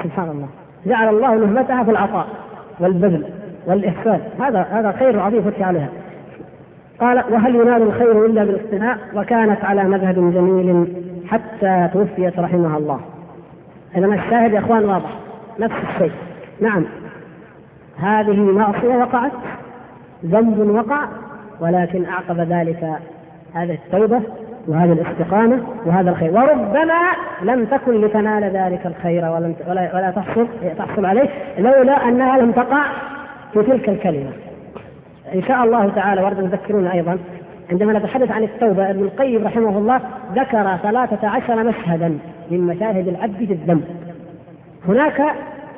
سبحان 0.05 0.29
الله. 0.29 0.49
جعل 0.87 1.09
الله 1.09 1.35
نهمتها 1.35 1.85
في 1.85 1.91
العطاء 1.91 2.27
والبذل. 2.81 3.25
والإحسان. 3.69 4.21
هذا 4.41 4.67
هذا 4.71 4.93
خير 4.99 5.21
عظيم 5.21 5.43
فتح 5.43 5.63
عليها. 5.63 5.89
قال 7.01 7.25
وهل 7.31 7.55
ينال 7.55 7.83
الخير 7.83 8.27
إلا 8.27 8.45
بالاقتناء 8.45 8.99
وكانت 9.15 9.65
على 9.65 9.85
مذهب 9.85 10.15
جميل 10.15 10.87
حتى 11.29 11.89
توفيت 11.93 12.39
رحمها 12.39 12.79
الله. 12.79 13.01
إذا 13.97 14.07
الشاهد 14.07 14.53
يا 14.53 14.59
إخوان 14.59 14.85
واضح. 14.85 15.11
نفس 15.59 15.75
الشيء. 15.91 16.13
نعم. 16.61 16.85
هذه 17.99 18.41
معصية 18.41 18.97
وقعت 18.97 19.33
ذنب 20.25 20.59
وقع 20.59 21.05
ولكن 21.61 22.05
أعقب 22.05 22.41
ذلك 22.41 22.99
هذه 23.55 23.79
التوبة 23.87 24.21
وهذه 24.69 24.93
الاستقامة 24.93 25.61
وهذا 25.87 26.11
الخير. 26.11 26.31
وربما 26.31 27.01
لم 27.43 27.65
تكن 27.65 28.01
لتنال 28.01 28.45
ذلك 28.45 28.87
الخير 28.87 29.25
ولم 29.25 29.55
ولا, 29.69 29.97
ولا 29.97 30.11
تحصل 30.11 30.47
تحصل 30.79 31.07
عليه 31.07 31.29
لولا 31.59 32.09
أنها 32.09 32.39
لم 32.39 32.53
تقع 32.53 32.85
في 33.53 33.63
تلك 33.63 33.89
الكلمة. 33.89 34.33
إن 35.35 35.43
شاء 35.43 35.65
الله 35.65 35.89
تعالى 35.89 36.23
ورد 36.23 36.51
تذكرون 36.51 36.87
أيضا 36.87 37.19
عندما 37.71 37.99
نتحدث 37.99 38.31
عن 38.31 38.43
التوبة 38.43 38.91
ابن 38.91 39.05
القيم 39.05 39.45
رحمه 39.47 39.79
الله 39.79 40.01
ذكر 40.35 40.77
ثلاثة 40.77 41.29
عشر 41.29 41.65
مشهدا 41.65 42.19
من 42.51 42.61
مشاهد 42.61 43.09
العبد 43.09 43.37
في 43.47 43.53
الذنب 43.53 43.85
هناك 44.89 45.23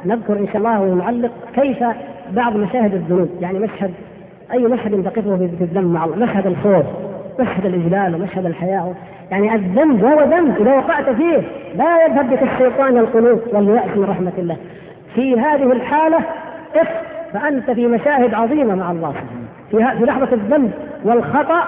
نذكر 0.05 0.39
إن 0.39 0.47
شاء 0.47 0.57
الله 0.57 0.81
ونعلق 0.81 1.31
كيف 1.55 1.85
بعض 2.33 2.57
مشاهد 2.57 2.95
الذنوب 2.95 3.29
يعني 3.41 3.59
مشهد 3.59 3.91
أي 4.53 4.59
مشهد 4.59 5.03
تقفه 5.05 5.37
في 5.37 5.65
الذنب 5.65 5.93
مع 5.93 6.05
الله 6.05 6.17
مشهد 6.17 6.47
الخوف 6.47 6.85
مشهد 7.41 7.67
الإجلال 7.67 8.15
ومشهد 8.15 8.47
الحياء 8.47 8.95
يعني 9.31 9.55
الذنب 9.55 10.03
وهو 10.03 10.21
ذنب 10.21 10.61
إذا 10.61 10.75
وقعت 10.75 11.11
فيه 11.11 11.43
لا 11.75 12.07
يذهب 12.07 12.31
بك 12.31 12.43
الشيطان 12.43 12.99
القلوب 12.99 13.41
واليأس 13.53 13.97
من 13.97 14.05
رحمة 14.05 14.33
الله. 14.39 14.57
في 15.15 15.41
هذه 15.41 15.73
الحالة 15.73 16.19
اف 16.77 16.89
فأنت 17.33 17.71
في 17.71 17.87
مشاهد 17.87 18.35
عظيمة 18.35 18.75
مع 18.75 18.91
الله 18.91 19.15
في 19.71 20.05
لحظة 20.05 20.33
الذنب 20.33 20.73
والخطأ 21.05 21.65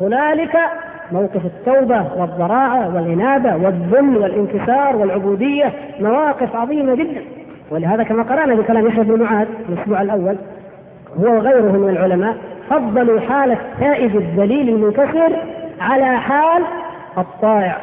هنالك 0.00 0.58
موقف 1.12 1.44
التوبة 1.44 2.06
والضراعة 2.16 2.94
والإنابة 2.94 3.56
والذل 3.56 4.16
والانكسار 4.16 4.96
والعبودية 4.96 5.72
مواقف 6.00 6.56
عظيمة 6.56 6.94
جدا. 6.94 7.22
ولهذا 7.70 8.02
كما 8.02 8.22
قرأنا 8.22 8.54
بكلام 8.54 8.86
يحيى 8.86 9.04
بن 9.04 9.22
معاذ 9.22 9.46
الأسبوع 9.68 10.02
الأول 10.02 10.36
هو 11.18 11.36
وغيره 11.36 11.72
من 11.72 11.88
العلماء 11.88 12.36
فضلوا 12.70 13.20
حال 13.20 13.52
التائب 13.52 14.16
الذليل 14.16 14.68
المنكسر 14.68 15.32
على 15.80 16.16
حال 16.16 16.62
الطائع. 17.18 17.76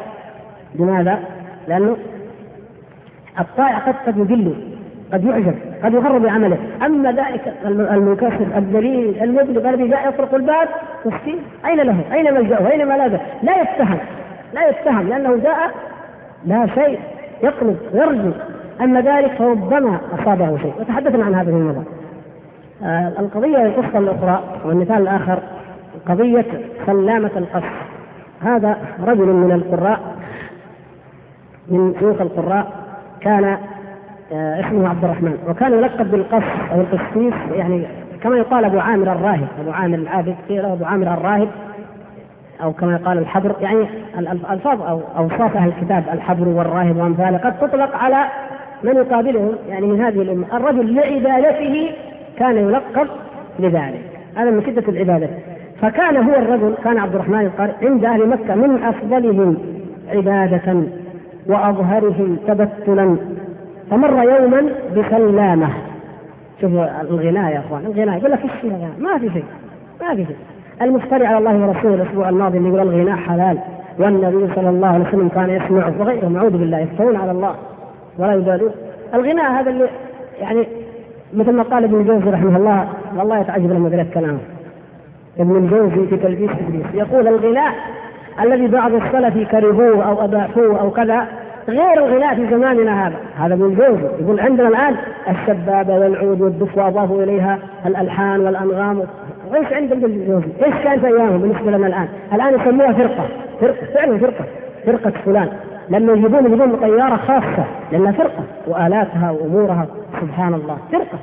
لماذا؟ 0.78 1.18
لأنه 1.68 1.96
الطائع 3.40 3.78
قد 3.78 3.94
قد 4.06 4.18
يذل 4.18 4.73
قد 5.14 5.24
يعجب 5.24 5.54
قد 5.84 5.94
يغر 5.94 6.18
بعمله 6.18 6.58
أما 6.86 7.12
ذلك 7.12 7.54
المنكسر 7.66 8.46
الذليل 8.56 9.22
المذنب 9.22 9.66
الذي 9.66 9.88
جاء 9.88 10.08
يطرق 10.08 10.34
الباب 10.34 10.68
مسكين 11.04 11.38
أين 11.66 11.80
له؟ 11.80 12.04
أين 12.12 12.34
ملجأه؟ 12.34 12.70
أين 12.70 12.88
ملاذه؟ 12.88 13.20
لا 13.42 13.62
يتهم 13.62 13.98
لا 14.54 14.68
يتهم 14.68 15.08
لأنه 15.08 15.36
جاء 15.36 15.70
لا 16.46 16.66
شيء 16.66 16.98
يقلب 17.42 17.76
يرجو 17.94 18.30
اما 18.80 19.00
ذلك 19.00 19.32
فربما 19.32 19.98
أصابه 20.20 20.58
شيء 20.58 20.72
وتحدثنا 20.80 21.24
عن 21.24 21.34
هذا 21.34 21.44
في 21.44 21.56
المرة 21.56 21.84
آه 22.82 23.12
القضية 23.18 23.66
القصة 23.66 23.98
الأخرى 23.98 24.42
والمثال 24.64 25.02
الآخر 25.02 25.38
قضية 26.08 26.46
سلامة 26.86 27.30
القصر 27.36 27.74
هذا 28.42 28.76
رجل 29.06 29.26
من 29.26 29.52
القراء 29.52 30.00
من 31.68 31.94
شيوخ 31.98 32.20
القراء 32.20 32.72
كان 33.20 33.58
اسمه 34.32 34.88
عبد 34.88 35.04
الرحمن. 35.04 35.38
وكان 35.48 35.72
يلقب 35.72 36.10
بالقص 36.10 36.42
أو 36.72 36.80
القسيس 36.80 37.34
يعني 37.52 37.86
كما 38.22 38.36
يقال 38.36 38.64
أبو 38.64 38.78
عامر 38.78 39.12
الراهب. 39.12 39.46
أبو 39.60 39.70
عامر 39.70 39.98
العابد 39.98 40.34
قيل 40.48 40.64
أبو 40.64 40.84
عامر 40.84 41.14
الراهب 41.14 41.48
أو 42.62 42.72
كما 42.72 42.92
يقال 42.92 43.18
الحبر. 43.18 43.54
يعني 43.60 43.86
الألفاظ 44.18 44.82
أو 44.82 45.00
أوصاف 45.18 45.56
أهل 45.56 45.68
الكتاب 45.68 46.04
الحبر 46.12 46.48
والراهب 46.48 46.96
وأمثاله 46.96 47.38
قد 47.38 47.58
تطلق 47.58 47.96
على 47.96 48.24
من 48.82 48.96
يقابلهم. 48.96 49.52
يعني 49.68 49.86
من 49.86 50.00
هذه 50.00 50.22
الأمة. 50.22 50.46
الرجل 50.56 50.94
لعبادته 50.94 51.90
كان 52.38 52.56
يلقب 52.56 53.06
لذلك 53.58 54.02
هذا 54.36 54.50
من 54.50 54.62
شدة 54.66 54.88
العبادة. 54.88 55.28
فكان 55.82 56.16
هو 56.16 56.34
الرجل 56.34 56.74
كان 56.84 56.98
عبد 56.98 57.14
الرحمن 57.14 57.40
القارئ 57.40 57.72
عند 57.82 58.04
أهل 58.04 58.28
مكة 58.28 58.54
من 58.54 58.82
أفضلهم 58.82 59.56
عبادة 60.12 60.82
وأظهرهم 61.46 62.36
تبتلا. 62.46 63.16
فمر 63.90 64.22
يوما 64.22 64.68
بسلامه 64.96 65.68
شوفوا 66.60 67.00
الغناء 67.00 67.52
يا 67.52 67.58
أخوان 67.58 67.86
الغناء 67.86 68.18
يقول 68.18 68.30
لك 68.32 68.40
إيش 68.42 68.72
ما 68.98 69.18
في 69.18 69.30
شيء 69.30 69.44
ما 70.02 70.14
في 70.14 70.24
شيء. 70.26 70.36
المفتري 70.82 71.26
على 71.26 71.38
الله 71.38 71.68
ورسوله 71.68 71.94
الأسبوع 71.94 72.28
الماضي 72.28 72.58
اللي 72.58 72.68
يقول 72.68 72.80
الغناء 72.80 73.16
حلال 73.16 73.58
والنبي 73.98 74.54
صلى 74.54 74.68
الله 74.68 74.88
عليه 74.88 75.08
وسلم 75.08 75.28
كان 75.28 75.50
يسمع 75.50 75.92
وغيرهم 75.98 76.36
اعوذ 76.36 76.50
بالله 76.50 76.78
يفترون 76.78 77.16
على 77.16 77.30
الله 77.30 77.54
ولا 78.18 78.34
يبالون 78.34 78.70
الغناء 79.14 79.52
هذا 79.52 79.70
اللي 79.70 79.88
يعني 80.40 80.66
مثل 81.34 81.52
ما 81.52 81.62
قال 81.62 81.84
ابن 81.84 82.00
الجوزي 82.00 82.30
رحمه 82.30 82.56
الله 82.56 82.88
والله 83.16 83.38
يتعجب 83.38 83.70
لما 83.70 83.88
قريت 83.88 84.14
كلامه 84.14 84.38
ابن 85.38 85.56
الجوزي 85.56 86.06
في 86.06 86.16
تلبيس 86.16 86.50
إبليس 86.50 86.86
يقول 86.94 87.28
الغناء 87.28 87.74
الذي 88.42 88.66
بعض 88.66 88.94
السلف 88.94 89.50
كرهوه 89.50 90.04
أو 90.04 90.24
اباحوه 90.24 90.80
أو 90.80 90.90
كذا 90.90 91.26
غير 91.68 92.06
الغناء 92.06 92.34
في 92.34 92.50
زماننا 92.50 93.06
هذا. 93.06 93.16
هذا 93.38 93.54
من 93.54 93.64
الجوزي 93.64 94.06
يقول 94.20 94.40
عندنا 94.40 94.68
الآن 94.68 94.96
السبابه 95.28 95.94
والعود 95.98 96.40
والدف 96.40 96.78
واضافوا 96.78 97.22
إليها 97.22 97.58
الألحان 97.86 98.40
والأنغام. 98.40 99.02
إيش 99.54 99.72
عند 99.72 99.92
الجوزي؟ 99.92 100.48
إيش 100.66 100.74
كان 100.84 101.00
في 101.00 101.06
أيامهم 101.06 101.38
بالنسبة 101.38 101.70
لنا 101.70 101.86
الآن؟ 101.86 102.08
الآن 102.32 102.54
يسموها 102.54 102.92
فرقة. 102.92 103.24
فرقة. 103.60 103.86
فعلا 103.94 104.18
فرقة. 104.18 104.44
فرقة 104.86 105.12
فلان. 105.24 105.48
لما 105.90 106.12
يجيبون 106.12 106.46
يجيبون 106.46 106.76
طيارة 106.76 107.16
خاصة. 107.16 107.64
لأنها 107.92 108.12
فرقة. 108.12 108.44
وآلاتها 108.66 109.30
وأمورها. 109.30 109.86
سبحان 110.20 110.54
الله 110.54 110.76
فرقة. 110.92 111.18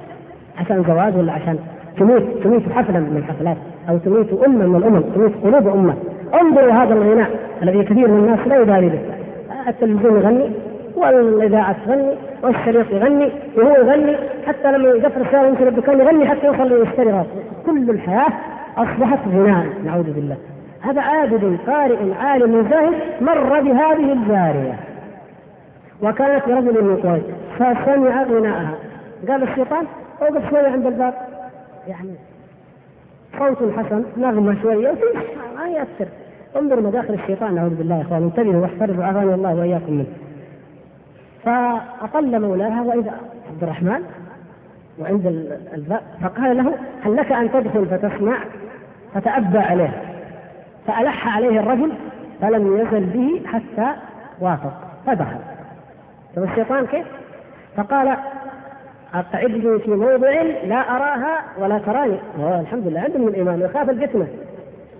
عشان 0.59 0.83
زواج 0.87 1.17
ولا 1.17 1.33
عشان 1.33 1.57
تموت؟ 1.97 2.23
تموت 2.43 2.61
حفله 2.75 2.99
من 2.99 3.17
الحفلات. 3.17 3.57
أو 3.89 3.97
تموت 3.97 4.43
أمة 4.45 4.65
من 4.65 4.75
الأمم. 4.75 5.01
تموت 5.01 5.31
قلوب 5.43 5.67
أمة. 5.67 5.93
انظروا 6.41 6.71
هذا 6.71 6.93
الغناء 6.93 7.29
الذي 7.63 7.83
كثير 7.83 8.07
من 8.07 8.19
الناس 8.19 8.47
لا 8.47 8.61
يبالي 8.61 8.89
به. 8.89 9.20
التلفزيون 9.68 10.22
يغني 10.22 10.51
والإذاعة 10.95 11.76
تغني 11.86 12.16
والشريط 12.43 12.91
يغني 12.91 13.32
وهو 13.57 13.76
يغني 13.76 14.18
حتى 14.47 14.72
لما 14.72 14.89
يقفل 14.89 15.22
السياره 15.22 15.47
يمكن 15.47 15.68
الدكان 15.68 15.99
يغني 15.99 16.28
حتى 16.28 16.45
يوصل 16.45 16.82
يشتري 16.82 17.12
راسه 17.12 17.43
كل 17.66 17.89
الحياة 17.89 18.34
أصبحت 18.78 19.20
غناء 19.28 19.66
نعوذ 19.86 20.14
بالله. 20.14 20.38
هذا 20.82 21.01
عابد 21.01 21.57
قارئ 21.68 22.14
عالم 22.14 22.70
زاهد 22.70 22.93
مر 23.22 23.59
بهذه 23.59 24.14
الجارية. 24.14 24.80
وكانت 26.03 26.47
لرجل 26.47 26.84
من 26.84 26.97
قريش 26.97 27.24
فسمع 27.55 28.24
غناءها. 28.24 28.76
قال 29.30 29.43
الشيطان 29.43 29.86
أوقف 30.22 30.49
شوية 30.49 30.68
عند 30.68 30.86
الباب. 30.86 31.14
يعني 31.88 32.16
صوت 33.39 33.57
حسن 33.78 34.03
نغمة 34.18 34.62
شوية 34.62 34.93
ما 35.57 35.68
يأثر. 35.68 36.07
انظروا 36.55 36.83
مداخل 36.83 37.13
الشيطان 37.13 37.55
نعوذ 37.55 37.75
بالله 37.75 37.95
يا 37.95 38.01
اخوان 38.01 38.23
انتبهوا 38.23 38.61
واحفظوا 38.61 39.03
عافاني 39.03 39.33
الله 39.33 39.55
وإياكم 39.55 39.93
منه. 39.93 40.05
فأطل 41.45 42.39
مولاها 42.41 42.81
وإذا 42.81 43.11
عبد 43.49 43.63
الرحمن 43.63 44.03
وعند 44.99 45.25
الباب 45.73 46.01
فقال 46.21 46.57
له 46.57 46.73
هل 47.05 47.15
لك 47.15 47.31
أن 47.31 47.51
تدخل 47.51 47.85
فتسمع 47.85 48.37
فتأبى 49.13 49.57
عليه؟ 49.57 50.01
فألح 50.87 51.35
عليه 51.37 51.59
الرجل 51.59 51.91
فلم 52.41 52.77
يزل 52.77 53.05
به 53.05 53.41
حتى 53.45 53.91
وافق 54.39 54.73
فدخل. 55.05 55.37
شوف 56.35 56.43
الشيطان 56.43 56.85
كيف؟ 56.85 57.05
فقال 57.77 58.17
أقعدني 59.13 59.79
في 59.79 59.91
موضع 59.91 60.41
لا 60.63 60.95
أراها 60.95 61.41
ولا 61.59 61.77
تراني. 61.77 62.17
الحمد 62.39 62.87
لله 62.87 62.99
عنده 62.99 63.19
من 63.19 63.27
الإيمان 63.27 63.61
يخاف 63.61 63.89
الفتنة. 63.89 64.27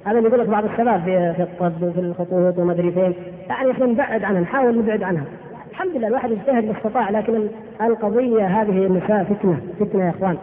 هذا 0.05 0.17
اللي 0.17 0.29
يقول 0.29 0.39
لك 0.39 0.47
بعض 0.47 0.65
الشباب 0.65 1.01
في 1.01 1.33
في 1.33 1.43
الطب 1.43 1.83
وفي 1.83 1.99
الخطوط 1.99 2.57
وما 2.57 2.73
أدري 2.73 2.91
فين. 2.91 3.13
يعني 3.49 3.71
إحنا 3.71 3.85
نبعد 3.85 4.23
عنها 4.23 4.41
نحاول 4.41 4.77
نبعد 4.77 5.03
عنها. 5.03 5.23
الحمد 5.71 5.95
لله 5.95 6.07
الواحد 6.07 6.31
يجتهد 6.31 6.65
ما 6.65 6.71
استطاع 6.77 7.09
لكن 7.09 7.47
القضية 7.81 8.45
هذه 8.45 8.85
النساء 8.85 9.23
فتنة 9.23 9.59
فتنة 9.79 10.05
يا 10.05 10.09
إخوان. 10.09 10.37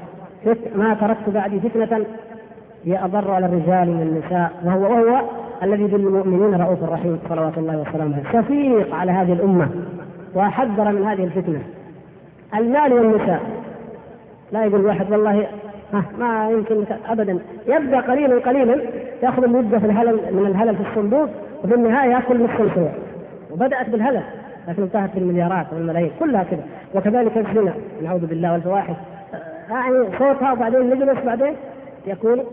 ما 0.75 0.95
تركت 0.95 1.29
بعدي 1.29 1.61
فتنة 1.61 2.07
هي 2.85 3.05
أضر 3.05 3.31
على 3.31 3.47
الرجال 3.47 3.89
من 3.89 4.03
النساء 4.03 4.53
وهو 4.65 4.83
وهو 4.83 5.21
الذي 5.63 5.85
بالمؤمنين 5.85 6.61
رؤوف 6.61 6.83
رحيم 6.83 7.19
صلوات 7.29 7.59
الله 7.59 7.79
وسلامه 7.89 8.23
شفيق 8.33 8.95
على 8.95 9.13
هذه 9.13 9.33
الأمة 9.33 9.69
وحذر 10.35 10.93
من 10.93 11.05
هذه 11.05 11.25
الفتنة. 11.25 11.61
المال 12.55 12.93
والنساء. 12.93 13.41
لا 14.53 14.65
يقول 14.65 14.87
واحد 14.87 15.13
والله 15.13 15.47
ما 15.93 16.51
يمكن 16.51 16.85
ابدا. 17.09 17.39
يبدأ 17.67 18.01
قليلا 18.01 18.41
قليلا 18.41 18.83
يأخذ 19.23 19.45
المده 19.45 19.79
في 19.79 19.87
الهلل 19.87 20.35
من 20.35 20.47
الهلل 20.47 20.77
في 20.77 20.83
الصندوق 20.91 21.29
وفي 21.65 21.75
النهاية 21.75 22.11
ياكل 22.11 22.45
نصف 22.45 22.61
الأسبوع 22.61 22.93
وبدأت 23.51 23.91
بالهلل 23.91 24.23
لكن 24.69 24.83
انتهت 24.83 25.11
بالمليارات 25.15 25.67
والملايين 25.73 26.11
كلها 26.21 26.43
كذا 26.43 26.63
وكذلك 26.95 27.37
الزنا 27.37 27.75
نعوذ 28.03 28.27
بالله 28.27 28.53
والفواحش. 28.53 28.97
يعني 29.71 30.05
صوتها 30.19 30.53
وبعدين 30.53 30.91
نجلس 30.91 31.25
بعدين 31.25 31.55
يكون 32.07 32.45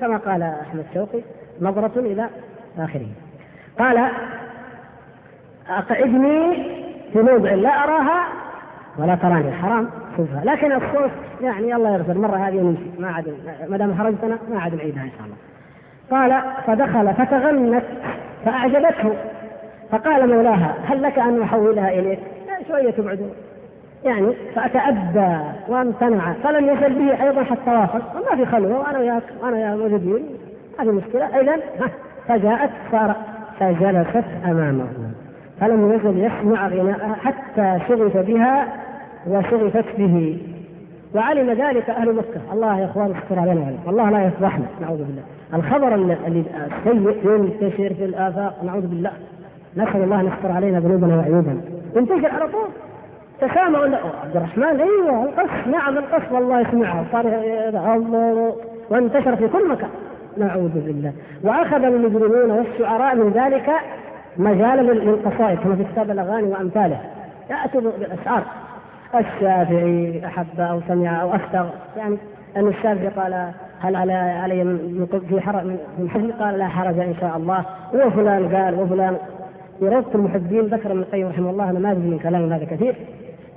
كما 0.00 0.16
قال 0.16 0.42
أحمد 0.42 0.84
شوقي 0.94 1.20
نظرة 1.60 1.92
إلى 1.96 2.28
آخره. 2.78 3.06
قال 3.78 4.10
أقعدني 5.68 6.64
في 7.12 7.18
موضع 7.22 7.54
لا 7.54 7.84
أراها 7.84 8.26
ولا 8.98 9.14
تراني. 9.14 9.52
حرام. 9.52 9.88
شوفها 10.16 10.44
لكن 10.44 10.72
الصوت 10.72 11.10
يعني 11.42 11.74
الله 11.74 11.94
يغفر. 11.94 12.18
مرة 12.18 12.36
هذه 12.36 12.60
نمشي 12.60 13.00
ما 13.00 13.08
عاد 13.08 13.34
ما 13.68 13.76
دام 13.76 13.94
خرجتنا 13.98 14.38
ما 14.52 14.60
عاد 14.60 14.74
نعيدها 14.74 15.02
إن 15.02 15.10
شاء 15.10 15.26
الله. 15.26 15.36
قال 16.10 16.42
فدخل 16.66 17.14
فتغنت 17.14 17.84
فأعجبته. 18.44 19.12
فقال 19.90 20.28
مولاها 20.28 20.74
هل 20.86 21.02
لك 21.02 21.18
أن 21.18 21.42
أحولها 21.42 21.88
إليك؟ 21.88 22.18
شوية 22.68 22.90
تبعدون 22.90 23.30
يعني 24.04 24.32
فأتأبى 24.54 25.38
وامتنع. 25.68 26.32
فلم 26.32 26.68
يزل 26.68 26.94
به 26.94 27.24
أيضا 27.24 27.44
حتى 27.44 27.70
وافق. 27.70 28.02
وما 28.16 28.36
في 28.36 28.46
خلوة 28.46 28.78
وأنا 28.78 28.98
وياك 28.98 29.22
وأنا 29.42 29.56
ويا 29.56 29.76
موجودين 29.76 30.26
هذه 30.78 30.90
مشكلة. 30.90 31.40
إذا 31.40 31.56
فجاءت 32.28 32.70
صار 32.92 33.14
فجلست 33.60 34.26
أمامه. 34.44 34.86
فلم 35.60 35.92
يزل 35.92 36.18
يسمع 36.24 36.68
غناءها 36.68 37.14
حتى 37.14 37.78
شغف 37.88 38.16
بها 38.16 38.66
وشغفت 39.28 39.84
به 39.98 40.38
وعلم 41.14 41.50
ذلك 41.50 41.90
أهل 41.90 42.14
مكة. 42.14 42.52
الله 42.52 42.80
يا 42.80 42.84
إخوان 42.84 43.14
استر 43.16 43.38
علينا 43.38 43.60
وعليكم 43.60 43.90
الله 43.90 44.10
لا 44.10 44.26
يفضحنا 44.26 44.64
نعوذ 44.80 44.98
بالله. 44.98 45.22
الخبر 45.54 45.94
السيء 45.94 46.44
ينتشر 47.24 47.94
في 47.94 48.04
الآفاق 48.04 48.64
نعوذ 48.64 48.86
بالله. 48.86 49.10
نسأل 49.76 50.02
الله 50.02 50.20
أن 50.20 50.26
يستر 50.26 50.52
علينا 50.52 50.80
ذنوبنا 50.80 51.16
وعيوبنا. 51.16 51.60
ينتشر 51.96 52.30
على 52.30 52.48
طول. 52.48 52.68
تسامع 53.40 53.78
عبد 54.24 54.36
الرحمن 54.36 54.80
أيوه 54.80 55.24
القص. 55.24 55.66
نعم 55.66 55.98
القص. 55.98 56.32
والله 56.32 56.60
يسمعها 56.60 57.04
صار 57.12 57.26
وانتشر 58.90 59.36
في 59.36 59.48
كل 59.48 59.68
مكان. 59.68 59.90
نعوذ 60.38 60.68
بالله. 60.68 61.12
وأخذ 61.44 61.84
المجرمون 61.84 62.50
والشعراء 62.50 63.16
من 63.16 63.30
ذلك 63.30 63.70
مجالا 64.36 64.92
للقصائد 64.92 65.58
كما 65.58 65.76
في 65.76 65.84
كتاب 65.84 66.10
الأغاني 66.10 66.48
وأمثاله. 66.48 67.00
يأتوا 67.50 67.80
بالاشعار 67.80 68.42
الشافعي 69.14 70.26
أحب 70.26 70.60
أو 70.60 70.80
سمع 70.88 71.22
أو 71.22 71.34
افتر 71.34 71.66
يعني 71.96 72.16
أن 72.56 72.68
الشافعي 72.68 73.08
قال 73.08 73.52
هل 73.80 73.96
على 73.96 74.12
علي 74.12 74.78
في 75.28 75.40
حرج 75.40 75.64
من 75.98 76.10
حزن؟ 76.10 76.32
قال 76.32 76.58
لا 76.58 76.68
حرج 76.68 76.98
إن 76.98 77.14
شاء 77.20 77.36
الله. 77.36 77.64
وفلان 77.94 78.56
قال 78.56 78.80
وفلان 78.80 79.16
روضة 79.82 80.14
المحبين 80.14 80.60
ذكر 80.60 80.90
ابن 80.90 81.00
القيم 81.00 81.28
رحمه 81.28 81.50
الله 81.50 81.72
نماذج 81.72 81.98
من 81.98 82.18
كلام 82.18 82.52
هذا 82.52 82.64
كثير. 82.64 82.94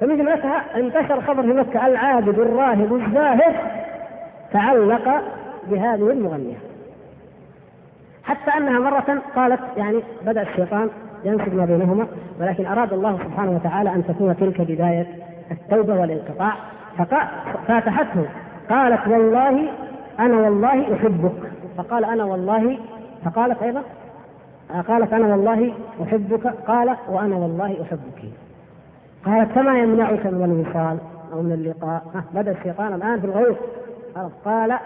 فمن 0.02 0.18
جملتها 0.18 0.66
انتشر 0.76 1.22
خبر 1.22 1.42
في 1.42 1.48
مكة 1.48 1.88
العابد 1.88 2.40
الراهب 2.40 2.96
الزاهد 2.96 3.56
تعلق 4.54 5.22
بهذه 5.72 6.12
المغنية. 6.12 6.58
حتى 8.24 8.58
أنها 8.58 8.80
مرة 8.80 9.22
قالت 9.36 9.60
يعني 9.78 10.00
بدأ 10.26 10.42
الشيطان 10.42 10.90
ينسب 11.26 11.56
ما 11.56 11.66
بينهما 11.66 12.08
ولكن 12.40 12.66
أراد 12.66 12.94
الله 12.94 13.18
سبحانه 13.18 13.52
وتعالى 13.52 13.90
أن 13.90 14.04
تكون 14.08 14.38
تلك 14.38 14.62
بداية 14.62 15.08
التوبة 15.52 16.00
والانقطاع. 16.00 16.54
فاتحته. 17.68 18.26
قالت 18.70 19.08
والله 19.08 19.70
أنا 20.20 20.36
والله 20.38 20.94
أحبك. 20.94 21.52
فقال 21.78 22.06
أنا 22.06 22.24
والله 22.24 22.78
فقالت 23.26 23.64
أيضا 23.64 23.84
قالت 24.88 25.14
أنا 25.14 25.28
والله 25.28 25.74
أحبك. 26.04 26.48
قال 26.48 26.96
وأنا 27.10 27.36
والله 27.36 27.82
أحبك. 27.82 28.32
قالت 29.26 29.52
فما 29.52 29.80
يمنعك 29.80 30.26
من 30.26 30.44
الوصال 30.44 30.98
أو 31.34 31.42
من 31.42 31.52
اللقاء؟ 31.52 32.04
بدأ 32.34 32.52
الشيطان 32.52 32.94
الآن 32.94 33.20
في 33.20 33.26
الغوث 33.28 33.58
قال 34.46 34.78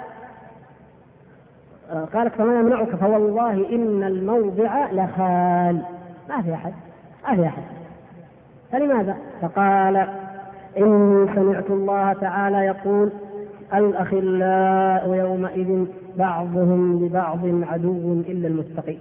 قالت 2.14 2.34
فما 2.36 2.60
يمنعك؟ 2.60 2.96
فوالله 2.96 3.52
إن 3.52 4.04
الموضع 4.04 4.92
لخال. 4.92 5.82
ما 6.30 6.42
في 6.42 6.54
أحد 6.54 6.74
ما 7.30 7.36
في 7.36 7.48
أحد. 7.48 7.64
فلماذا؟ 8.72 9.18
فقال 9.42 10.08
إني 10.78 11.36
سمعت 11.36 11.70
الله 11.70 12.14
تعالى 12.14 12.58
يقول 12.66 13.10
الأخلاء 13.74 15.14
يومئذ 15.14 15.86
بعضهم 16.18 17.06
لبعض 17.06 17.40
عدو 17.72 18.14
إلا 18.14 18.48
المتقين 18.48 19.00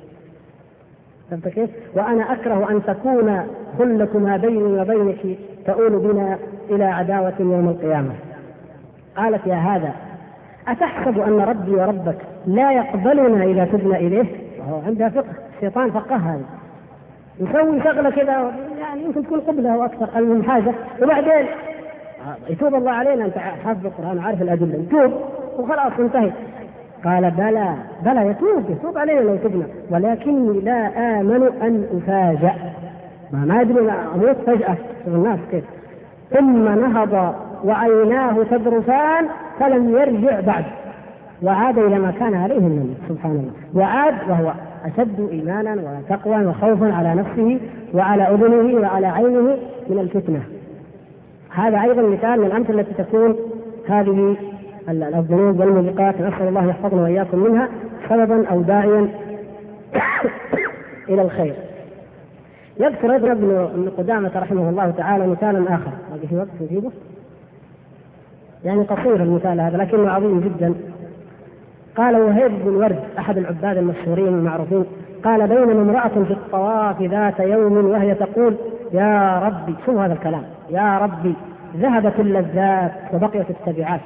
فهمت 1.30 1.48
كيف؟ 1.48 1.70
وأنا 1.94 2.32
أكره 2.32 2.70
أن 2.70 2.82
تكون 2.82 3.42
خلة 3.78 4.18
ما 4.18 4.36
بيني 4.36 4.80
وبينك 4.80 5.38
تؤول 5.66 5.98
بنا 5.98 6.38
إلى 6.70 6.84
عداوة 6.84 7.34
يوم 7.40 7.68
القيامة. 7.68 8.14
قالت 9.16 9.46
يا 9.46 9.54
هذا 9.54 9.92
أتحسب 10.68 11.18
أن 11.18 11.40
ربي 11.40 11.74
وربك 11.74 12.18
لا 12.46 12.72
يقبلنا 12.72 13.44
إذا 13.44 13.64
تبنا 13.64 13.96
إليه؟ 13.96 14.26
عندها 14.86 15.08
فقه، 15.08 15.34
الشيطان 15.56 15.90
فقه 15.90 16.16
هذا. 16.16 16.44
يسوي 17.40 17.82
شغلة 17.82 18.10
كذا 18.10 18.52
يعني 18.80 19.04
يمكن 19.04 19.26
تكون 19.26 19.40
قبلة 19.40 19.74
أو 19.74 19.84
أكثر 19.84 20.08
المهم 20.16 20.42
حاجة. 20.42 20.72
وبعدين 21.02 21.46
يتوب 22.48 22.74
الله 22.74 22.90
علينا 22.90 23.24
أنت 23.24 23.38
حافظ 23.38 23.86
القرآن 23.86 24.18
وعارف 24.18 24.42
الأدلة، 24.42 24.74
يتوب 24.74 25.12
وخلاص 25.58 25.92
انتهي. 25.98 26.30
قال 27.04 27.30
بلى 27.30 27.74
بلى 28.04 28.26
يتوب 28.26 28.70
يتوب 28.70 28.98
علينا 28.98 29.20
لو 29.20 29.36
تبنا. 29.36 29.64
ولكني 29.90 30.60
لا 30.60 30.88
آمن 31.20 31.42
أن 31.62 31.86
أفاجأ. 31.96 32.54
ما 33.32 33.38
ما 33.38 33.60
أدري 33.60 33.92
أموت 34.14 34.36
فجأة. 34.46 34.76
الناس 35.06 35.38
كيف. 35.50 35.64
ثم 36.30 36.64
نهض 36.64 37.34
وعيناه 37.64 38.42
تذرفان 38.50 39.26
فلم 39.60 39.90
يرجع 39.90 40.40
بعد. 40.40 40.64
وعاد 41.42 41.78
إلى 41.78 41.98
ما 41.98 42.10
كان 42.10 42.34
عليه 42.34 42.58
النبي 42.58 42.94
سبحان 43.08 43.32
الله. 43.32 43.52
وعاد 43.74 44.14
وهو 44.28 44.52
أشد 44.84 45.28
إيمانا 45.30 45.74
وتقوى 45.74 46.46
وخوفا 46.46 46.92
على 46.92 47.14
نفسه 47.14 47.60
وعلى 47.94 48.22
أذنه 48.22 48.80
وعلى 48.80 49.06
عينه 49.06 49.56
من 49.90 49.98
الفتنة. 49.98 50.42
هذا 51.50 51.82
أيضا 51.82 52.02
مثال 52.02 52.40
من 52.40 52.46
الأمثلة 52.46 52.80
التي 52.80 53.02
تكون 53.02 53.36
هذه 53.88 54.36
الذنوب 54.88 55.60
والموبقات. 55.60 56.20
نسأل 56.20 56.48
الله 56.48 56.66
يحفظنا 56.66 57.02
وإياكم 57.02 57.38
منها 57.38 57.68
سببا 58.08 58.48
أو 58.48 58.62
داعيا 58.62 59.08
إلى 61.08 61.22
الخير. 61.22 61.54
يذكر 62.80 63.16
ابن 63.16 63.90
قدامة 63.98 64.30
رحمه 64.36 64.68
الله 64.68 64.90
تعالى 64.90 65.26
مثالا 65.26 65.74
آخر. 65.74 65.92
باقي 66.10 66.26
في 66.28 66.36
وقت 66.36 66.48
نجيبه 66.60 66.90
يعني 68.64 68.82
قصير 68.82 69.22
المثال 69.22 69.60
هذا 69.60 69.76
لكنه 69.76 70.10
عظيم 70.10 70.40
جدا. 70.40 70.74
قال 71.96 72.16
وهيب 72.16 72.64
بن 72.64 72.76
ورد 72.76 72.98
أحد 73.18 73.38
العباد 73.38 73.76
المشهورين 73.76 74.28
المعروفين 74.28 74.84
قال 75.24 75.48
بينما 75.48 75.82
امرأة 75.82 76.24
في 76.24 76.32
الطواف 76.32 77.02
ذات 77.02 77.40
يوم 77.40 77.90
وهي 77.90 78.14
تقول 78.14 78.56
يا 78.92 79.38
ربي 79.38 79.74
شوف 79.86 79.96
هذا 79.96 80.12
الكلام؟ 80.12 80.42
يا 80.70 80.98
ربي 80.98 81.34
ذهبت 81.76 82.20
اللذات 82.20 82.92
وبقيت 83.12 83.50
التبعات. 83.50 84.00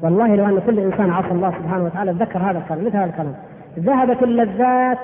والله 0.00 0.36
لو 0.36 0.44
أن 0.44 0.62
كل 0.66 0.78
إنسان 0.78 1.10
عصى 1.10 1.30
الله 1.30 1.50
سبحانه 1.50 1.84
وتعالى 1.84 2.12
ذكر 2.12 2.38
هذا 2.38 2.58
الكلام 2.58 2.84
مثل 2.84 2.96
هذا 2.96 3.04
الكلام. 3.04 3.34
ذهبت 3.78 4.22
اللذات 4.22 4.98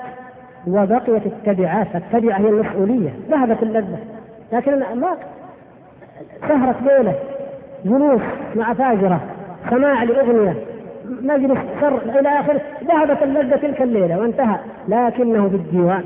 وبقيت 0.67 1.25
التبعات. 1.25 1.87
التبعة 1.95 2.37
هي 2.37 2.49
المسؤولية 2.49 3.09
ذهبت 3.29 3.63
اللذة. 3.63 3.99
لكن 4.53 4.79
ما 4.79 5.17
سهرة 6.47 6.75
ليلة 6.85 7.15
جلوس 7.85 8.21
مع 8.55 8.73
فاجرة 8.73 9.19
سماع 9.69 10.03
لأغنية 10.03 10.53
مجلس 11.21 11.59
سر 11.81 12.19
إلى 12.19 12.29
آخره 12.39 12.61
ذهبت 12.83 13.23
اللذة 13.23 13.55
تلك 13.55 13.81
الليلة 13.81 14.19
وانتهى. 14.19 14.57
لكنه 14.87 15.47
بالديوان 15.47 16.03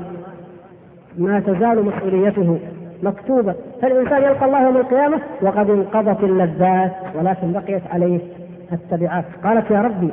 ما 1.18 1.40
تزال 1.40 1.84
مسؤوليته 1.84 2.58
مكتوبة. 3.02 3.54
فالإنسان 3.82 4.22
يلقى 4.22 4.46
الله 4.46 4.62
يوم 4.62 4.76
القيامة 4.76 5.20
وقد 5.42 5.70
انقضت 5.70 6.24
اللذات 6.24 6.92
ولكن 7.14 7.52
بقيت 7.52 7.82
عليه 7.92 8.20
التبعات. 8.72 9.24
قالت 9.44 9.70
يا 9.70 9.82
ربي 9.82 10.12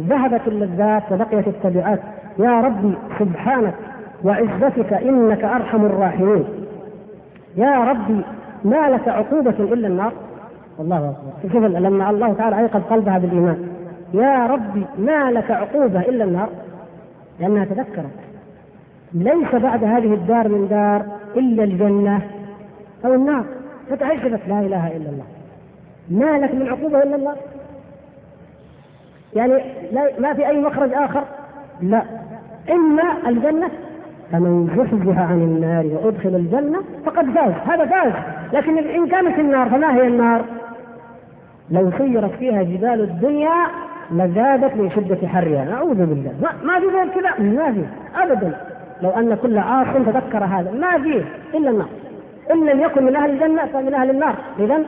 ذهبت 0.00 0.40
اللذات 0.46 1.02
وبقيت 1.12 1.48
التبعات. 1.48 2.00
يا 2.38 2.60
ربي 2.60 2.94
سبحانك 3.18 3.74
وعزتك 4.24 4.92
إنك 4.92 5.44
أرحم 5.44 5.84
الراحمين. 5.84 6.44
يا 7.56 7.84
ربي 7.84 8.20
ما 8.64 8.90
لك 8.90 9.08
عقوبة 9.08 9.54
إلا 9.58 9.88
النار؟ 9.88 10.12
الله 10.80 10.96
أكبر. 10.96 11.52
شوف 11.52 11.64
لما 11.64 12.10
الله 12.10 12.32
تعالى 12.32 12.58
أيقظ 12.58 12.80
قلبها 12.90 13.18
بالإيمان. 13.18 13.68
يا 14.14 14.46
ربي 14.46 14.84
ما 14.98 15.30
لك 15.30 15.50
عقوبة 15.50 16.00
إلا 16.00 16.24
النار 16.24 16.48
لأنها 17.40 17.64
تذكرت. 17.64 18.20
ليس 19.12 19.54
بعد 19.54 19.84
هذه 19.84 20.14
الدار 20.14 20.48
من 20.48 20.68
دار 20.68 21.06
إلا 21.36 21.64
الجنة 21.64 22.22
أو 23.04 23.14
النار. 23.14 23.44
فتعجبت 23.90 24.40
لا 24.48 24.60
إله 24.60 24.86
إلا 24.86 25.10
الله. 25.10 25.24
ما 26.10 26.38
لك 26.38 26.54
من 26.54 26.68
عقوبة 26.68 27.02
إلا 27.02 27.16
النار 27.16 27.36
يعني 29.36 29.52
لا 29.92 30.10
ما 30.18 30.34
في 30.34 30.48
أي 30.48 30.60
مخرج 30.60 30.92
آخر؟ 30.92 31.24
لا. 31.80 32.02
إما 32.70 33.28
الجنة 33.28 33.70
فمن 34.32 34.66
زحزح 34.66 35.18
عن 35.18 35.42
النار 35.42 35.86
وأدخل 35.86 36.28
الجنة 36.28 36.78
فقد 37.04 37.24
فاز. 37.30 37.52
هذا 37.66 37.86
فاز. 37.86 38.12
لكن 38.52 38.78
إن 38.78 39.08
كانت 39.08 39.38
النار 39.38 39.70
فما 39.70 39.94
هي 39.94 40.06
النار؟ 40.06 40.44
لو 41.70 41.90
سيرت 41.98 42.30
فيها 42.30 42.62
جبال 42.62 43.00
الدنيا 43.00 43.66
لزادت 44.12 44.76
من 44.76 44.90
شدة 44.90 45.28
حرها 45.28 45.64
نعوذ 45.64 46.06
بالله. 46.06 46.32
ما, 46.42 46.48
ما 46.64 46.80
في 46.80 46.86
غير 46.86 47.08
كذا 47.08 47.44
ما 47.44 47.72
في. 47.72 47.84
أبدا. 48.22 48.56
لو 49.02 49.10
أن 49.10 49.34
كل 49.34 49.58
عاص 49.58 49.86
تذكر 50.06 50.44
هذا. 50.44 50.72
ما 50.72 51.02
فيه 51.02 51.24
إلا 51.54 51.70
النار. 51.70 51.88
إن 52.52 52.66
لم 52.66 52.80
يكن 52.80 53.04
من 53.04 53.16
أهل 53.16 53.30
الجنة 53.30 53.66
فمن 53.66 53.94
أهل 53.94 54.10
النار. 54.10 54.34
إذا 54.58 54.78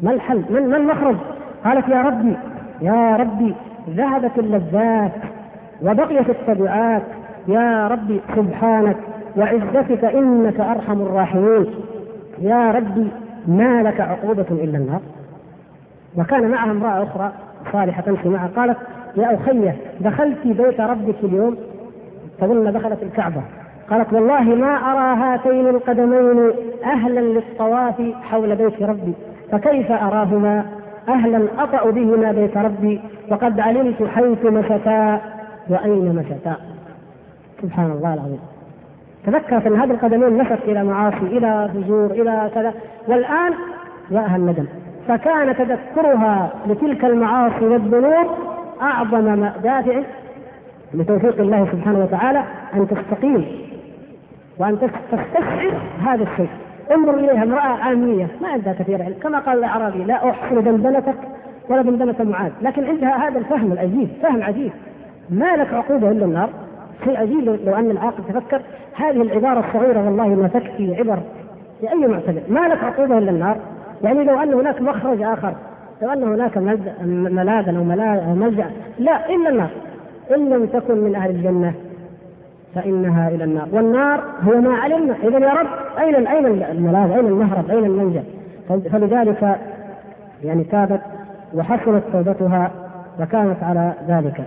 ما 0.00 0.10
الحل؟ 0.10 0.44
من, 0.50 0.68
ما 0.68 0.76
المخرج؟ 0.76 1.16
قالت 1.64 1.88
يا 1.88 2.02
ربي 2.02 2.36
يا 2.82 3.16
ربي 3.16 3.54
ذهبت 3.90 4.38
اللذات 4.38 5.12
وبقيت 5.82 6.30
التبعات. 6.30 7.02
يا 7.48 7.88
ربي 7.88 8.20
سبحانك 8.36 8.96
وعزتك 9.36 10.04
إنك 10.04 10.60
أرحم 10.60 11.00
الراحمين. 11.00 11.66
يا 12.38 12.70
ربي 12.70 13.08
ما 13.48 13.82
لك 13.82 14.00
عقوبة 14.00 14.46
إلا 14.50 14.78
النار. 14.78 15.00
وكان 16.16 16.50
معها 16.50 16.70
امرأة 16.70 17.02
أخرى 17.02 17.32
صالحة 17.72 18.02
تمشي 18.02 18.28
معها 18.28 18.50
قالت 18.56 18.76
يا 19.16 19.34
أخية 19.34 19.76
دخلت 20.00 20.38
بيت 20.44 20.80
ربك 20.80 21.14
اليوم؟ 21.24 21.56
تظن 22.40 22.72
دخلت 22.72 23.02
الكعبة. 23.02 23.42
قالت 23.90 24.12
والله 24.12 24.42
ما 24.42 24.74
أرى 24.74 25.20
هاتين 25.20 25.68
القدمين 25.68 26.52
أهلا 26.84 27.20
للطواف 27.20 28.02
حول 28.22 28.56
بيت 28.56 28.82
ربي 28.82 29.14
فكيف 29.52 29.92
أراهما؟ 29.92 30.64
أهلا 31.08 31.42
أطأ 31.58 31.90
بهما 31.90 32.32
بيت 32.32 32.56
ربي 32.56 33.00
وقد 33.30 33.60
علمت 33.60 34.02
حيث 34.02 34.44
مشتا 34.44 35.20
وأين 35.68 36.14
مشتا. 36.14 36.56
سبحان 37.62 37.90
الله 37.90 38.14
العظيم. 38.14 38.40
تذكرت 39.26 39.66
أن 39.66 39.80
هذه 39.80 39.90
القدمين 39.90 40.38
مشت 40.38 40.62
إلى 40.64 40.84
معاصي 40.84 41.26
إلى 41.26 41.70
فجور 41.74 42.10
إلى 42.10 42.50
كذا 42.54 42.74
والآن 43.08 43.52
جاءها 44.10 44.36
الندم. 44.36 44.66
فكان 45.10 45.56
تذكرها 45.56 46.50
لتلك 46.66 47.04
المعاصي 47.04 47.64
والذنوب 47.64 48.26
أعظم 48.82 49.44
دافع 49.62 50.02
لتوفيق 50.94 51.40
الله 51.40 51.68
سبحانه 51.72 51.98
وتعالى 51.98 52.44
أن 52.74 52.88
تستقيم 52.88 53.46
وأن 54.58 54.78
تستشعر 54.78 55.72
هذا 56.06 56.22
الشيء. 56.22 56.48
انظر 56.90 57.14
إليها 57.14 57.42
امرأة 57.42 57.82
عامية 57.84 58.28
ما 58.40 58.48
عندها 58.48 58.72
كثير 58.72 59.02
علم. 59.02 59.14
كما 59.22 59.38
قال 59.38 59.58
الأعرابي 59.58 60.04
لا 60.04 60.30
أحسن 60.30 60.64
دندنتك 60.64 61.14
ولا 61.68 61.82
دندنة 61.82 62.30
معاذ. 62.30 62.52
لكن 62.62 62.84
عندها 62.84 63.28
هذا 63.28 63.38
الفهم 63.38 63.72
العجيب 63.72 64.08
فهم 64.22 64.42
عجيب. 64.42 64.72
ما 65.30 65.56
لك 65.56 65.74
عقوبة 65.74 66.10
إلا 66.10 66.24
النار؟ 66.24 66.50
شيء 67.04 67.16
عجيب 67.16 67.44
لو 67.64 67.74
أن 67.74 67.90
العاقل 67.90 68.24
تفكر. 68.28 68.62
هذه 68.96 69.22
العبارة 69.22 69.64
الصغيرة 69.68 70.04
والله 70.04 70.28
ما 70.28 70.48
تكفي 70.48 70.94
عبر 70.98 71.18
لأي 71.82 72.06
معتدل 72.08 72.42
ما 72.48 72.60
لك 72.60 72.84
عقوبة 72.84 73.18
إلا 73.18 73.30
النار؟ 73.30 73.56
يعني 74.02 74.24
لو 74.24 74.42
أن 74.42 74.54
هناك 74.54 74.82
مخرج 74.82 75.22
آخر 75.22 75.54
لو 76.02 76.12
أن 76.12 76.22
هناك 76.22 76.58
ملاذا 77.32 77.78
أو 77.78 78.34
ملجأ 78.34 78.70
لا 78.98 79.30
إلا 79.30 79.48
النار. 79.48 79.70
إن 80.36 80.50
لم 80.50 80.66
تكن 80.66 80.98
من 80.98 81.14
أهل 81.14 81.30
الجنة 81.30 81.74
فإنها 82.74 83.28
إلى 83.28 83.44
النار. 83.44 83.68
والنار 83.72 84.20
هو 84.42 84.60
ما 84.60 84.74
علمنا. 84.74 85.14
إذا 85.22 85.38
يا 85.38 85.52
رب 85.52 85.66
أين 85.98 86.26
أين 86.26 86.46
الملاذ؟ 86.46 87.10
أين 87.10 87.26
المهرب؟ 87.26 87.70
أين 87.70 87.84
الملجأ 87.84 88.24
فلذلك 88.68 89.58
يعني 90.44 90.64
تابت 90.64 91.00
وحصلت 91.54 92.02
توبتها 92.12 92.70
وكانت 93.20 93.62
على 93.62 93.92
ذلك. 94.08 94.44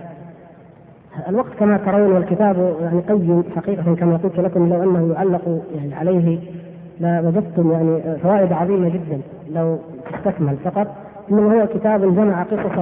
الوقت 1.28 1.54
كما 1.60 1.76
ترون 1.76 2.12
والكتاب 2.12 2.76
يعني 2.82 3.00
قيم 3.00 3.44
حقيقة 3.56 3.94
كما 3.94 4.16
قلت 4.16 4.38
لكم 4.38 4.68
لو 4.68 4.82
أنه 4.82 5.14
يعلق 5.14 5.62
يعني 5.76 5.94
عليه 5.94 6.38
لوجدتم 7.00 7.72
يعني 7.72 8.18
فوائد 8.18 8.52
عظيمة 8.52 8.88
جدا. 8.88 9.20
لو 9.54 9.78
تستكمل 10.12 10.56
فقط 10.56 10.86
انه 11.30 11.60
هو 11.60 11.66
كتاب 11.66 12.14
جمع 12.14 12.42
قصص 12.42 12.78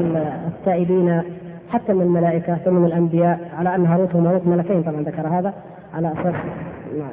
التائبين 0.46 1.22
حتى 1.70 1.92
من 1.92 2.02
الملائكة 2.02 2.54
ثم 2.54 2.74
من 2.74 2.84
الأنبياء 2.84 3.40
على 3.58 3.74
أن 3.74 3.86
هاروت 3.86 4.14
وماروت 4.14 4.46
ملكين 4.46 4.82
طبعا 4.82 5.02
ذكر 5.02 5.28
هذا 5.28 5.54
على 5.94 6.12
أساس 6.12 6.34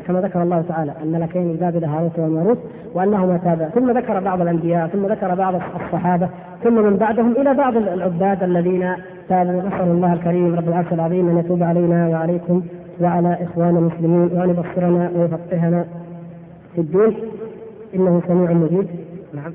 كما 0.08 0.22
ذكر 0.22 0.42
الله 0.44 0.62
تعالى 0.62 0.94
الملكين 1.04 1.48
من 1.48 1.56
بابل 1.56 1.86
هاروت 1.86 2.20
وماروت 2.20 2.58
وأنهما 2.94 3.38
تابع. 3.38 3.70
ثم 3.70 3.92
ذكر 3.92 4.20
بعض 4.20 4.42
الأنبياء 4.42 4.88
ثم 4.88 5.06
ذكر 5.06 5.36
بعض 5.36 5.56
الصحابة 5.56 6.30
ثم 6.64 6.84
من 6.84 6.98
بعدهم 6.98 7.32
إلى 7.32 7.54
بعض 7.54 7.78
العباد 7.78 8.44
الذين 8.44 8.94
تابعوا. 9.30 9.62
نسأل 9.62 9.88
الله 9.88 10.14
الكريم 10.14 10.56
رب 10.56 10.68
العرش 10.68 10.94
العظيم 10.94 11.30
أن 11.30 11.38
يتوب 11.38 11.64
علينا 11.64 12.08
وعليكم 12.08 12.64
وعلى 13.02 13.38
إخواننا 13.44 13.80
المسلمين 13.80 14.30
وأن 14.38 14.50
يبصرنا 14.50 15.12
ويفقهنا 15.16 15.86
في 16.76 16.82
الدين. 16.82 17.16
إنه 17.96 18.22
سميع 18.28 18.52
مجيب. 18.52 18.88
نعم. 19.34 19.54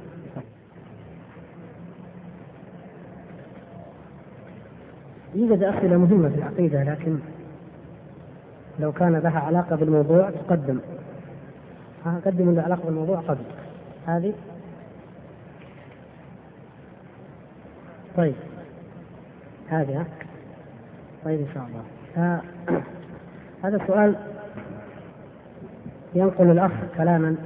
يوجد 5.34 5.62
أسئلة 5.62 5.96
مهمة 5.96 6.28
في 6.28 6.34
العقيدة 6.34 6.82
لكن 6.84 7.18
لو 8.80 8.92
كان 8.92 9.16
لها 9.16 9.40
علاقة 9.40 9.76
بالموضوع 9.76 10.30
تقدم. 10.30 10.78
قدموا 12.24 12.50
اللي 12.50 12.60
علاقة 12.60 12.84
بالموضوع 12.84 13.20
قبل 13.20 13.44
هذه؟ 14.06 14.32
طيب. 18.16 18.34
هذه 19.68 20.00
ها؟ 20.00 20.06
طيب 21.24 21.40
إن 21.40 21.48
شاء 21.54 21.66
الله. 21.66 21.84
هذا 23.64 23.76
السؤال 23.76 24.16
ينقل 26.14 26.50
الأخ 26.50 26.72
كلاما 26.96 27.36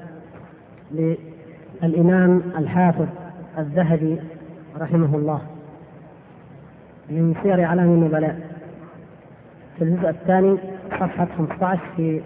للإمام 1.83 2.43
الحافظ 2.59 3.07
الذهبي 3.59 4.19
رحمه 4.81 5.17
الله 5.17 5.41
من 7.11 7.35
سير 7.43 7.65
أعلام 7.65 7.87
النبلاء. 7.87 8.41
في 9.79 9.85
الجزء 9.85 10.09
الثاني 10.09 10.57
صفحة 10.91 11.29
15 11.39 11.81
في 11.97 12.21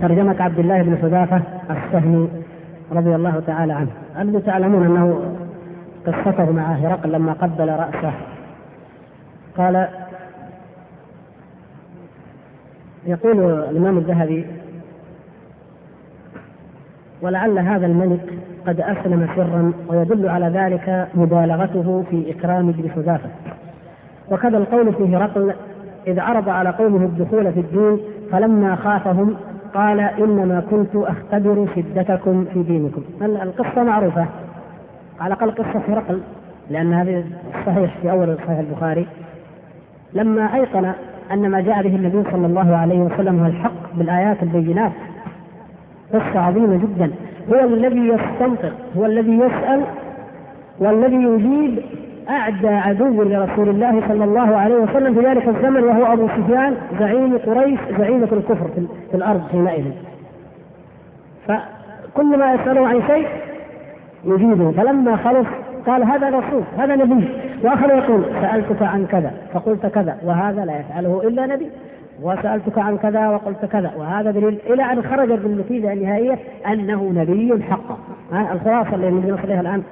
ترجمة 0.00 0.42
عبد 0.42 0.58
الله 0.58 0.82
بن 0.82 0.96
حذافة 0.96 1.42
السهمي 1.70 2.28
رضي 2.92 3.14
الله 3.14 3.40
تعالى 3.46 3.72
عنه. 3.72 3.90
أنتم 4.20 4.38
تعلمون 4.38 4.86
أنه 4.86 5.36
قصته 6.06 6.52
مع 6.52 6.72
هرقل 6.72 7.12
لما 7.12 7.32
قبل 7.32 7.68
رأسه؟ 7.68 8.12
قال 9.56 9.88
يقول 13.06 13.40
الإمام 13.70 13.98
الذهبي 13.98 14.46
ولعل 17.22 17.58
هذا 17.58 17.86
الملك 17.86 18.38
قد 18.66 18.80
أسلم 18.80 19.28
سرا 19.36 19.72
ويدل 19.88 20.28
على 20.28 20.46
ذلك 20.46 21.08
مبالغته 21.14 22.04
في 22.10 22.30
إكرام 22.30 22.68
ابن 22.68 22.90
حذافة. 22.90 23.28
وكذا 24.30 24.58
القول 24.58 24.92
في 24.92 25.16
هرقل 25.16 25.52
إذ 26.06 26.20
عرض 26.20 26.48
على 26.48 26.70
قومه 26.70 27.04
الدخول 27.04 27.52
في 27.52 27.60
الدين 27.60 27.98
فلما 28.32 28.76
خافهم 28.76 29.36
قال 29.74 30.00
إنما 30.00 30.62
كنت 30.70 30.96
أختبر 30.96 31.68
شدتكم 31.76 32.44
في 32.44 32.62
دينكم. 32.62 33.02
القصة 33.22 33.82
معروفة؟ 33.82 34.26
على 35.20 35.34
الأقل 35.34 35.50
قصة 35.50 35.82
هرقل 35.88 36.20
لأن 36.70 36.92
هذه 36.92 37.24
صحيح 37.66 37.96
في 38.02 38.10
أول 38.10 38.36
صحيح 38.36 38.58
البخاري. 38.58 39.06
لما 40.14 40.54
أيقن 40.54 40.92
أن 41.32 41.50
ما 41.50 41.60
جاء 41.60 41.82
به 41.82 41.96
النبي 41.96 42.30
صلى 42.30 42.46
الله 42.46 42.76
عليه 42.76 42.98
وسلم 42.98 43.40
هو 43.40 43.46
الحق 43.46 43.94
بالآيات 43.94 44.42
البينات 44.42 44.92
قصة 46.12 46.40
عظيمة 46.40 46.76
جدا. 46.76 47.10
هو 47.52 47.64
الذي 47.64 48.08
يستنطق 48.08 48.72
هو 48.96 49.06
الذي 49.06 49.38
يسأل 49.38 49.84
والذي 50.78 51.16
يجيب 51.16 51.78
أعدى 52.30 52.68
عدو 52.68 53.22
لرسول 53.22 53.68
الله 53.68 54.08
صلى 54.08 54.24
الله 54.24 54.56
عليه 54.56 54.74
وسلم 54.74 55.14
في 55.14 55.20
ذلك 55.20 55.48
الزمن 55.48 55.84
وهو 55.84 56.12
أبو 56.12 56.28
سفيان 56.28 56.74
زعيم 57.00 57.38
قريش 57.38 57.80
زعيمة 57.98 58.28
الكفر 58.32 58.68
في 59.10 59.16
الأرض 59.16 59.42
حينئذ. 59.52 59.84
فكل 61.46 62.38
ما 62.38 62.54
يسأله 62.54 62.88
عن 62.88 63.02
شيء 63.06 63.26
يجيبه. 64.24 64.70
فلما 64.70 65.16
خلص 65.16 65.46
قال 65.86 66.04
هذا 66.04 66.28
رسول 66.28 66.62
هذا 66.78 66.96
نبي. 66.96 67.28
وآخر 67.64 67.90
يقول 67.90 68.22
سألتك 68.40 68.82
عن 68.82 69.06
كذا 69.06 69.32
فقلت 69.52 69.86
كذا 69.86 70.16
وهذا 70.24 70.64
لا 70.64 70.80
يفعله 70.80 71.22
إلا 71.24 71.46
نبي. 71.46 71.66
وسألتك 72.22 72.78
عن 72.78 72.98
كذا 72.98 73.28
وقلت 73.28 73.64
كذا. 73.64 73.92
وهذا 73.96 74.30
دليل 74.30 74.58
إلى 74.66 74.82
أن 74.92 75.02
خرج 75.02 75.28
بالنتيجه 75.28 75.92
النهائية 75.92 76.38
أنه 76.66 77.12
نبي 77.14 77.62
حقا 77.62 77.98
الخلاصة 78.52 78.94
اللي 78.94 79.10
نصل 79.10 79.44
اليها 79.44 79.60
الآن. 79.60 79.82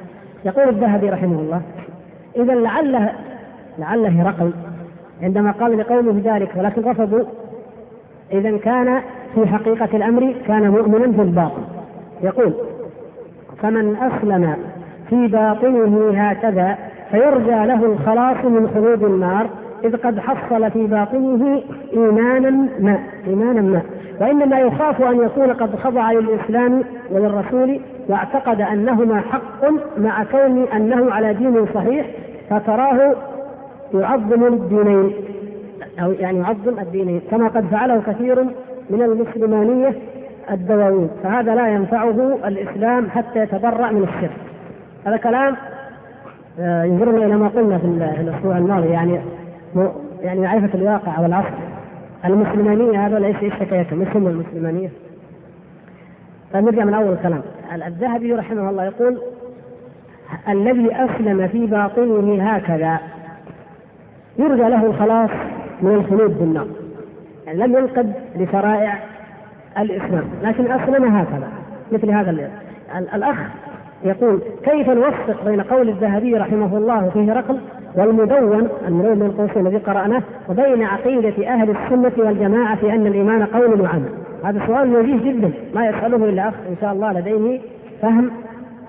يقول 0.44 0.68
الذهبي 0.68 1.10
رحمه 1.10 1.40
الله 1.40 1.62
إذا 2.36 2.54
لعل 2.54 3.08
لعل 3.78 4.06
هرقل 4.06 4.52
عندما 5.22 5.50
قال 5.50 5.78
لقومه 5.78 6.20
ذلك 6.24 6.50
ولكن 6.56 6.82
رفضوا 6.82 7.24
إذا 8.32 8.56
كان 8.56 9.00
في 9.34 9.46
حقيقة 9.46 9.96
الأمر 9.96 10.34
كان 10.46 10.70
مؤمنا 10.70 11.12
في 11.12 11.22
الباطن 11.22 11.62
يقول 12.22 12.52
فمن 13.62 13.96
أسلم 13.96 14.56
في 15.08 15.26
باطنه 15.26 16.10
هكذا 16.14 16.78
فيرجى 17.10 17.66
له 17.66 17.86
الخلاص 17.86 18.44
من 18.44 18.70
خلود 18.74 19.02
النار 19.02 19.46
إذ 19.84 19.96
قد 19.96 20.18
حصل 20.18 20.70
في 20.70 20.86
باطنه 20.86 21.62
إيمانا 21.92 22.50
ما 22.80 22.98
إيمانا 23.26 23.60
ما. 23.60 23.82
وإنما 24.20 24.60
يخاف 24.60 25.02
أن 25.02 25.16
يكون 25.24 25.52
قد 25.52 25.76
خضع 25.76 26.12
للإسلام 26.12 26.84
وللرسول 27.10 27.80
واعتقد 28.08 28.60
أنهما 28.60 29.20
حق 29.20 29.64
مع 29.98 30.24
كون 30.24 30.62
أنه 30.62 31.12
على 31.12 31.34
دين 31.34 31.66
صحيح 31.74 32.06
فتراه 32.50 33.14
يعظم 33.94 34.44
الدينين. 34.44 35.12
أو 36.02 36.12
يعني 36.12 36.38
يعظم 36.38 36.78
الدينين 36.78 37.20
كما 37.30 37.48
قد 37.48 37.64
فعله 37.66 38.02
كثير 38.06 38.44
من 38.90 39.02
المسلمانية 39.02 39.94
الدواوين. 40.50 41.10
فهذا 41.22 41.54
لا 41.54 41.68
ينفعه 41.68 42.38
الإسلام 42.44 43.10
حتى 43.10 43.38
يتبرأ 43.38 43.90
من 43.90 44.02
الشرك. 44.02 44.36
هذا 45.06 45.16
كلام 45.16 45.56
آه، 46.60 46.84
ينظرنا 46.84 47.26
إلى 47.26 47.36
ما 47.36 47.48
قلنا 47.48 47.78
في 47.78 47.84
الأسبوع 48.20 48.58
الماضي. 48.58 48.88
يعني 48.88 49.20
يعني 50.22 50.40
معرفة 50.40 50.74
الواقع 50.74 51.20
والعصر. 51.20 51.54
المسلمانية 52.24 53.06
هذول 53.06 53.24
إيش 53.24 53.36
إيش 53.42 53.52
حكايتهم؟ 53.52 54.00
إيش 54.00 54.16
هم 54.16 54.26
المسلمانية؟ 54.26 54.88
فنرجع 56.52 56.84
من 56.84 56.94
أول 56.94 57.12
الكلام. 57.12 57.42
الذهبي 57.86 58.34
رحمه 58.34 58.70
الله 58.70 58.84
يقول 58.84 59.18
الذي 60.48 60.90
أسلم 60.92 61.48
في 61.48 61.66
باطنه 61.66 62.42
هكذا. 62.42 62.98
يرجى 64.38 64.62
له 64.62 64.86
الخلاص 64.86 65.30
من 65.82 65.94
الخلود 65.94 66.38
بالنار. 66.38 66.66
يعني 67.46 67.58
لم 67.58 67.76
ينقد 67.76 68.12
لشرائع 68.36 68.98
الإسلام 69.78 70.24
لكن 70.42 70.72
أسلم 70.72 71.16
هكذا 71.16 71.48
مثل 71.92 72.10
هذا 72.10 72.50
الأخ 73.14 73.36
يقول 74.04 74.40
كيف 74.64 74.90
نوفق 74.90 75.44
بين 75.44 75.60
قول 75.60 75.88
الذهبي 75.88 76.34
رحمه 76.34 76.76
الله 76.76 77.10
في 77.10 77.30
هرقل 77.30 77.60
والمدون 77.96 78.68
المدون 78.88 79.18
من 79.18 79.26
القوسين 79.26 79.66
الذي 79.66 79.76
قرأناه 79.76 80.22
وبين 80.48 80.82
عقيدة 80.82 81.48
أهل 81.48 81.70
السنة 81.70 82.12
والجماعة 82.16 82.76
في 82.76 82.92
أن 82.92 83.06
الإيمان 83.06 83.44
قول 83.44 83.80
وعمل. 83.80 84.08
هذا 84.44 84.66
سؤال 84.66 84.96
وجيه 84.96 85.32
جدا. 85.32 85.52
ما 85.74 85.86
يسأله 85.86 86.16
إلا 86.16 86.48
أخ 86.48 86.54
إن 86.68 86.76
شاء 86.80 86.92
الله 86.92 87.12
لديه 87.12 87.60
فهم 88.02 88.30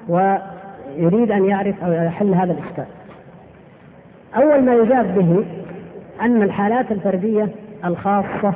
ويريد 0.10 1.32
أن 1.32 1.46
يعرف 1.46 1.84
أو 1.84 1.92
يحل 1.92 2.34
هذا 2.34 2.52
الإشكال. 2.52 2.86
أول 4.36 4.64
ما 4.64 4.76
يجاب 4.76 5.16
به 5.16 5.46
أن 6.22 6.42
الحالات 6.42 6.92
الفردية 6.92 7.50
الخاصة 7.86 8.54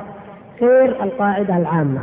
غير 0.60 1.02
القاعدة 1.02 1.56
العامة. 1.56 2.00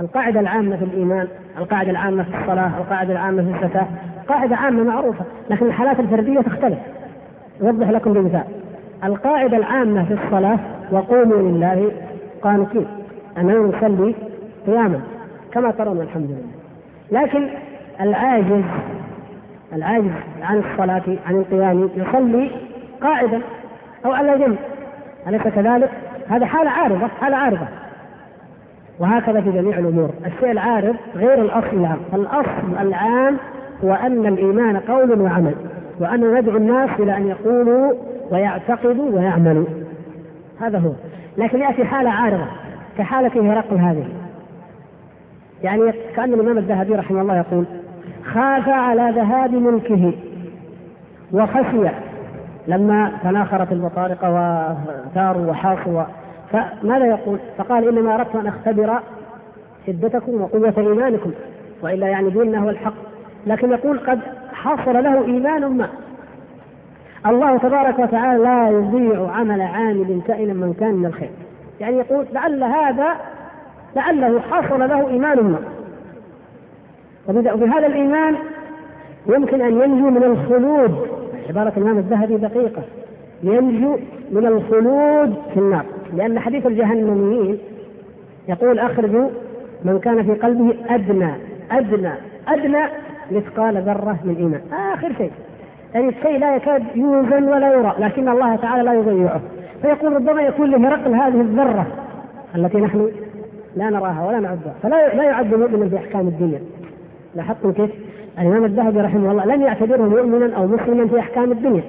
القاعدة 0.00 0.40
العامة 0.40 0.76
في 0.76 0.84
الإيمان 0.84 1.28
القاعدة 1.58 1.90
العامة 1.90 2.22
في 2.22 2.40
الصلاة 2.40 2.78
القاعدة 2.78 3.12
العامة 3.12 3.42
في 3.42 3.64
الزكاة. 3.64 3.86
قاعدة 4.28 4.56
عامة 4.56 4.82
معروفة 4.82 5.24
لكن 5.50 5.66
الحالات 5.66 6.00
الفردية 6.00 6.40
تختلف. 6.40 6.78
أوضح 7.62 7.90
لكم 7.90 8.12
بمثال 8.12 8.44
القاعدة 9.04 9.56
العامة 9.56 10.04
في 10.04 10.14
الصلاة 10.24 10.58
وقوموا 10.92 11.36
لله 11.36 11.92
قانتين 12.42 12.86
أننا 13.38 13.58
نصلي 13.58 14.14
قياما 14.66 15.00
كما 15.52 15.70
ترون 15.70 16.00
الحمد 16.00 16.30
لله. 16.30 17.22
لكن 17.22 17.48
العاجز 18.00 18.64
العاجز 19.72 20.10
عن 20.42 20.58
الصلاة 20.58 21.02
عن 21.26 21.36
القيام 21.36 21.90
يصلي 21.96 22.50
قاعدا 23.02 23.40
أو 24.04 24.12
على 24.12 24.38
جنب. 24.38 24.56
أليس 25.28 25.42
كذلك؟ 25.42 25.90
هذا 26.28 26.46
حالة 26.46 26.70
عارضة 26.70 27.06
حالة 27.20 27.36
عارضة. 27.36 27.66
وهكذا 28.98 29.40
في 29.40 29.50
جميع 29.50 29.78
الأمور. 29.78 30.10
الشيء 30.26 30.50
العارض 30.50 30.96
غير 31.16 31.42
الأصل 31.42 31.76
العام. 31.76 31.98
الأصل 32.14 32.78
العام 32.80 33.36
هو 33.84 33.94
أن 33.94 34.26
الإيمان 34.26 34.76
قول 34.76 35.20
وعمل. 35.20 35.54
وأن 36.00 36.34
ندعو 36.34 36.56
الناس 36.56 36.90
إلى 36.98 37.16
أن 37.16 37.26
يقولوا 37.26 37.92
ويعتقدوا 38.30 39.10
ويعملوا. 39.10 39.66
هذا 40.60 40.78
هو. 40.78 40.92
لكن 41.38 41.60
يأتي 41.60 41.84
حالة 41.84 42.10
عارضة 42.10 42.46
كحالة 42.98 43.52
هرقل 43.52 43.76
هذه. 43.76 44.08
يعني 45.62 45.92
كأن 46.16 46.34
الإمام 46.34 46.58
الذهبي 46.58 46.94
رحمه 46.94 47.20
الله 47.20 47.36
يقول 47.36 47.64
خاف 48.24 48.68
على 48.68 49.12
ذهاب 49.16 49.52
ملكه 49.54 50.12
وخشي. 51.32 51.90
لما 52.68 53.12
تناخرت 53.22 53.72
البطارقة 53.72 54.30
وثاروا 54.30 55.46
وحاصوا 55.46 56.02
فماذا 56.52 57.06
يقول؟ 57.06 57.38
فقال 57.58 57.88
إنما 57.88 58.14
أردت 58.14 58.36
أن 58.36 58.46
أختبر 58.46 59.00
شدتكم 59.86 60.42
وقوة 60.42 60.74
إيمانكم 60.78 61.30
وإلا 61.82 62.08
يعني 62.08 62.30
ديننا 62.30 62.58
هو 62.58 62.70
الحق. 62.70 62.94
لكن 63.46 63.70
يقول 63.70 63.98
قد 63.98 64.20
حصل 64.52 64.92
له 64.92 65.24
إيمان 65.24 65.66
ما. 65.66 65.88
الله 67.26 67.58
تبارك 67.58 67.98
وتعالى 67.98 68.42
لا 68.42 68.68
يضيع 68.68 69.30
عمل 69.30 69.60
عامل 69.60 70.20
كائنا 70.26 70.52
من 70.52 70.74
كان 70.80 70.94
من 70.94 71.06
الخير. 71.06 71.30
يعني 71.80 71.96
يقول 71.96 72.26
لعل 72.32 72.64
هذا 72.64 73.16
لعله 73.96 74.40
حصل 74.40 74.80
له 74.80 75.08
إيمان 75.08 75.38
ما. 75.38 75.58
وبهذا 77.28 77.86
الإيمان 77.86 78.36
يمكن 79.26 79.60
أن 79.60 79.72
ينجو 79.72 80.10
من 80.10 80.24
الخلود. 80.24 81.08
عبارة 81.48 81.72
الإمام 81.76 81.98
الذهبي 81.98 82.36
دقيقة. 82.36 82.82
ينجو 83.42 83.96
من 84.30 84.46
الخلود 84.46 85.34
في 85.54 85.60
النار. 85.60 85.84
لأن 86.14 86.38
حديث 86.38 86.66
الجهنميين 86.66 87.58
يقول 88.48 88.78
أخرجوا 88.78 89.28
من 89.84 89.98
كان 89.98 90.22
في 90.22 90.34
قلبه 90.34 90.74
أدنى 90.88 91.32
أدنى 91.70 92.12
أدنى 92.48 92.84
مثقال 93.30 93.76
ذرة 93.76 94.16
من 94.24 94.36
إيمان. 94.38 94.60
آخر 94.92 95.12
شيء. 95.18 95.32
يعني 95.94 96.08
الشيء 96.08 96.38
لا 96.38 96.56
يكاد 96.56 96.82
يوزن 96.94 97.44
ولا 97.44 97.72
يرى 97.72 97.94
لكن 97.98 98.28
الله 98.28 98.56
تعالى 98.56 98.82
لا 98.82 98.94
يضيعه. 98.94 99.40
فيقول 99.82 100.12
ربما 100.12 100.42
يكون 100.42 100.70
لهرقل 100.70 101.14
هذه 101.14 101.40
الذرة 101.40 101.86
التي 102.54 102.78
نحن 102.78 103.10
لا 103.76 103.90
نراها 103.90 104.26
ولا 104.26 104.40
نعدها. 104.40 104.74
فلا 104.82 105.14
لا 105.14 105.24
يعد 105.24 105.54
مؤمنا 105.54 105.88
في 105.88 105.96
أحكام 105.96 106.28
الدنيا. 106.28 106.60
لاحظتم 107.34 107.72
كيف؟ 107.72 107.90
الإمام 108.38 108.64
الذهبي 108.64 109.00
رحمه 109.00 109.30
الله 109.30 109.44
لم 109.44 109.62
يعتبره 109.62 110.02
مؤمنا 110.02 110.56
أو 110.56 110.66
مسلما 110.66 111.06
في 111.06 111.18
أحكام 111.18 111.52
الدنيا. 111.52 111.82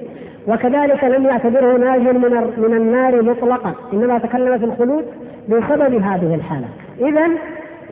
وكذلك 0.48 1.04
لم 1.04 1.24
يعتبره 1.24 1.76
ناجيا 1.76 2.12
من 2.12 2.52
من 2.56 2.76
النار 2.76 3.22
مطلقا. 3.22 3.72
إنما 3.92 4.18
تكلم 4.18 4.58
في 4.58 4.64
الخلود 4.64 5.04
بسبب 5.48 5.94
هذه 5.94 6.34
الحالة. 6.34 6.66
اذا 6.98 7.28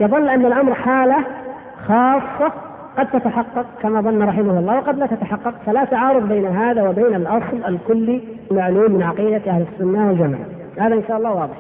يظل 0.00 0.28
أن 0.28 0.46
الأمر 0.46 0.74
حالة 0.74 1.16
خاصة 1.86 2.52
قد 2.98 3.06
تتحقق 3.10 3.66
كما 3.82 4.00
ظن 4.00 4.22
رحمه 4.22 4.58
الله 4.58 4.76
وقد 4.76 4.98
لا 4.98 5.06
تتحقق 5.06 5.54
فلا 5.66 5.84
تعارض 5.84 6.28
بين 6.28 6.46
هذا 6.46 6.88
وبين 6.88 7.14
الأصل 7.14 7.64
الكلي 7.68 8.22
المعلوم 8.50 8.92
من 8.92 9.02
عقيدة 9.02 9.50
أهل 9.50 9.64
السنة 9.72 10.08
والجماعة. 10.08 10.44
هذا 10.78 10.94
إن 10.94 11.02
شاء 11.08 11.16
الله 11.16 11.30
واضح. 11.30 11.56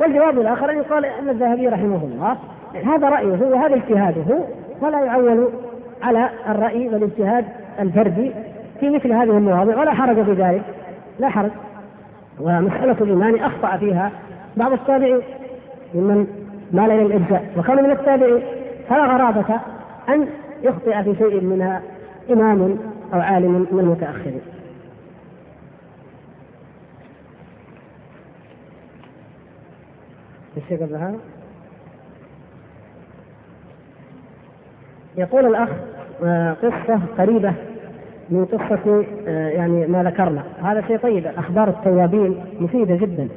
والجواب 0.00 0.40
الآخر 0.40 0.70
أن 0.70 0.76
يقال 0.76 1.04
إن 1.04 1.28
الذهبي 1.28 1.68
رحمه 1.68 2.00
الله 2.04 2.36
هذا 2.94 3.08
رأيه 3.08 3.38
وهذا 3.42 3.74
اجتهاده 3.74 4.38
ولا 4.80 5.00
يعول 5.00 5.48
على 6.02 6.28
الرأي 6.48 6.88
والاجتهاد 6.88 7.44
الفردي 7.80 8.32
في 8.80 8.90
مثل 8.90 9.12
هذه 9.12 9.22
المواضع 9.30 9.80
ولا 9.80 9.94
حرج 9.94 10.24
في 10.24 10.32
ذلك. 10.32 10.62
لا 11.18 11.28
حرج. 11.28 11.50
ومسألة 12.40 12.96
الإيمان 13.00 13.34
أخطأ 13.34 13.76
فيها 13.76 14.10
بعض 14.56 14.72
التابعين 14.72 15.20
ممن 15.94 16.26
مال 16.72 16.90
إلى 16.90 17.02
الإرجاء 17.02 17.44
وكان 17.58 17.84
من 17.84 17.90
التابعين. 17.90 18.42
فلا 18.88 19.04
غرابة 19.04 19.60
أن 20.08 20.26
يخطئ 20.62 21.02
في 21.02 21.14
شيء 21.18 21.40
منها 21.40 21.82
إمام 22.30 22.78
أو 23.14 23.20
عالم 23.20 23.66
من 23.72 23.78
المتأخرين 23.80 24.40
يقول 35.16 35.46
الأخ 35.46 35.68
آه، 36.24 36.52
قصة 36.52 37.00
قريبة 37.18 37.54
من 38.30 38.44
قصة 38.44 39.04
آه، 39.26 39.48
يعني 39.48 39.86
ما 39.86 40.02
ذكرنا. 40.02 40.42
هذا 40.62 40.86
شيء 40.86 40.98
طيب. 40.98 41.26
أخبار 41.26 41.68
التوابين 41.68 42.44
مفيدة 42.60 42.96
جدا. 42.96 43.28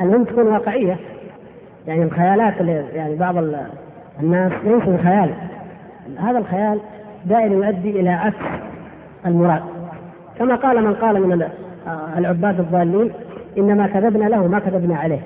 المهم 0.00 0.24
تكون 0.24 0.46
واقعية. 0.46 0.98
يعني 1.86 2.02
الخيالات 2.02 2.60
اللي 2.60 2.84
يعني 2.94 3.14
بعض 3.16 3.36
الناس 4.20 4.52
ينسوا 4.64 4.94
الخيال 4.94 5.34
هذا 6.18 6.38
الخيال 6.38 6.80
دائما 7.24 7.66
يؤدي 7.66 8.00
إلى 8.00 8.10
عكس 8.10 8.36
المراد. 9.26 9.62
كما 10.38 10.54
قال 10.54 10.84
من 10.84 10.94
قال 10.94 11.22
من 11.22 11.42
آه، 11.42 12.18
العباد 12.18 12.60
الضالين 12.60 13.12
إنما 13.58 13.86
كذبنا 13.86 14.24
له 14.24 14.46
ما 14.46 14.58
كذبنا 14.58 14.96
عليه. 14.96 15.20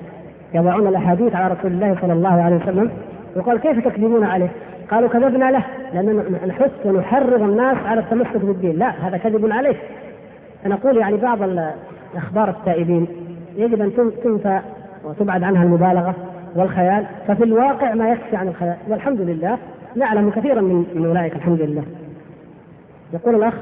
يضعون 0.53 0.87
الأحاديث 0.87 1.35
على 1.35 1.53
رسول 1.53 1.71
الله 1.71 1.97
صلى 2.01 2.13
الله 2.13 2.41
عليه 2.41 2.55
وسلم 2.55 2.91
وقال 3.35 3.59
كيف 3.59 3.87
تكذبون 3.87 4.23
عليه؟ 4.23 4.49
قالوا 4.91 5.09
كذبنا 5.09 5.51
له 5.51 5.63
لأننا 5.93 6.45
نحث 6.47 6.71
ونحرض 6.85 7.41
الناس 7.41 7.77
على 7.85 7.99
التمسك 7.99 8.37
بالدين. 8.37 8.79
لا 8.79 8.89
هذا 8.89 9.17
كذب 9.17 9.51
عليه. 9.51 9.75
فنقول 10.63 10.97
يعني 10.97 11.17
بعض 11.17 11.39
أخبار 12.15 12.49
التائبين 12.49 13.07
يجب 13.55 13.81
أن 13.81 13.91
تنفى 14.23 14.59
وتبعد 15.03 15.43
عنها 15.43 15.63
المبالغة 15.63 16.15
والخيال 16.55 17.05
ففي 17.27 17.43
الواقع 17.43 17.93
ما 17.93 18.09
يكفي 18.09 18.35
عن 18.35 18.47
الخيال. 18.47 18.75
والحمد 18.87 19.21
لله 19.21 19.57
نعلم 19.95 20.29
كثيرا 20.29 20.61
من, 20.61 20.85
من 20.95 21.05
أولئك 21.05 21.35
الحمد 21.35 21.61
لله. 21.61 21.83
يقول 23.13 23.35
الأخ 23.35 23.53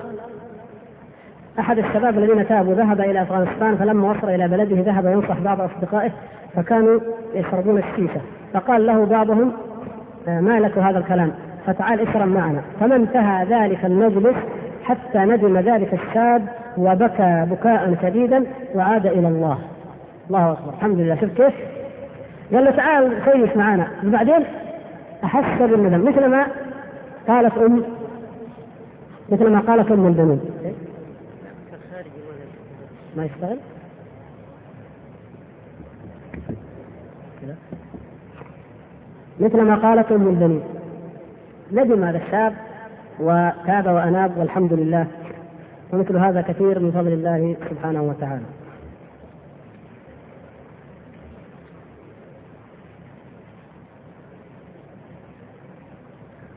أحد 1.60 1.80
الشباب 1.80 2.18
الذين 2.18 2.48
تابوا 2.48 2.74
ذهب 2.74 3.02
إلى 3.02 3.22
أفغانستان 3.22 3.78
فلما 3.78 4.12
وصل 4.12 4.30
إلى 4.30 4.48
بلده 4.48 4.82
ذهب 4.82 5.06
ينصح 5.06 5.40
بعض 5.40 5.62
أصدقائه 5.62 6.12
فكانوا 6.56 7.00
يشربون 7.34 7.78
الشيشة. 7.78 8.22
فقال 8.54 8.86
له 8.86 9.06
بعضهم 9.06 9.52
آه، 10.28 10.40
ما 10.40 10.60
لك 10.60 10.78
هذا 10.78 10.98
الكلام؟ 11.00 11.32
فتعال 11.66 12.00
اشرب 12.00 12.28
معنا. 12.28 12.62
فما 12.80 12.96
انتهى 12.96 13.46
ذلك 13.46 13.86
المجلس 13.86 14.36
حتى 14.84 15.20
ندم 15.20 15.58
ذلك 15.58 15.94
الشاب 15.94 16.48
وبكى 16.78 17.46
بكاء 17.52 17.98
شديدا 18.02 18.44
وعاد 18.76 19.06
إلى 19.06 19.28
الله. 19.28 19.58
الله 20.28 20.52
أكبر. 20.52 20.74
الحمد 20.74 21.00
لله. 21.00 21.16
شوف 21.16 21.30
كيف؟ 21.30 21.54
قال 22.54 22.66
له 22.66 22.72
تعال 22.72 23.14
كويس 23.26 23.58
معنا. 23.58 23.88
وبعدين 24.06 24.46
أحس 25.24 25.62
بالندم 25.62 26.10
مثل 26.10 26.26
ما 26.26 26.48
قالت 27.28 27.58
أم 27.58 27.84
مثل 29.30 29.50
ما 29.50 29.60
قالت 29.60 29.92
أم 29.92 30.08
البنين. 30.08 30.40
ما 33.18 33.26
يشتغل؟ 33.26 33.58
مثل 39.40 39.62
ما 39.62 39.76
قالت 39.76 40.12
أم 40.12 40.28
البنين. 40.28 40.64
ندم 41.72 42.04
هذا 42.04 42.18
الشاب 42.18 42.54
وتاب 43.20 43.88
وأناب 43.88 44.38
والحمد 44.38 44.74
لله. 44.74 45.08
ومثل 45.94 46.18
هذا 46.18 46.42
كثير 46.42 46.80
من 46.80 46.92
فضل 46.92 47.14
الله 47.14 47.56
سبحانه 47.70 48.02
وتعالى. 48.02 48.46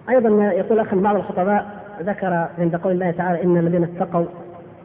أيضا 0.09 0.45
يقول 0.45 0.79
أخ 0.79 0.95
بعض 0.95 1.17
الخطباء 1.17 1.67
ذكر 2.03 2.47
عند 2.59 2.77
قول 2.77 2.93
الله 2.93 3.11
تعالى 3.11 3.45
إن 3.45 3.57
الذين 3.57 3.85
اتقوا 3.85 4.25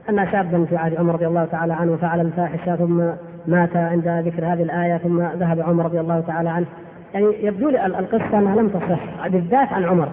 أن 0.10 0.28
شابا 0.32 0.66
في 0.66 0.78
عهد 0.78 0.96
عمر 0.96 1.14
رضي 1.14 1.28
الله 1.28 1.46
تعالى 1.46 1.74
عنه 1.74 1.96
فعل 1.96 2.22
الفاحشة 2.22 2.76
ثم 2.76 3.04
مات 3.48 3.76
عند 3.76 4.08
ذكر 4.08 4.46
هذه 4.46 4.64
الآية 4.64 4.98
ثم 4.98 5.22
ذهب 5.22 5.60
عمر 5.60 5.86
رضي 5.86 6.00
الله 6.00 6.20
تعالى 6.28 6.50
عنه. 6.50 6.66
يعني 7.14 7.46
يبدو 7.46 7.70
لي 7.70 7.86
القصة 7.86 8.40
أنها 8.40 8.56
لم 8.56 8.70
تصح 8.70 9.28
بالذات 9.28 9.74
عن 9.74 9.84
عمر 9.84 10.10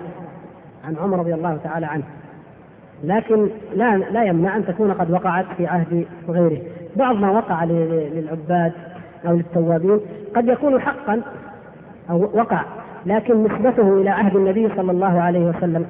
عن 0.85 0.97
عمر 0.97 1.19
رضي 1.19 1.35
الله 1.35 1.59
تعالى 1.65 1.87
عنه. 1.87 2.05
لكن 3.05 3.49
لا 3.75 3.97
لا 3.97 4.25
يمنع 4.25 4.57
أن 4.57 4.67
تكون 4.67 4.93
قد 4.93 5.11
وقعت 5.11 5.47
في 5.57 5.67
عهد 5.67 6.07
غيره. 6.29 6.63
بعض 6.97 7.17
ما 7.17 7.31
وقع 7.31 7.65
للعباد 7.65 8.73
أو 9.27 9.37
للتوابين 9.37 10.01
قد 10.37 10.49
يكون 10.49 10.81
حقا 10.81 11.23
أو 12.11 12.31
وقع 12.35 12.65
لكن 13.07 13.45
نسبته 13.45 14.01
إلى 14.01 14.11
عهد 14.11 14.37
النبي 14.37 14.69
صلى 14.77 14.93
الله 14.93 15.21
عليه 15.21 15.47
وسلم 15.47 15.87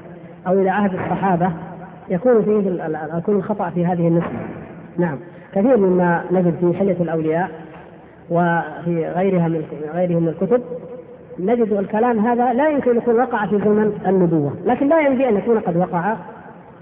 أو 0.46 0.52
إلى 0.52 0.70
عهد 0.70 0.94
الصحابة 0.94 1.50
يكون 2.08 2.42
فيه 2.42 2.88
يكون 3.16 3.36
الخطأ 3.36 3.70
في 3.70 3.86
هذه 3.86 4.08
النسبة. 4.08 4.38
نعم. 4.98 5.18
كثير 5.52 5.76
مما 5.76 6.24
نجد 6.30 6.54
في 6.60 6.78
حليه 6.78 6.96
الأولياء 7.00 7.50
وفي 8.30 9.06
غيرها 9.16 9.48
من 9.48 9.64
غيره 9.94 10.18
من 10.18 10.28
الكتب 10.28 10.62
نجد 11.38 11.72
الكلام 11.72 12.18
هذا 12.18 12.52
لا 12.52 12.68
يمكن 12.68 12.90
أن 12.90 12.96
يكون 12.96 13.20
وقع 13.20 13.46
في 13.46 13.58
زمن 13.58 13.92
النبوة، 14.06 14.52
لكن 14.66 14.88
لا 14.88 15.00
ينبغي 15.00 15.28
أن 15.28 15.36
يكون 15.36 15.58
قد 15.58 15.76
وقع 15.76 16.16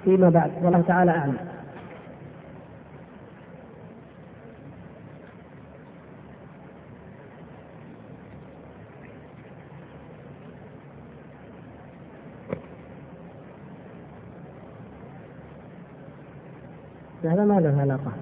فيما 0.05 0.31
بعد، 0.31 0.51
والله 0.63 0.83
تعالى 0.89 1.11
أعلم. 1.11 1.37
هذا 17.25 17.45
ما 17.45 17.61
له 17.61 17.81
علاقة. 17.81 18.13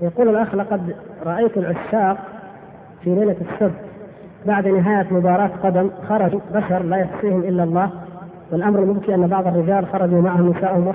يقول 0.00 0.28
الأخ 0.28 0.54
لقد 0.54 0.96
رأيت 1.26 1.56
العشاق 1.56 2.16
في 3.04 3.14
ليلة 3.14 3.36
السبت 3.40 3.80
بعد 4.46 4.68
نهاية 4.68 5.06
مباراة 5.10 5.50
قدم 5.62 5.90
خرجوا 6.08 6.40
بشر 6.54 6.82
لا 6.82 6.96
يحصيهم 6.96 7.40
إلا 7.40 7.64
الله 7.64 7.90
والأمر 8.52 8.78
المبكي 8.78 9.14
أن 9.14 9.26
بعض 9.26 9.46
الرجال 9.46 9.86
خرجوا 9.86 10.22
معهم 10.22 10.50
نساءهم 10.50 10.92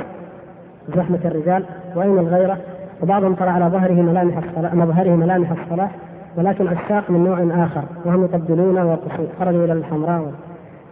زحمة 0.96 1.20
الرجال 1.26 1.66
وأين 1.96 2.20
الغيرة؟ 2.20 2.58
وبعضهم 3.02 3.36
ترى 3.36 3.50
على 3.50 3.66
ظهره 3.66 4.02
ملامح 4.02 4.38
الصلاح 4.38 4.74
مظهره 4.74 5.10
ملامح 5.10 5.52
الصلاح 5.52 5.92
ولكن 6.38 6.68
عشاق 6.68 7.12
من 7.12 7.24
نوع 7.24 7.66
آخر 7.66 7.84
وهم 8.06 8.26
يطبلون 8.26 8.78
ويرقصون 8.78 9.28
خرجوا 9.40 9.66
إلى 9.66 9.74
الحمراء 9.74 10.32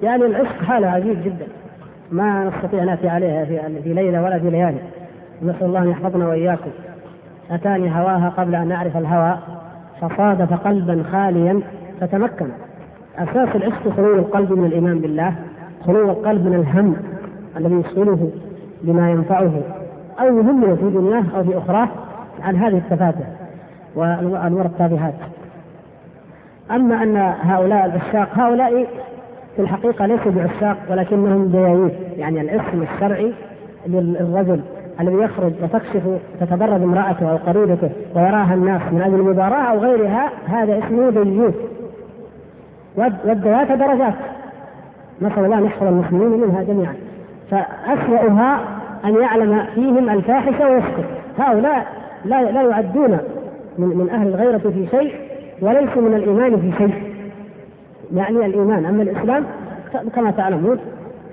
يعني 0.04 0.26
العشق 0.26 0.64
حالة 0.64 0.88
عجيب 0.88 1.24
جدا. 1.24 1.48
ما 2.12 2.44
نستطيع 2.44 2.84
نأتي 2.84 3.10
عليها 3.10 3.46
في 3.84 3.94
ليلة 3.94 4.24
ولا 4.24 4.40
في 4.40 4.50
ليالي. 4.50 4.80
نسأل 5.42 5.64
الله 5.64 5.80
أن 5.80 5.90
يحفظنا 5.90 6.28
وإياكم. 6.28 6.70
أتاني 7.52 7.92
هواها 7.92 8.30
قبل 8.38 8.56
أن 8.56 8.72
اعرف 8.72 8.98
الهوى. 8.98 9.38
فصادف 10.02 10.54
قلبا 10.54 11.04
خاليا 11.12 11.62
فتمكن. 12.02 12.48
أساس 13.18 13.56
العشق 13.56 13.90
خلو 13.90 14.16
القلب 14.16 14.52
من 14.52 14.66
الإيمان 14.66 15.00
بالله. 15.00 15.34
خلو 15.86 16.12
القلب 16.12 16.46
من 16.46 16.56
الهم 16.56 16.96
الذي 17.58 17.76
يشغله 17.76 18.32
بما 18.82 19.12
ينفعه. 19.12 19.52
أو 20.20 20.38
يهمه 20.38 20.76
في 20.76 20.90
دنياه 20.90 21.24
أو 21.36 21.44
في 21.44 21.58
أخراه. 21.58 21.88
عن 22.44 22.56
هذه 22.56 22.78
التفاتح 22.78 23.28
وانوار 23.96 24.66
التافهات 24.66 25.14
أما 26.72 27.04
أن 27.04 27.18
هؤلاء 27.42 27.86
العشاق 27.86 28.30
هؤلاء 28.34 28.88
في 29.60 29.66
الحقيقة 29.66 30.06
ليسوا 30.06 30.32
بعشاق 30.32 30.78
ولكنهم 30.90 31.48
دياييس 31.48 31.92
يعني 32.18 32.42
الاسم 32.42 32.82
الشرعي 32.82 33.34
للرجل 33.88 34.62
الذي 35.00 35.16
يخرج 35.16 35.52
وتكشف 35.64 36.04
تتبرد 36.40 36.82
امرأته 36.82 37.32
أو 37.32 37.38
قريبته 37.38 37.90
ويراها 38.16 38.54
الناس 38.54 38.82
من 38.92 39.02
أجل 39.02 39.16
المباراة 39.16 39.72
أو 39.72 39.80
غيرها 39.80 40.30
هذا 40.48 40.78
اسمه 40.78 41.10
ديوث 41.10 41.56
والدياثة 42.96 43.76
درجات. 43.76 44.14
نسأل 45.22 45.46
الله 45.46 45.58
أن 45.58 45.66
يحفظ 45.66 45.88
المسلمين 45.88 46.40
منها 46.40 46.64
جميعا. 46.64 46.96
فأسوأها 47.52 48.60
أن 49.06 49.16
يعلم 49.16 49.66
فيهم 49.76 50.10
الفاحشة 50.10 50.70
ويسكت 50.70 51.06
هؤلاء 51.40 51.86
لا 52.26 52.52
لا 52.52 52.62
يعدون 52.62 53.18
من, 53.78 53.88
من 53.88 54.10
أهل 54.10 54.28
الغيرة 54.28 54.58
في 54.58 54.88
شيء 54.92 55.14
وليسوا 55.62 56.02
من 56.02 56.14
الإيمان 56.14 56.58
في 56.58 56.78
شيء. 56.78 57.09
يعني 58.14 58.46
الإيمان. 58.46 58.86
أما 58.86 59.04
الإسلام 59.04 59.46
كما 60.16 60.32
تعلمون 60.32 60.78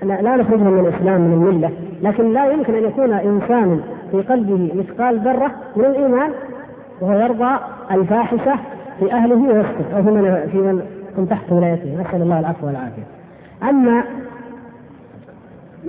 لا 0.03 0.35
نخرجهم 0.35 0.73
من 0.73 0.79
الإسلام 0.87 1.21
من 1.21 1.33
المله 1.33 1.71
لكن 2.01 2.33
لا 2.33 2.51
يمكن 2.51 2.75
أن 2.75 2.83
يكون 2.83 3.13
إنسان 3.13 3.81
في 4.11 4.21
قلبه 4.21 4.71
مثقال 4.75 5.19
ذرة 5.19 5.51
من 5.75 5.85
الإيمان 5.85 6.31
وهو 7.01 7.19
يرضى 7.19 7.59
الفاحشة 7.91 8.59
في 8.99 9.13
أهله 9.13 9.53
ويسكت 9.53 9.93
أو 9.95 10.03
في 10.03 10.09
من 10.11 10.49
في 10.51 10.57
من 10.57 10.81
هم 11.17 11.25
تحت 11.25 11.51
ولايته. 11.51 12.01
نسأل 12.01 12.21
الله 12.21 12.39
العفو 12.39 12.67
والعافية. 12.67 13.03
أما 13.69 14.03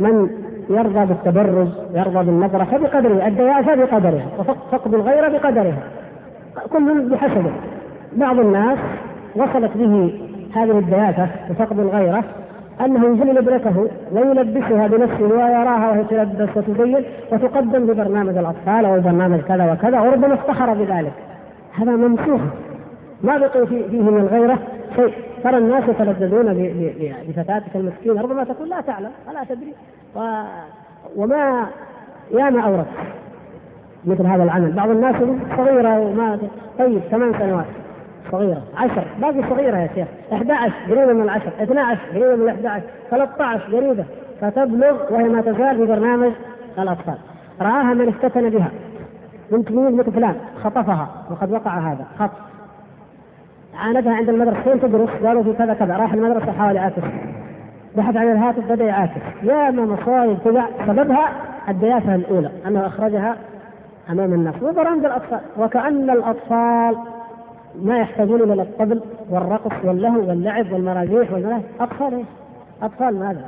من 0.00 0.30
يرضى 0.70 1.06
بالتبرز 1.06 1.68
يرضى 1.94 2.26
بالنظرة 2.26 2.64
فبقدره 2.64 3.26
الدياسه 3.26 3.74
بقدرها 3.74 4.26
وفقد 4.38 4.94
الغيره 4.94 5.28
بقدرها 5.28 5.82
كل 6.72 7.08
بحسبه. 7.08 7.52
بعض 8.16 8.38
الناس 8.38 8.78
وصلت 9.36 9.76
به 9.76 10.20
هذه 10.54 10.78
الدياثة 10.78 11.28
وفقد 11.50 11.78
الغيرة 11.78 12.24
أنه 12.80 13.06
يجلل 13.06 13.38
ابنته 13.38 13.88
ويلبسها 14.12 14.86
بنفسه 14.86 15.22
ويراها 15.24 15.90
وهي 15.90 16.04
تلبس 16.04 16.56
وتزين 16.56 17.04
وتقدم 17.32 17.86
ببرنامج 17.86 18.36
الأطفال 18.36 18.84
أو 18.84 19.00
برنامج 19.00 19.40
كذا 19.40 19.72
وكذا 19.72 20.00
وربما 20.00 20.34
افتخر 20.34 20.74
بذلك. 20.74 21.12
هذا 21.74 21.90
ممسوح 21.90 22.40
ما 23.22 23.38
بقي 23.38 23.66
فيه 23.66 24.00
من 24.02 24.18
الغيرة 24.20 24.58
شيء. 24.96 25.14
ترى 25.44 25.58
الناس 25.58 25.88
يتلذذون 25.88 26.74
بفتاتك 27.28 27.76
المسكينة. 27.76 28.22
ربما 28.22 28.44
تكون 28.44 28.68
لا 28.68 28.80
تعلم. 28.80 29.10
ولا 29.28 29.44
تدري. 29.44 29.74
و... 30.16 30.42
وما 31.16 31.66
ياما 32.30 32.60
أورث 32.60 32.86
مثل 34.04 34.26
هذا 34.26 34.42
العمل. 34.42 34.72
بعض 34.72 34.90
الناس 34.90 35.16
صغيرة 35.56 36.00
وما 36.00 36.38
طيب 36.78 36.98
ثمان 37.10 37.32
سنوات. 37.38 37.66
صغيرة 38.32 38.62
عشر 38.76 39.04
باقي 39.20 39.42
صغيرة 39.50 39.76
يا 39.76 39.88
شيخ 39.94 40.08
11 40.32 40.72
قريبة 40.88 41.12
من 41.12 41.22
العشر 41.22 41.50
12 41.62 42.00
قريبة 42.14 42.36
من 42.36 42.48
11 42.48 42.82
13 43.10 43.76
قريبة. 43.76 44.04
فتبلغ 44.40 45.12
وهي 45.12 45.28
ما 45.28 45.40
تزال 45.40 45.76
في 45.76 45.86
برنامج 45.86 46.32
الأطفال. 46.78 47.18
رآها 47.60 47.94
من 47.94 48.08
افتتن 48.08 48.50
بها 48.50 48.70
بنت 49.52 49.72
مين 49.72 49.96
بنت 49.96 50.10
فلان 50.10 50.36
خطفها 50.64 51.08
وقد 51.30 51.52
وقع 51.52 51.78
هذا 51.78 52.06
خطف 52.18 52.38
عاندها 53.78 54.12
عند 54.12 54.28
المدرسة 54.28 54.60
فين 54.60 54.80
تدرس؟ 54.80 55.10
قالوا 55.24 55.42
في 55.42 55.52
كذا 55.52 55.74
كذا 55.74 55.96
راح 55.96 56.12
المدرسة 56.12 56.52
حاول 56.52 56.76
يعاكس 56.76 57.02
بحث 57.96 58.16
عن 58.16 58.32
الهاتف 58.32 58.72
بدأ 58.72 58.84
يعاكس. 58.84 59.12
يا 59.42 59.70
ما 59.70 59.84
مصايب 59.84 60.38
تبع 60.44 60.64
سببها 60.86 61.28
الدياسة 61.68 62.14
الأولى 62.14 62.50
أنه 62.66 62.86
أخرجها 62.86 63.36
أمام 64.10 64.32
الناس 64.34 64.54
وبرامج 64.62 65.04
الأطفال. 65.04 65.40
وكأن 65.58 66.10
الأطفال 66.10 66.96
ما 67.82 67.98
يحتاجون 67.98 68.52
إلى 68.52 68.62
الطبل 68.62 69.00
والرقص 69.30 69.84
واللهو 69.84 70.28
واللعب 70.28 70.72
والمراجيح 70.72 71.32
والملاهي 71.32 71.62
أطفال؟ 71.80 72.24
أطفال 72.82 73.18
ماذا؟ 73.18 73.44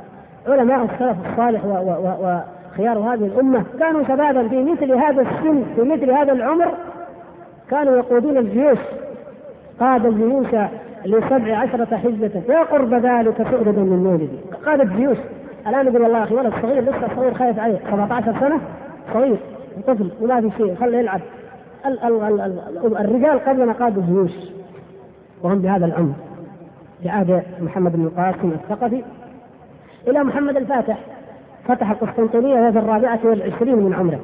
علماء 0.47 0.85
السلف 0.85 1.17
الصالح 1.31 1.65
و 1.65 1.69
و 1.69 2.25
و 2.25 2.39
خيار 2.77 2.99
هذه 2.99 3.25
الأمة 3.25 3.63
كانوا 3.79 4.03
شبابا 4.03 4.47
في 4.47 4.63
مثل 4.63 4.91
هذا 4.91 5.21
السن 5.21 5.63
في 5.75 5.81
مثل 5.81 6.11
هذا 6.11 6.31
العمر. 6.31 6.71
كانوا 7.69 7.97
يقودون 7.97 8.37
الجيوش. 8.37 8.79
قاد 9.79 10.05
الجيوش 10.05 10.47
لسبع 11.05 11.57
عشرة 11.57 11.97
حزبة. 11.97 12.41
يا 12.49 12.63
قرب 12.63 12.93
ذلك 12.93 13.47
سؤدد 13.51 13.79
من 13.79 14.03
مولدي 14.03 14.39
قاد 14.65 14.81
الجيوش 14.81 15.17
الآن 15.67 15.87
يقول 15.87 16.01
والله 16.01 16.23
أخي 16.23 16.35
ولد 16.35 16.53
صغير 16.61 16.83
لسه 16.83 17.15
صغير 17.15 17.33
خايف 17.33 17.59
عليه. 17.59 17.79
17 17.91 18.39
سنة؟ 18.39 18.59
صغير. 19.13 19.37
طفل. 19.87 20.11
وما 20.21 20.41
في 20.41 20.51
شيء. 20.57 20.75
خليه 20.75 20.97
يلعب. 20.97 21.21
الرجال 22.99 23.39
قبلنا 23.39 23.73
قادوا 23.73 24.03
الجيوش 24.03 24.31
وهم 25.43 25.59
بهذا 25.59 25.85
العمر 25.85 26.13
في 27.03 27.09
عهد 27.09 27.43
محمد 27.61 27.91
بن 27.95 28.05
القاسم 28.05 28.51
الثقفي 28.51 29.03
إلى 30.07 30.23
محمد 30.23 30.57
الفاتح. 30.57 30.97
فتح 31.67 31.91
القسطنطينية 31.91 32.71
في 32.71 32.79
الرابعة 32.79 33.19
والعشرين 33.23 33.75
من 33.75 33.93
عمره. 33.93 34.19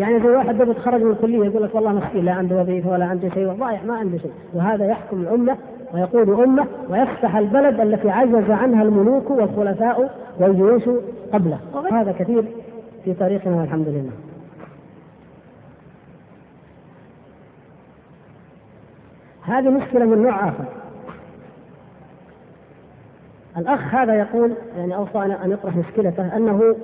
يعني 0.00 0.20
زي 0.20 0.28
واحد 0.28 0.54
بدأ 0.54 0.70
يتخرج 0.70 1.02
من 1.02 1.10
الكلية 1.10 1.44
يقول 1.44 1.62
لك 1.62 1.74
والله 1.74 1.92
مسكين 1.92 2.24
لا 2.24 2.32
عنده 2.32 2.60
وظيفة 2.60 2.90
ولا 2.90 3.04
عنده 3.04 3.28
شيء 3.28 3.52
ضايع 3.52 3.82
ما 3.82 3.94
عنده 3.96 4.18
شيء. 4.18 4.32
وهذا 4.54 4.86
يحكم 4.86 5.20
الأمة 5.20 5.56
ويقود 5.94 6.28
أمة 6.28 6.66
ويفتح 6.90 7.36
البلد 7.36 7.80
التي 7.80 8.10
عجز 8.10 8.50
عنها 8.50 8.82
الملوك 8.82 9.30
والخلفاء 9.30 10.10
والجيوش 10.40 10.82
قبله. 11.32 11.58
هذا 11.92 12.12
كثير 12.12 12.44
في 13.04 13.14
تاريخنا 13.14 13.64
الحمد 13.64 13.88
لله. 13.88 14.12
هذه 19.46 19.70
مشكلة 19.70 20.04
من 20.04 20.22
نوع 20.22 20.48
آخر. 20.48 20.64
الأخ 23.58 23.94
هذا 23.94 24.14
يقول 24.14 24.52
يعني 24.76 24.96
أوصى 24.96 25.18
أن 25.18 25.50
يطرح 25.50 25.76
مشكلته 25.76 26.36
أنه 26.36 26.76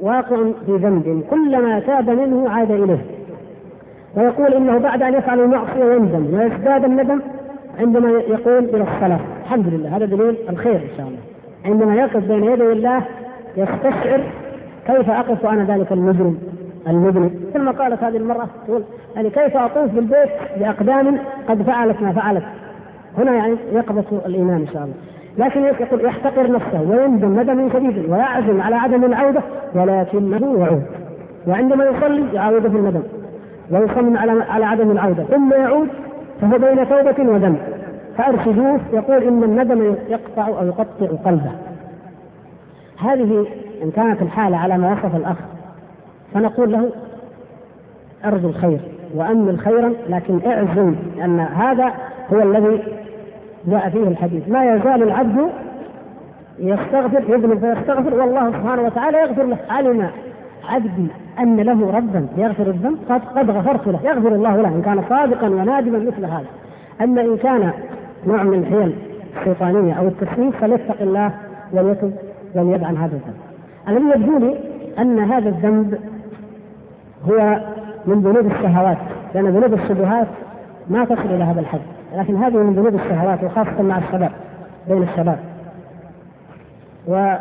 واقع 0.00 0.36
في 0.66 0.76
ذنب 0.76 1.24
كلما 1.30 1.80
تاب 1.80 2.10
منه 2.10 2.50
عاد 2.50 2.70
إليه. 2.70 3.04
ويقول 4.16 4.54
إنه 4.54 4.78
بعد 4.78 5.02
أن 5.02 5.14
يفعل 5.14 5.40
المعصية 5.40 5.84
يندم 5.84 6.34
ويزداد 6.34 6.84
الندم 6.84 7.20
عندما 7.78 8.10
يقول 8.10 8.64
إلى 8.64 8.82
الصلاة. 8.82 9.20
الحمد 9.42 9.68
لله 9.68 9.96
هذا 9.96 10.04
دليل 10.04 10.36
الخير 10.48 10.76
إن 10.76 10.96
شاء 10.96 11.06
الله. 11.06 11.18
عندما 11.64 11.94
يقف 11.94 12.24
بين 12.24 12.44
يدي 12.44 12.72
الله 12.72 13.02
يستشعر 13.56 14.20
كيف 14.86 15.10
أقف 15.10 15.46
أنا 15.46 15.76
ذلك 15.76 15.92
المجرم. 15.92 16.55
المذنب 16.88 17.32
ما 17.54 17.70
قالت 17.70 18.02
هذه 18.02 18.16
المرأة 18.16 18.46
تقول 18.66 18.82
يعني 19.16 19.30
كيف 19.30 19.56
أطوف 19.56 19.90
بالبيت 19.90 20.30
بأقدام 20.58 21.18
قد 21.48 21.62
فعلت 21.62 22.02
ما 22.02 22.12
فعلت؟ 22.12 22.44
هنا 23.18 23.34
يعني 23.34 23.56
يقبض 23.72 24.04
الإيمان 24.26 24.60
إن 24.60 24.66
شاء 24.66 24.82
الله. 24.82 24.94
لكن 25.38 25.64
يقول 25.64 26.04
يحتقر 26.04 26.52
نفسه 26.52 26.82
ويندم 26.82 27.40
ندما 27.40 27.68
شديدا 27.72 28.14
ويعزم 28.14 28.60
على 28.60 28.76
عدم 28.76 29.04
العودة 29.04 29.42
ولكنه 29.74 30.58
يعود. 30.58 30.82
وعندما 31.46 31.84
يصلي 31.84 32.34
يعود 32.34 32.62
في 32.62 32.76
الندم 32.76 33.02
ويصمم 33.70 34.16
على 34.16 34.44
على 34.48 34.64
عدم 34.64 34.90
العودة. 34.90 35.24
ثم 35.24 35.52
يعود 35.52 35.88
فهو 36.40 36.58
بين 36.58 36.88
توبة 36.88 37.32
وذنب 37.32 37.58
فأرشدوه 38.18 38.80
يقول 38.92 39.22
إن 39.22 39.44
الندم 39.44 39.94
يقطع 40.08 40.48
أو 40.48 40.66
يقطع 40.66 41.06
قلبه. 41.24 41.52
هذه 42.98 43.46
إن 43.82 43.90
كانت 43.90 44.22
الحالة 44.22 44.56
على 44.56 44.78
ما 44.78 44.92
وصف 44.92 45.16
الأخ 45.16 45.36
فنقول 46.34 46.72
له 46.72 46.90
أرجو 48.24 48.48
الخير 48.48 48.80
وامل 49.14 49.58
خيرا 49.58 49.92
لكن 50.08 50.40
اعزم 50.46 50.94
أن 51.24 51.40
هذا 51.40 51.92
هو 52.32 52.42
الذي 52.42 52.82
جاء 53.66 53.88
فيه 53.88 54.08
الحديث. 54.08 54.48
ما 54.48 54.74
يزال 54.74 55.02
العبد 55.02 55.50
يستغفر 56.58 57.22
يذنب 57.28 57.58
فيستغفر 57.58 58.14
والله 58.14 58.50
سبحانه 58.50 58.82
وتعالى 58.82 59.18
يغفر 59.18 59.42
له. 59.42 59.58
علم 59.70 60.08
عبدي 60.68 61.06
أن 61.40 61.56
له 61.56 61.90
ربا 61.90 62.26
يغفر 62.36 62.66
الذنب 62.66 62.98
قد 63.08 63.20
قد 63.36 63.50
غفرت 63.50 63.86
له. 63.86 64.00
يغفر 64.04 64.34
الله 64.34 64.56
له 64.56 64.68
إن 64.68 64.82
كان 64.82 65.02
صادقا 65.08 65.48
ونادما 65.48 65.98
مثل 65.98 66.24
هذا. 66.24 66.46
أما 67.00 67.20
إن 67.20 67.36
كان 67.36 67.70
نوع 68.26 68.42
من 68.42 68.58
الحيل 68.58 68.94
الشيطانية 69.40 69.92
أو 69.92 70.08
التسويف 70.08 70.56
فليتق 70.60 71.00
الله 71.00 71.30
وليتب 71.72 72.12
وليدع 72.54 72.86
عن 72.86 72.96
هذا 72.96 73.16
الذنب. 73.16 73.36
الذي 73.88 74.22
يبدو 74.22 74.38
لي 74.38 74.56
أن 74.98 75.18
هذا 75.18 75.48
الذنب 75.48 75.98
هو 77.28 77.60
من 78.06 78.20
ذنوب 78.20 78.46
الشهوات 78.46 78.98
لأن 79.34 79.46
ذنوب 79.46 79.74
الشبهات 79.74 80.26
ما 80.90 81.04
تصل 81.04 81.34
إلى 81.34 81.44
هذا 81.44 81.60
الحد 81.60 81.80
لكن 82.14 82.36
هذه 82.36 82.56
من 82.56 82.74
ذنوب 82.74 82.94
الشهوات 82.94 83.44
وخاصة 83.44 83.82
مع 83.82 83.98
الشباب 83.98 84.30
بين 84.88 85.02
الشباب. 85.02 85.38
و 87.08 87.34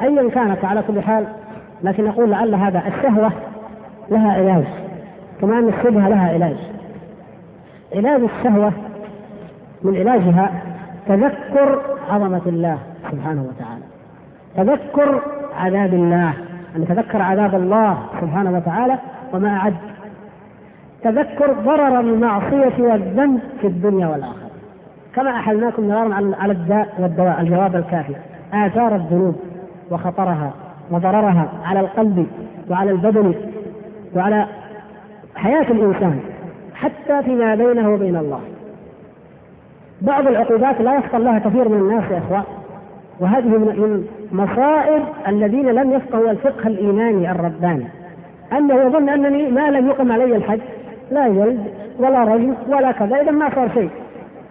أيا 0.00 0.30
كانت 0.30 0.64
على 0.64 0.82
كل 0.82 1.00
حال 1.02 1.26
لكن 1.82 2.04
نقول 2.04 2.30
لعل 2.30 2.54
هذا 2.54 2.82
الشهوة 2.86 3.32
لها 4.10 4.32
علاج 4.32 4.64
كما 5.40 5.58
أن 5.58 5.68
الشبهة 5.68 6.08
لها 6.08 6.32
علاج. 6.32 6.56
علاج 7.94 8.20
الشهوة 8.22 8.72
من 9.82 9.96
علاجها 9.96 10.62
تذكر 11.08 11.80
عظمة 12.10 12.42
الله 12.46 12.78
سبحانه 13.12 13.42
وتعالى 13.48 13.84
تذكر 14.56 15.22
عذاب 15.56 15.94
الله. 15.94 16.34
أن 16.76 16.82
يتذكر 16.82 17.22
عذاب 17.22 17.54
الله 17.54 17.98
سبحانه 18.20 18.56
وتعالى 18.56 18.98
وما 19.32 19.56
أعد. 19.56 19.74
تذكر 21.02 21.52
ضرر 21.52 22.00
المعصية 22.00 22.72
والذنب 22.78 23.40
في 23.60 23.66
الدنيا 23.66 24.06
والآخرة. 24.06 24.50
كما 25.14 25.30
أحلناكم 25.30 25.88
مرارا 25.88 26.34
على 26.40 26.52
الداء 26.52 26.88
والدواء 26.98 27.40
الجواب 27.40 27.76
الكافي. 27.76 28.14
آثار 28.54 28.94
الذنوب 28.94 29.36
وخطرها 29.90 30.50
وضررها 30.90 31.48
على 31.64 31.80
القلب 31.80 32.26
وعلى 32.70 32.90
البدن 32.90 33.34
وعلى 34.16 34.46
حياة 35.36 35.70
الإنسان 35.70 36.20
حتى 36.74 37.22
فيما 37.22 37.54
بينه 37.54 37.90
وبين 37.90 38.16
الله. 38.16 38.40
بعض 40.02 40.26
العقوبات 40.26 40.80
لا 40.80 40.98
يفقه 40.98 41.18
لها 41.18 41.38
كثير 41.38 41.68
من 41.68 41.78
الناس 41.78 42.10
يا 42.10 42.18
إخوان. 42.18 42.42
وهذه 43.20 43.48
من 43.48 44.06
مصائب 44.32 45.02
الذين 45.28 45.66
لم 45.66 45.92
يفقهوا 45.92 46.30
الفقه 46.30 46.66
الإيماني 46.66 47.30
الرباني. 47.30 47.86
انه 48.52 48.74
يظن 48.74 49.08
أنني 49.08 49.50
ما 49.50 49.70
لم 49.70 49.88
يقم 49.88 50.12
علي 50.12 50.36
الحج 50.36 50.60
لا 51.10 51.28
جلد 51.28 51.64
ولا 51.98 52.24
رجم 52.24 52.54
ولا 52.68 52.92
كذا 52.92 53.20
إذا 53.20 53.30
ما 53.30 53.54
صار 53.54 53.70
شيء. 53.74 53.90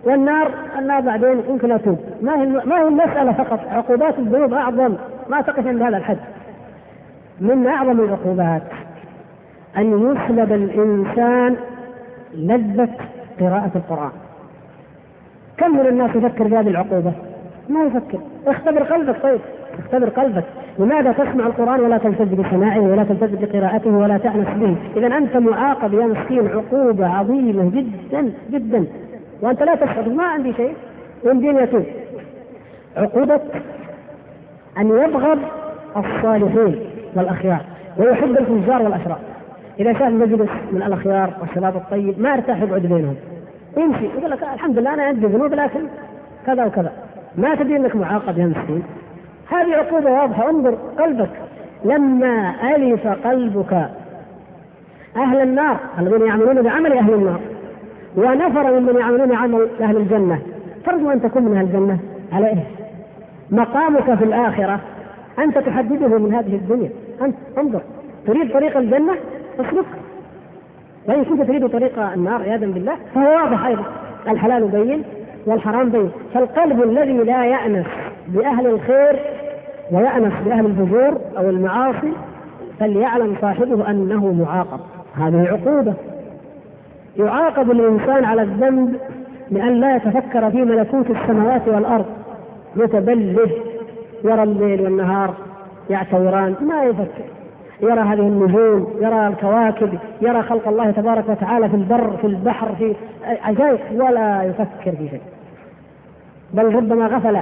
والنار 0.03 0.51
النار 0.79 1.01
بعدين 1.01 1.41
يمكن 1.49 1.71
اتوب 1.71 1.99
ما 2.21 2.41
هي 2.41 2.45
ما 2.45 2.77
هي 2.77 2.87
المسألة 2.87 3.31
فقط؟ 3.31 3.59
عقوبات 3.71 4.19
الذنوب 4.19 4.53
أعظم. 4.53 4.95
ما 5.29 5.41
تقف 5.41 5.67
عند 5.67 5.81
هذا 5.81 5.97
الحد 5.97 6.17
من 7.41 7.67
أعظم 7.67 7.99
العقوبات 7.99 8.61
أن 9.77 10.11
يسلب 10.11 10.53
الإنسان 10.53 11.55
لذة 12.33 12.89
قراءة 13.39 13.71
القرآن. 13.75 14.11
كم 15.57 15.77
من 15.77 15.87
الناس 15.87 16.15
يفكر 16.15 16.47
بهذه 16.47 16.67
العقوبة؟ 16.67 17.28
ما 17.69 17.83
يفكر. 17.83 18.19
اختبر 18.47 18.83
قلبك 18.83 19.23
طيب. 19.23 19.39
اختبر 19.79 20.09
قلبك. 20.09 20.43
لماذا 20.79 21.11
تسمع 21.11 21.47
القرآن 21.47 21.79
ولا 21.79 21.97
تلتز 21.97 22.33
بسماعه 22.33 22.79
ولا 22.79 23.03
تلتز 23.03 23.35
بقراءته 23.35 23.89
ولا 23.89 24.17
تأنس 24.17 24.47
به؟ 24.47 24.75
إذا 24.97 25.17
أنت 25.17 25.37
معاقب 25.37 25.93
يا 25.93 26.05
مسكين. 26.05 26.47
عقوبة 26.47 27.07
عظيمة 27.07 27.69
جدا 27.69 28.31
جدا. 28.51 28.85
وأنت 29.41 29.63
لا 29.63 29.75
تشعر. 29.75 30.09
ما 30.09 30.23
عندي 30.23 30.53
شيء. 30.53 30.73
يمدين 31.25 31.57
يتوب 31.57 31.83
عقوبة 32.97 33.41
أن 34.77 34.87
يبغض 34.87 35.39
الصالحين 35.97 36.79
والأخيار. 37.15 37.61
ويحب 37.97 38.37
الفجار 38.37 38.81
والأشرار. 38.81 39.19
إذا 39.79 39.93
شاف 39.93 40.11
مجلس 40.11 40.49
من 40.71 40.83
الأخيار 40.87 41.33
والشباب 41.41 41.75
الطيب 41.75 42.21
ما 42.21 42.33
ارتاح 42.33 42.61
يقعد 42.61 42.81
بينهم. 42.81 43.15
يمشي. 43.77 44.05
يقول 44.05 44.31
لك 44.31 44.43
الحمد 44.43 44.79
لله 44.79 44.93
أنا 44.93 45.03
عندي 45.03 45.25
ذنوب 45.25 45.53
لكن 45.53 45.79
كذا 46.45 46.65
وكذا. 46.65 46.91
ما 47.41 47.55
تدري 47.55 47.75
إنك 47.75 47.95
معاقب 47.95 48.37
يا 48.37 48.45
مسكين. 48.45 48.83
هذه 49.49 49.75
عقوبة 49.75 50.11
واضحة. 50.11 50.49
انظر 50.49 50.77
قلبك. 50.99 51.29
لما 51.85 52.55
ألف 52.75 53.07
قلبك 53.07 53.89
أهل 55.17 55.41
النار 55.41 55.77
الذين 55.99 56.25
يعملون 56.25 56.61
بعمل 56.61 56.93
أهل 56.93 57.13
النار 57.13 57.39
ونفر 58.17 58.79
ممن 58.79 58.95
يعملون 58.99 59.35
عمل 59.35 59.67
أهل 59.81 59.97
الجنة 59.97 60.39
ترجو 60.85 61.11
أن 61.11 61.21
تكون 61.21 61.43
من 61.43 61.57
أهل 61.57 61.65
الجنة. 61.65 61.99
على 62.33 62.47
إيه؟ 62.47 62.63
مقامك 63.51 64.13
في 64.15 64.23
الآخرة 64.23 64.79
أنت 65.39 65.57
تحدده 65.57 66.17
من 66.17 66.33
هذه 66.33 66.55
الدنيا. 66.55 66.89
أنت 67.21 67.35
انظر. 67.57 67.81
تريد 68.27 68.53
طريق 68.53 68.77
الجنة؟ 68.77 69.13
اسلك 69.59 69.85
وإن 71.07 71.23
كنت 71.23 71.41
تريد 71.41 71.69
طريق 71.69 71.99
النار 71.99 72.41
عياذا 72.41 72.65
بالله 72.65 72.95
فهو 73.15 73.35
واضح 73.35 73.65
أيضا. 73.65 73.83
الحلال 74.27 74.67
بين. 74.67 75.03
والحرام 75.49 75.89
بين. 75.89 76.11
فالقلب 76.33 76.83
الذي 76.83 77.17
لا 77.17 77.45
يأنس 77.45 77.85
بأهل 78.27 78.67
الخير 78.67 79.19
ويأنس 79.91 80.33
بأهل 80.45 80.65
الفجور 80.65 81.17
أو 81.37 81.49
المعاصي 81.49 82.13
فليعلم 82.79 83.35
صاحبه 83.41 83.89
أنه 83.89 84.33
معاقب. 84.33 84.79
هذه 85.15 85.47
عقوبة. 85.47 85.93
يعاقب 87.17 87.71
الإنسان 87.71 88.25
على 88.25 88.41
الذنب 88.41 88.95
لأن 89.51 89.73
لا 89.73 89.95
يتفكر 89.95 90.51
في 90.51 90.57
ملكوت 90.57 91.09
السماوات 91.09 91.67
والأرض. 91.67 92.05
متبلد. 92.75 93.51
يرى 94.23 94.43
الليل 94.43 94.81
والنهار 94.81 95.33
يعتوران. 95.89 96.55
ما 96.61 96.83
يفكر. 96.83 97.23
يرى 97.81 97.99
هذه 97.99 98.19
النجوم 98.19 98.93
يرى 99.01 99.27
الكواكب 99.27 99.99
يرى 100.21 100.43
خلق 100.43 100.67
الله 100.67 100.91
تبارك 100.91 101.29
وتعالى 101.29 101.69
في 101.69 101.75
البر 101.75 102.17
في 102.21 102.27
البحر 102.27 102.75
في 102.75 102.95
عجائب 103.43 103.79
ولا 103.93 104.43
يفكر 104.43 104.91
في 104.91 105.09
شيء. 105.09 105.21
بل 106.53 106.75
ربما 106.75 107.07
غفل 107.07 107.39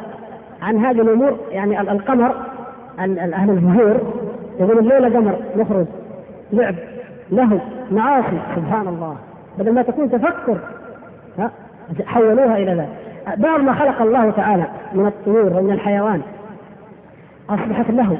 عن 0.62 0.78
هذه 0.78 1.02
الأمور 1.02 1.38
يعني 1.52 1.82
القمر 1.82 2.36
أهل 3.00 3.50
الفجور 3.50 3.98
يقول 4.60 4.80
الليلة 4.80 5.20
قمر 5.20 5.36
نخرج 5.58 5.86
لعب 6.54 6.76
له 7.32 7.60
معاصي 7.92 8.40
سبحان 8.56 8.88
الله 8.88 9.16
بدل 9.60 9.74
ما 9.74 9.82
تكون 9.82 10.12
تفكر 10.12 10.58
ها 11.38 11.52
حولوها 12.06 12.58
إلى 12.58 12.72
ذلك. 12.72 12.90
بعض 13.38 13.60
ما 13.60 13.74
خلق 13.74 14.02
الله 14.02 14.32
تعالى 14.32 14.66
من 14.94 15.06
الطيور 15.06 15.54
ومن 15.54 15.72
الحيوان 15.72 16.22
أصبحت 17.50 17.90
له 17.90 18.18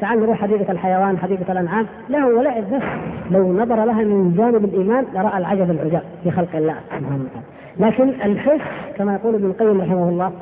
تعال 0.00 0.20
نروح 0.20 0.42
حديقة 0.42 0.72
الحيوان 0.72 1.18
حديقة 1.18 1.52
الأنعام. 1.52 1.86
له 2.08 2.26
ولعب 2.26 2.64
بس. 2.72 2.82
لو 3.30 3.52
نظر 3.52 3.84
لها 3.84 4.04
من 4.04 4.34
جانب 4.36 4.64
الإيمان 4.64 5.04
لرأى 5.14 5.38
العجب 5.38 5.70
العجاب 5.70 6.02
في 6.24 6.30
خلق 6.30 6.56
الله. 6.56 6.74
سبحانه 6.84 7.06
وتعالى 7.06 7.55
لكن 7.80 8.08
الحس 8.08 8.60
كما 8.98 9.14
يقول 9.14 9.34
ابن 9.34 9.46
القيم 9.46 9.80
رحمه 9.80 10.08
الله 10.08 10.32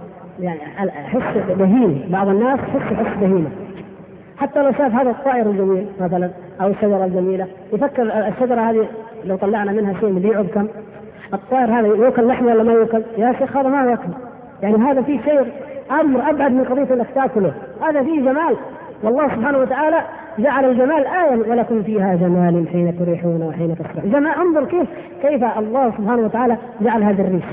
يعني 0.41 0.61
حس 0.91 1.53
بهيم 1.59 2.05
بعض 2.09 2.29
الناس 2.29 2.59
حس 2.59 2.95
حس 2.95 3.19
بهيمة. 3.21 3.51
حتى 4.39 4.63
لو 4.63 4.73
شاف 4.73 4.95
هذا 4.95 5.11
الطائر 5.11 5.51
الجميل 5.51 5.87
مثلا 6.01 6.31
أو 6.61 6.69
الشجرة 6.69 7.05
الجميلة 7.05 7.47
يفكر 7.73 8.03
الشجرة 8.03 8.61
هذه 8.61 8.87
لو 9.25 9.37
طلعنا 9.37 9.73
منها 9.73 10.01
شيء 10.01 10.09
نبيعه 10.09 10.43
بكم 10.43 10.69
الطائر 11.35 11.71
هذا 11.71 11.87
يوكل 11.87 12.27
لحم 12.27 12.47
ولا 12.47 12.63
ما 12.63 12.73
يوكل؟ 12.73 13.03
يا 13.19 13.35
شيخ 13.39 13.57
هذا 13.57 13.69
ما 13.69 13.91
يأكل. 13.91 14.13
يعني 14.63 14.77
هذا 14.77 15.03
فيه 15.03 15.21
شيء 15.21 15.53
أمر 15.91 16.31
أبعد 16.31 16.53
من 16.53 16.65
قضية 16.65 16.95
إنك 16.95 17.07
تأكله. 17.15 17.53
هذا 17.83 18.03
فيه 18.03 18.21
جمال. 18.21 18.57
والله 19.03 19.29
سبحانه 19.29 19.59
وتعالى 19.59 20.03
جعل 20.39 20.65
الجمال 20.65 21.07
آية 21.07 21.51
ولكم 21.51 21.83
فيها 21.83 22.15
جمال 22.15 22.69
حين 22.73 22.99
تريحون 22.99 23.43
وحين 23.43 23.75
تسرحون. 23.75 24.11
جمال 24.11 24.33
انظر 24.39 24.65
كيف 24.65 24.89
كيف 25.23 25.45
الله 25.59 25.91
سبحانه 25.91 26.23
وتعالى 26.23 26.57
جعل 26.81 27.03
هذا 27.03 27.23
الريش 27.23 27.45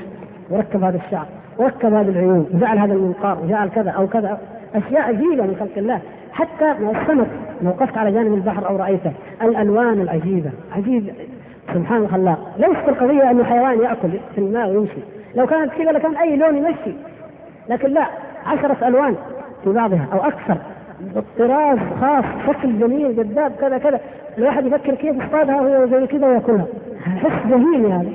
وركب 0.50 0.84
هذا 0.84 1.00
الشعر 1.06 1.26
وركب 1.58 1.94
هذه 1.94 2.10
العيون 2.10 2.50
وجعل 2.54 2.78
هذا 2.78 2.94
المنقار 2.94 3.38
وجعل 3.44 3.70
كذا 3.70 3.92
أو 3.92 4.08
كذا 4.08 4.38
أشياء 4.76 5.02
عجيبة 5.02 5.44
من 5.44 5.56
خلق 5.60 5.78
الله. 5.78 6.00
حتى 6.34 6.72
السمك 6.72 7.28
لو 7.62 7.70
وقفت 7.70 7.98
على 7.98 8.12
جانب 8.12 8.34
البحر 8.34 8.70
أو 8.70 8.76
رأيته 8.76 9.12
الألوان 9.42 10.02
العجيبة 10.02 10.52
عجيب 10.76 11.14
سبحان 11.74 12.02
الخلاق 12.02 12.40
ليست 12.58 12.90
القضية 12.90 13.32
انه 13.32 13.44
حيوان 13.44 13.82
يأكل 13.82 14.10
في 14.36 14.38
الماء 14.38 14.70
ويمشي. 14.70 15.02
لو 15.36 15.48
كانت 15.48 15.72
كذا 15.74 15.92
لكان 15.92 16.16
أي 16.16 16.36
لون 16.36 16.58
يمشي. 16.58 16.94
لكن 17.70 17.90
لا 17.90 18.06
عشرة 18.46 18.88
ألوان 18.88 19.16
في 19.64 19.70
بعضها 19.70 20.08
أو 20.14 20.20
أكثر. 20.20 20.58
الطراز 21.16 21.78
خاص 22.02 22.26
شكل 22.48 22.80
جميل 22.80 23.16
جذاب 23.16 23.52
كذا 23.62 23.78
كذا. 23.78 24.00
الواحد 24.38 24.66
يفكر 24.66 24.96
كيف 24.96 25.24
اصطادها 25.24 25.62
وهي 25.62 25.88
زي 25.88 26.08
كذا 26.08 26.28
وياكلها. 26.28 26.66
حس 27.06 27.48
ذهيني 27.48 27.94
هذا 27.94 28.10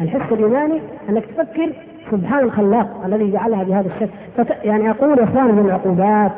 الحس 0.00 0.32
الإيماني 0.32 0.80
أنك 1.08 1.24
تفكر 1.26 1.72
سبحان 2.10 2.44
الخلاق 2.44 3.02
الذي 3.06 3.32
جعلها 3.32 3.64
بهذا 3.64 3.86
الشكل. 3.86 4.10
فت... 4.36 4.64
يعني 4.64 4.90
أقول 4.90 5.18
يا 5.18 5.24
إخواني 5.24 5.52
من 5.52 5.66
العقوبات 5.66 6.32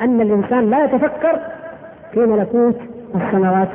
أن 0.00 0.20
الإنسان 0.20 0.70
لا 0.70 0.84
يتفكر 0.84 1.38
في 2.12 2.20
ملكوت 2.20 2.76
السماوات 3.14 3.68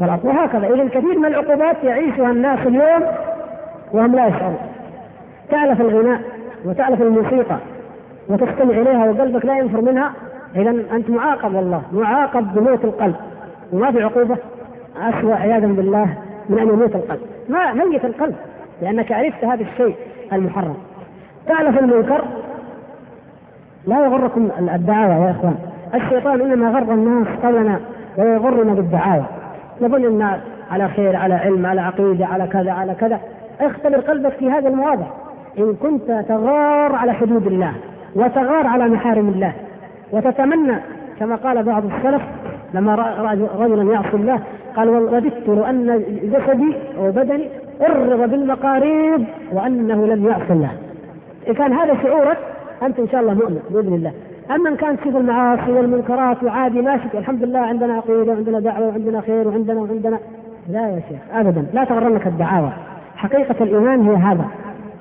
والأرض. 0.00 0.24
وهكذا. 0.24 0.74
إذا 0.74 0.88
كثير 0.88 1.18
من 1.18 1.26
العقوبات 1.26 1.76
يعيشها 1.84 2.30
الناس 2.30 2.66
اليوم 2.66 3.02
وهم 3.92 4.14
لا 4.14 4.26
يشعرون. 4.26 4.58
تعلف 5.50 5.80
الغناء 5.80 6.20
وتعلف 6.64 7.02
الموسيقى 7.02 7.56
وتستمع 8.28 8.70
إليها 8.70 9.10
وقلبك 9.10 9.44
لا 9.44 9.58
ينفر 9.58 9.80
منها 9.80 10.12
اذا 10.56 10.70
أنت 10.70 11.10
معاقب 11.10 11.54
والله 11.54 11.82
معاقب 11.92 12.54
بموت 12.54 12.84
القلب. 12.84 13.14
وما 13.72 13.90
في 13.92 14.02
عقوبة؟ 14.02 14.36
اسوء 14.96 15.32
عياذا 15.32 15.66
بالله 15.66 16.16
من 16.48 16.58
أن 16.58 16.68
يموت 16.68 16.94
القلب. 16.94 17.20
ما 17.48 17.72
ميت 17.72 18.04
القلب 18.04 18.34
لأنك 18.82 19.12
عرفت 19.12 19.44
هذا 19.44 19.62
الشيء 19.62 19.96
المحرم. 20.32 20.76
تعرف 21.46 21.78
المنكر 21.78 22.24
لا 23.86 24.04
يغركم 24.04 24.48
الدعاوى 24.74 25.14
يا 25.14 25.30
إخوان. 25.30 25.56
الشيطان 25.94 26.40
إنما 26.40 26.70
غر 26.70 26.94
الناس 26.94 27.28
قبلنا 27.42 27.80
ويغرنا 28.18 28.74
بالدعاوى. 28.74 29.24
نظن 29.80 30.04
ان 30.04 30.38
على 30.70 30.88
خير 30.88 31.16
على 31.16 31.34
علم 31.34 31.66
على 31.66 31.80
عقيدة 31.80 32.26
على 32.26 32.46
كذا 32.46 32.72
على 32.72 32.94
كذا. 32.94 33.20
اختبر 33.60 34.00
قلبك 34.00 34.32
في 34.32 34.50
هذا 34.50 34.68
المواضع. 34.68 35.06
إن 35.58 35.74
كنت 35.74 36.24
تغار 36.28 36.94
على 36.94 37.12
حدود 37.12 37.46
الله 37.46 37.72
وتغار 38.14 38.66
على 38.66 38.88
محارم 38.88 39.28
الله 39.28 39.52
وتتمنى 40.12 40.76
كما 41.18 41.36
قال 41.36 41.62
بعض 41.62 41.82
السلف 41.84 42.22
لما 42.74 42.94
رأى 42.94 43.38
رجلا 43.58 43.92
يعصي 43.92 44.16
الله 44.16 44.40
قال 44.76 44.88
وددت 44.88 45.48
لو 45.48 45.64
أن 45.64 46.02
جسدي 46.22 46.74
وبدني 47.00 47.48
قرب 47.80 48.30
بالمقاريض 48.30 49.24
وأنه 49.52 50.06
لم 50.06 50.26
يعصي 50.26 50.52
الله. 50.52 50.70
اذا 51.46 51.54
كان 51.54 51.72
هذا 51.72 52.02
شعورك 52.02 52.38
أنت 52.82 52.98
إن 52.98 53.08
شاء 53.08 53.20
الله 53.20 53.34
مؤمن 53.34 53.60
بإذن 53.70 53.94
الله. 53.94 54.12
أما 54.50 54.70
إن 54.70 54.76
كانت 54.76 55.00
تشوف 55.00 55.16
المعاصي 55.16 55.72
والمنكرات 55.72 56.44
وعادي 56.44 56.82
ماشي 56.82 57.04
الحمد 57.14 57.44
لله 57.44 57.58
عندنا 57.58 57.94
عقيدة 57.94 58.32
وعندنا 58.32 58.60
دعوة 58.60 58.88
وعندنا 58.88 59.20
خير 59.20 59.48
وعندنا 59.48 59.80
وعندنا 59.80 60.18
لا 60.68 60.88
يا 60.88 61.00
شيخ 61.08 61.18
ابدا 61.32 61.66
لا 61.72 61.84
تغرنك 61.84 62.26
الدعاوى. 62.26 62.72
حقيقة 63.16 63.64
الإيمان 63.64 64.08
هي 64.08 64.16
هذا 64.16 64.44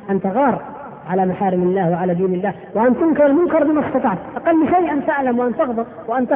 ان 0.09 0.21
تغار 0.21 0.61
على 1.09 1.25
محارم 1.25 1.63
الله 1.63 1.91
وعلى 1.91 2.13
دين 2.13 2.33
الله. 2.33 2.53
وأن 2.75 2.95
تنكر 2.95 3.25
المنكر 3.25 3.63
بما 3.63 3.87
استطعت. 3.87 4.17
أقل 4.35 4.67
شيء 4.67 4.91
أن 4.91 5.05
تعلم 5.05 5.39
وأن 5.39 5.55
تغضب 5.55 5.85
وأن 6.07 6.27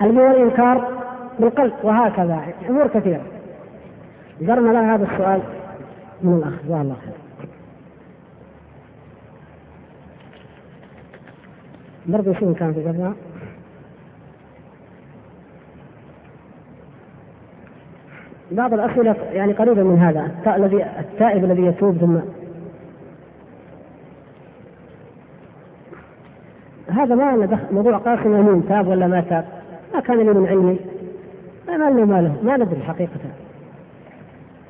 هل 0.00 0.18
هو 0.18 0.30
الانكار 0.30 0.88
بالقلب. 1.38 1.72
وهكذا. 1.82 2.40
أمور 2.68 2.86
كثيرة. 2.86 3.22
ذكرنا 4.42 4.72
لها 4.72 4.94
هذا 4.94 5.04
السؤال 5.12 5.40
من 6.22 6.34
الأخ. 6.34 6.52
جزاه 6.64 6.82
الله 6.82 6.96
خير. 7.04 7.14
برضه 12.06 12.34
شو 12.40 12.54
كان 12.54 12.72
في 12.72 12.88
قبلها 12.88 13.12
بعض 18.50 18.74
الأسئلة 18.74 19.16
يعني 19.32 19.52
قريبة 19.52 19.82
من 19.82 19.98
هذا. 19.98 20.54
الذي 20.56 20.84
التائب 20.84 21.44
الذي 21.44 21.62
يتوب 21.62 21.96
ثم 21.96 22.16
هذا 26.88 27.14
ما 27.14 27.36
له 27.36 27.58
موضوع 27.72 27.96
قاسم 27.96 28.36
يمين 28.36 28.68
تاب 28.68 28.88
ولا 28.88 29.06
ما 29.06 29.20
تاب؟ 29.20 29.44
ما 29.94 30.00
كان 30.00 30.16
لي 30.16 30.24
من 30.24 30.46
علمي. 30.46 30.78
ما 31.68 31.76
له 31.76 32.04
ما 32.04 32.20
له 32.22 32.34
ما 32.42 32.56
ندري 32.56 32.80
حقيقة 32.80 33.10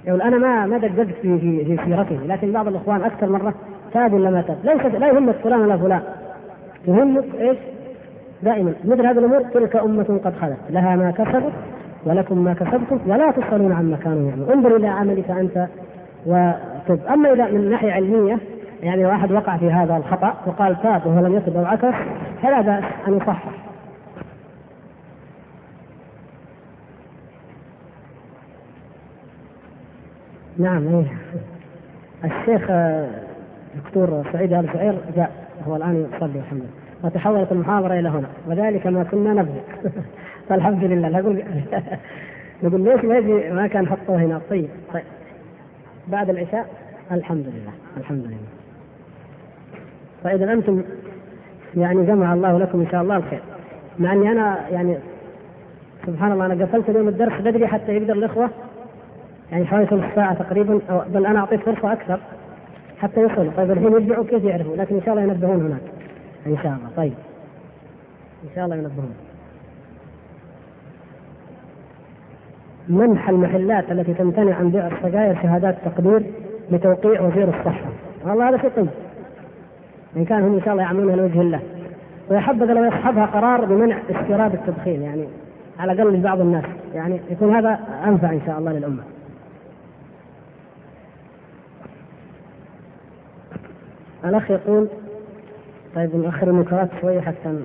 يقول 0.07 0.23
أنا 0.23 0.39
ما 0.39 0.67
ما 0.67 0.79
دققت 0.79 1.07
في 1.23 1.39
في 1.39 1.65
في 1.65 1.85
سيرته. 1.85 2.19
لكن 2.27 2.53
بعض 2.53 2.69
الإخوان 2.69 3.03
أكثر 3.03 3.29
مرة 3.29 3.55
تاب 3.93 4.13
ولا 4.13 4.31
ما 4.31 4.43
تاب؟ 4.43 4.57
ليس 4.65 5.01
لا 5.01 5.09
يهمك 5.09 5.35
فلان 5.35 5.61
ولا 5.61 5.77
فلان. 5.77 6.03
يهمك 6.89 7.25
إيش؟ 7.41 7.59
دائما. 8.43 8.73
مثل 8.85 9.07
هذه 9.07 9.19
الأمور 9.19 9.43
تلك 9.43 9.77
أمة 9.77 10.21
قد 10.25 10.35
خلت. 10.41 10.59
لها 10.71 10.97
ما 10.97 11.11
كسبت 11.11 11.53
ولكم 12.07 12.45
ما 12.45 12.55
كسبتم. 12.55 12.99
ولا 13.07 13.31
تسألون 13.31 13.73
عما 13.73 13.97
كانوا 13.97 14.29
يعملون. 14.29 14.51
انظر 14.51 14.77
إلى 14.77 14.89
عملك 14.89 15.31
أنت 15.31 15.67
وتب. 16.27 17.01
أما 17.11 17.33
إذا 17.33 17.51
من 17.51 17.71
ناحية 17.71 17.93
علمية 17.93 18.39
يعني 18.83 19.07
واحد 19.07 19.33
وقع 19.33 19.57
في 19.57 19.71
هذا 19.73 19.97
الخطأ 19.97 20.35
وقال 20.47 20.83
تاب 20.83 21.07
وهو 21.07 21.27
لم 21.27 21.37
يتب 21.37 21.57
أو 21.57 21.65
عكس 21.65 21.95
فلا 22.43 22.61
بأس 22.61 22.85
أن 23.09 23.17
يصحح. 23.17 23.45
نعم 30.59 30.89
إيه. 30.89 31.05
الشيخ 32.25 32.67
آه، 32.71 33.09
دكتور 33.85 34.25
سعيد 34.33 34.53
آل 34.53 34.69
سعير 34.73 34.99
جاء 35.17 35.31
هو 35.69 35.77
الآن 35.77 36.09
يصلي 36.17 36.39
الحمد 36.39 36.61
لله. 36.61 36.71
وتحولت 37.03 37.53
المحاضرة 37.53 37.95
إلى 38.01 38.09
هنا. 38.09 38.29
وذلك 38.47 38.87
ما 38.87 39.05
كنا 39.05 39.33
نبغي. 39.33 39.61
فالحمد 40.49 40.85
لله. 40.85 41.09
نقول 41.09 41.43
نقول 42.63 42.81
ليش 42.81 43.05
ما 43.05 43.17
يجي 43.17 43.51
ما 43.51 43.67
كان 43.67 43.87
حطوه 43.89 44.17
هنا؟ 44.17 44.41
طيب 44.51 44.69
طيب. 44.93 45.05
بعد 46.09 46.31
العشاء 46.31 46.67
الحمد 47.13 47.47
لله. 47.47 47.73
الحمد 47.97 48.25
لله. 48.25 48.56
فإذا 50.27 50.53
أنتم 50.53 50.83
يعني 51.77 52.07
جمع 52.07 52.35
الله 52.35 52.59
لكم 52.59 52.81
إن 52.81 52.87
شاء 52.91 53.03
الله 53.03 53.17
الخير. 53.17 53.41
مع 53.99 54.13
أني 54.13 54.33
أنا 54.33 54.69
يعني 54.71 54.97
سبحان 56.07 56.33
الله 56.33 56.47
أنا 56.47 56.65
قفلت 56.65 56.89
اليوم 56.89 57.09
الدرس 57.09 57.41
بدري 57.41 57.67
حتى 57.67 57.93
يقدر 57.93 58.13
الإخوة. 58.13 58.51
يعني 59.53 59.67
حوالي 59.67 59.87
ثلث 59.87 60.15
ساعة 60.15 60.35
تقريبا 60.35 60.81
أو 60.91 61.03
بل 61.15 61.27
أنا 61.27 61.39
أعطيت 61.39 61.61
فرصة 61.61 61.93
أكثر 61.93 62.21
حتى 62.99 63.21
يصلوا 63.21 63.53
طيب 63.57 63.71
الحين 63.71 63.93
يرجعوا 63.93 64.25
كيف 64.25 64.45
يعرفوا؟ 64.45 64.77
لكن 64.77 64.95
إن 64.95 65.03
شاء 65.03 65.15
الله 65.15 65.23
ينبهون 65.23 65.61
هناك. 65.61 65.81
إن 66.47 66.57
شاء 66.63 66.67
الله. 66.67 66.91
طيب. 66.97 67.15
إن 68.45 68.49
شاء 68.55 68.65
الله 68.65 68.77
ينبهون. 68.77 69.15
منح 72.89 73.29
المحلات 73.29 73.93
التي 73.93 74.15
تمتنع 74.15 74.55
عن 74.55 74.71
بيع 74.71 74.87
السجاير 74.87 75.35
شهادات 75.43 75.77
تقدير 75.85 76.23
لتوقيع 76.71 77.21
وزير 77.21 77.49
الصحة. 77.49 77.91
والله 78.25 78.49
هذا 78.49 78.59
شيء 78.59 78.71
طيب. 78.77 78.89
إن 80.17 80.25
كان 80.25 80.43
هم 80.43 80.55
إن 80.55 80.63
شاء 80.63 80.73
الله 80.73 80.83
يعملونها 80.83 81.17
لوجه 81.17 81.41
الله. 81.41 81.61
ويحبذ 82.31 82.67
لو 82.67 82.85
يصحبها 82.85 83.27
قرار 83.27 83.65
بمنع 83.65 83.99
استيراد 84.11 84.55
التدخين 84.55 85.03
يعني 85.03 85.25
على 85.79 85.93
الأقل 85.93 86.13
لبعض 86.13 86.41
الناس. 86.41 86.65
يعني 86.95 87.21
يكون 87.31 87.55
هذا 87.55 87.81
أنفع 88.07 88.31
إن 88.31 88.41
شاء 88.47 88.59
الله 88.59 88.73
للأمة. 88.73 89.03
الأخ 94.25 94.51
يقول 94.51 94.89
طيب 95.95 96.17
نؤخر 96.17 96.49
المنكرات 96.49 96.89
شوي 97.01 97.21
حتى 97.21 97.59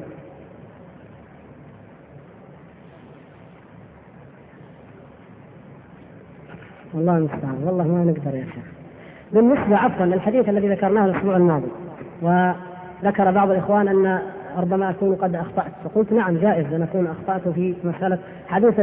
والله 6.93 7.17
المستعان 7.17 7.63
والله 7.63 7.87
ما 7.87 8.03
نقدر 8.03 8.35
يا 8.35 8.45
شيخ. 8.45 8.63
بالنسبة 9.33 9.77
عفوا 9.77 10.05
للحديث 10.05 10.49
الذي 10.49 10.69
ذكرناه 10.69 11.05
الأسبوع 11.05 11.37
الماضي. 11.37 11.67
وذكر 12.21 13.31
بعض 13.31 13.51
الإخوان 13.51 13.87
أن 13.87 14.19
ربما 14.57 14.89
أكون 14.89 15.15
قد 15.15 15.35
أخطأت. 15.35 15.71
فقلت 15.83 16.11
نعم 16.11 16.37
جائز 16.37 16.73
أن 16.73 16.81
أكون 16.81 17.07
أخطأت 17.07 17.49
في 17.49 17.75
مسألة 17.83 18.17
حديث 18.47 18.79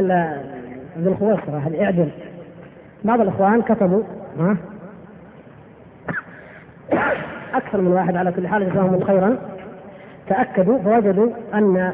ذي 0.97 1.09
الخويصرة 1.09 1.71
اعدل 1.81 2.09
بعض 3.03 3.21
الإخوان 3.21 3.61
كتبوا 3.61 4.03
ها؟ 4.39 4.57
أكثر 7.53 7.81
من 7.81 7.91
واحد 7.91 8.15
على 8.15 8.31
كل 8.31 8.47
حال 8.47 8.71
جزاهم 8.71 9.03
خيرا. 9.03 9.37
تأكدوا 10.27 10.79
فوجدوا 10.79 11.29
أن 11.53 11.93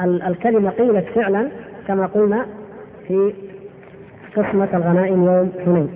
الكلمة 0.00 0.70
قيلت 0.70 1.04
فعلا 1.14 1.48
كما 1.86 2.06
قلنا 2.06 2.46
في 3.08 3.34
قسمة 4.36 4.68
الغنائم 4.74 5.24
يوم 5.24 5.52
حنين 5.64 5.90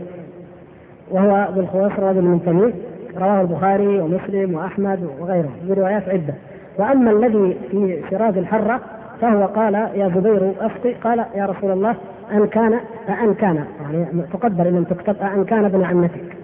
وهو 1.11 1.49
ذو 1.55 1.61
الخويصر 1.61 2.03
رجل 2.03 2.23
من 2.23 2.43
تميم. 2.45 2.73
رواه 3.19 3.41
البخاري 3.41 4.01
ومسلم 4.01 4.55
وأحمد 4.55 5.09
وغيره 5.21 5.51
بروايات 5.69 6.09
عدة. 6.09 6.35
وأما 6.79 7.11
الذي 7.11 7.57
في 7.71 8.03
شراز 8.11 8.39
الحرة 8.39 8.81
فهو 9.21 9.47
قال 9.47 9.75
يا 9.75 10.09
زبير 10.09 10.53
أفتي. 10.61 10.93
قال 10.93 11.25
يا 11.35 11.47
رسول 11.47 11.71
الله 11.71 11.95
أن 12.33 12.47
كان 12.47 12.81
أن 13.09 13.35
كان. 13.35 13.65
يعني 13.83 14.07
تقدر 14.33 14.65
لم 14.65 14.85
تكتب 14.85 15.17
أن 15.23 15.45
كان 15.45 15.65
ابن 15.65 15.85
عمتك. 15.85 16.37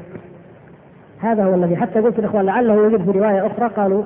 هذا 1.21 1.45
هو 1.45 1.55
الذي 1.55 1.77
حتى 1.77 2.01
قلت 2.01 2.19
للاخوان 2.19 2.47
لعله 2.47 2.75
يوجد 2.75 3.11
في 3.11 3.19
رواية 3.19 3.47
أخرى 3.47 3.69
قالوا 3.69 4.03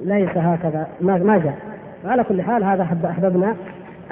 ليس 0.00 0.36
هكذا 0.36 0.86
ما 1.00 1.18
ما 1.18 1.38
جاء. 1.38 1.58
على 2.04 2.24
كل 2.24 2.42
حال 2.42 2.64
هذا 2.64 2.82
أحببنا 2.82 3.54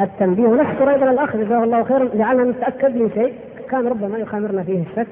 التنبيه. 0.00 0.46
ونشكر 0.46 0.90
أيضا 0.90 1.10
الأخ 1.10 1.36
جزاه 1.36 1.64
الله 1.64 1.84
خيرا 1.84 2.08
جعلنا 2.14 2.44
نتأكد 2.44 2.96
من 2.96 3.10
شيء 3.14 3.32
كان 3.70 3.86
ربما 3.86 4.18
يخامرنا 4.18 4.62
فيه 4.62 4.82
الشك 4.82 5.06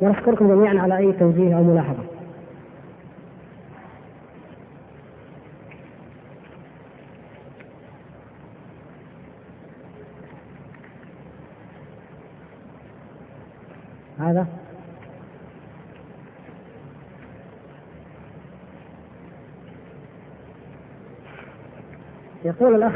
ونشكركم 0.00 0.48
جميعا 0.48 0.82
على 0.82 0.96
أي 0.96 1.12
توجيه 1.12 1.56
أو 1.56 1.62
ملاحظة. 1.62 2.13
هذا؟ 14.18 14.46
يقول 22.44 22.74
الأخ 22.74 22.92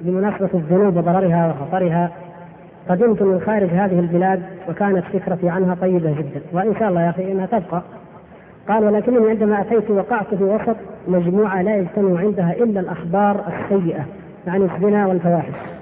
بمناسبة 0.00 0.48
الذنوب 0.54 0.96
وضررها 0.96 1.46
وخطرها 1.52 2.10
قدمت 2.88 3.22
من 3.22 3.40
خارج 3.40 3.68
هذه 3.68 3.98
البلاد 3.98 4.42
وكانت 4.68 5.04
فكرتي 5.04 5.48
عنها 5.48 5.74
طيبة 5.74 6.10
جدا 6.10 6.42
وإن 6.52 6.74
شاء 6.78 6.88
الله 6.88 7.02
يا 7.02 7.10
أخي 7.10 7.32
إنها 7.32 7.46
تبقى. 7.46 7.82
قال 8.68 8.84
ولكنني 8.84 9.30
عندما 9.30 9.60
أتيت 9.60 9.90
وقعت 9.90 10.34
في 10.34 10.44
وسط 10.44 10.76
مجموعة 11.08 11.62
لا 11.62 11.76
يجتمع 11.76 12.20
عندها 12.20 12.52
إلا 12.52 12.80
الأخبار 12.80 13.44
السيئة 13.48 14.04
عن 14.46 14.62
الزنا 14.62 15.06
والفواحش. 15.06 15.77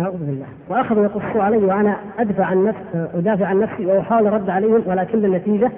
اعوذ 0.00 0.18
بالله. 0.18 0.46
واخذوا 0.68 1.04
يقصوا 1.04 1.42
علي 1.42 1.56
وأنا 1.56 1.96
أدفع 2.18 2.44
عن 2.44 2.64
نفسي 2.64 3.08
أدافع 3.14 3.46
عن 3.46 3.60
نفسي 3.60 3.86
وأحاول 3.86 4.26
الرد 4.26 4.50
عليهم 4.50 4.82
ولكن 4.86 5.24
النتيجة 5.24 5.70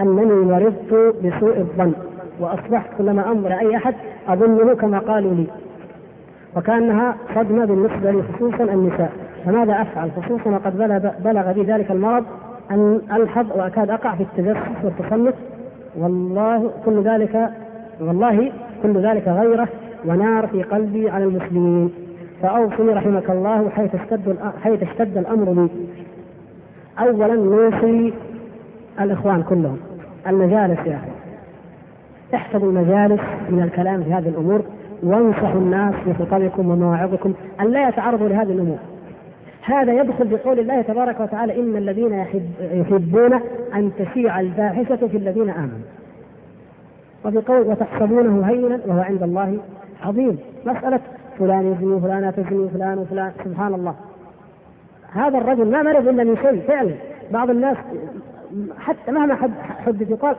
أنني 0.00 0.34
مرضت 0.34 1.14
بسوء 1.24 1.58
الظن 1.58 1.92
وأصبحت 2.40 2.90
كلما 2.98 3.32
انظر 3.32 3.52
أي 3.52 3.76
أحد 3.76 3.94
أظنه 4.28 4.74
كما 4.74 4.98
قالوا 4.98 5.34
لي. 5.34 5.46
وكأنها 6.56 7.16
صدمة 7.34 7.64
بالنسبة 7.64 8.10
لي 8.10 8.22
خصوصا 8.22 8.64
النساء. 8.64 9.12
فماذا 9.44 9.82
أفعل؟ 9.82 10.10
خصوصا 10.10 10.50
وقد 10.50 10.78
بلغ 11.24 11.52
بي 11.52 11.62
ذلك 11.62 11.90
المرض 11.90 12.24
أن 12.70 13.00
ألحظ 13.12 13.46
وأكاد 13.56 13.90
أقع 13.90 14.14
في 14.14 14.22
التجسس 14.22 14.84
والتصنف 14.84 15.34
والله 15.98 16.70
كل 16.84 17.02
ذلك 17.02 17.50
والله 18.00 18.52
كل 18.82 19.06
ذلك 19.06 19.28
غيرة 19.28 19.68
ونار 20.04 20.46
في 20.46 20.62
قلبي 20.62 21.10
على 21.10 21.24
المسلمين. 21.24 22.09
فأوصني 22.42 22.92
رحمك 22.92 23.30
الله 23.30 23.68
حيث 23.68 23.94
اشتد 23.94 24.36
حيث 24.62 24.82
اشتد 24.82 25.18
الأمر 25.18 25.52
لي 25.52 25.68
اولا 26.98 27.34
نوصي 27.34 28.14
الإخوان 29.00 29.42
كلهم. 29.42 29.78
المجالس 30.26 30.86
يا 30.86 30.96
أخي. 30.96 31.10
احفظوا 32.34 32.68
المجالس 32.68 33.20
من 33.50 33.62
الكلام 33.62 34.02
في 34.02 34.12
هذه 34.12 34.28
الأمور. 34.28 34.62
وانصحوا 35.02 35.60
الناس 35.60 35.94
في 35.94 36.14
خطبكم 36.14 36.70
ومواعظكم 36.70 37.32
أن 37.60 37.66
لا 37.66 37.88
يتعرضوا 37.88 38.28
لهذه 38.28 38.52
الأمور. 38.52 38.78
هذا 39.64 39.92
يدخل 39.92 40.28
بقول 40.28 40.58
الله 40.58 40.82
تبارك 40.82 41.20
وتعالى 41.20 41.60
إن 41.60 41.76
الذين 41.76 42.12
يحب 42.12 42.50
يحبون 42.60 43.40
أن 43.74 43.90
تشيع 43.98 44.40
الفاحشة 44.40 45.08
في 45.08 45.16
الذين 45.16 45.50
آمنوا. 45.50 45.86
وبقول 47.24 47.60
وتحسبونه 47.60 48.46
هينا 48.46 48.80
وهو 48.86 49.00
عند 49.00 49.22
الله 49.22 49.58
عظيم، 50.02 50.38
مسألة 50.66 51.00
فلان 51.40 51.72
يزني 51.72 52.00
فلانة 52.00 52.30
تزني 52.30 52.68
فلان 52.68 52.98
وفلان. 52.98 53.32
سبحان 53.44 53.74
الله. 53.74 53.94
هذا 55.12 55.38
الرجل 55.38 55.70
ما 55.70 55.82
مرض 55.82 56.08
إلا 56.08 56.24
من 56.24 56.36
شيء 56.36 56.60
فعلا. 56.68 56.94
بعض 57.30 57.50
الناس 57.50 57.76
حتى 58.78 59.12
مهما 59.12 59.34
حدث 59.86 60.10
يقال 60.10 60.36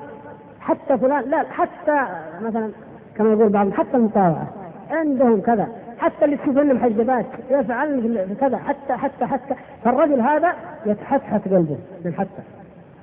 حتى 0.60 0.98
فلان 0.98 1.24
لا 1.30 1.44
حتى 1.44 1.98
مثلا 2.42 2.70
كما 3.18 3.32
يقول 3.34 3.50
بعضهم 3.50 3.74
حتى 3.74 3.98
المطاوعة. 3.98 4.48
عندهم 4.92 5.42
كذا. 5.42 5.68
حتى 6.00 6.26
اللي 6.26 6.38
تشوفن 6.38 6.74
محجبات 6.76 7.26
يفعلن 7.52 8.36
كذا. 8.42 8.58
حتى 8.58 8.94
حتى 8.94 9.26
حتى. 9.26 9.56
فالرجل 9.84 10.22
هذا 10.22 10.54
يتحتحت 10.86 11.48
قلبه 11.48 11.78
من 12.06 12.14
حتى. 12.14 12.42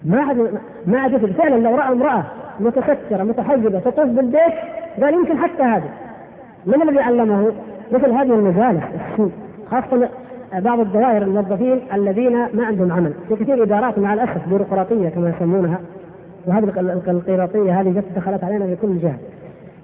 ما 0.05 0.21
عاد 0.23 0.61
ما 0.87 1.01
عاد 1.01 1.33
فعلا 1.33 1.57
لو 1.57 1.77
رأى 1.77 1.93
امرأة 1.93 2.25
متسترة 2.61 3.23
متحجبة 3.23 3.79
تطوف 3.79 4.07
بالبيت 4.07 4.55
قال 5.03 5.15
يمكن 5.15 5.39
حتى 5.39 5.63
هذا 5.63 5.89
من 6.67 6.83
الذي 6.83 7.01
علمه؟ 7.01 7.53
مثل 7.93 8.11
هذه 8.11 8.83
السوء 9.13 9.31
خاصة 9.71 10.09
بعض 10.59 10.81
الدوائر 10.81 11.23
الموظفين 11.23 11.81
الذين 11.95 12.33
ما 12.33 12.67
عندهم 12.67 12.93
عمل. 12.93 13.13
في 13.29 13.37
كثير 13.37 13.63
إدارات 13.63 13.99
مع 13.99 14.15
الأسف 14.15 14.49
بيروقراطية 14.49 15.09
كما 15.09 15.33
يسمونها 15.37 15.79
وهذه 16.47 16.65
القيراطيه 17.09 17.81
هذه 17.81 17.89
جت 17.91 18.05
دخلت 18.17 18.45
علينا 18.45 18.67
في 18.67 18.77
كل 18.77 18.99
جهة. 18.99 19.19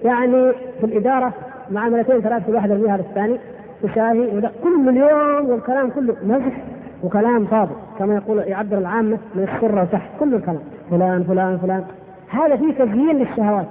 يعني 0.05 0.53
في 0.81 0.87
الإدارة 0.87 1.33
معاملتين 1.71 2.21
ثلاث 2.21 2.47
كل 2.47 2.55
واحد 2.55 2.71
يرميها 2.71 2.97
للثاني 2.97 3.39
وشاهي 3.85 4.37
وده 4.37 4.51
كل 4.63 4.89
اليوم 4.89 5.51
والكلام 5.51 5.91
كله 5.91 6.17
مزح 6.27 6.63
وكلام 7.03 7.45
فاضي 7.45 7.73
كما 7.99 8.15
يقول 8.15 8.39
يعبر 8.39 8.79
العامة 8.79 9.19
من 9.35 9.43
السره 9.43 9.83
وتحت 9.83 10.11
كل 10.21 10.35
الكلام. 10.35 10.63
فلان 10.91 11.25
فلان 11.25 11.59
فلان. 11.59 11.85
هذا 12.29 12.57
فيه 12.57 12.73
تزيين 12.73 13.19
للشهوات 13.19 13.67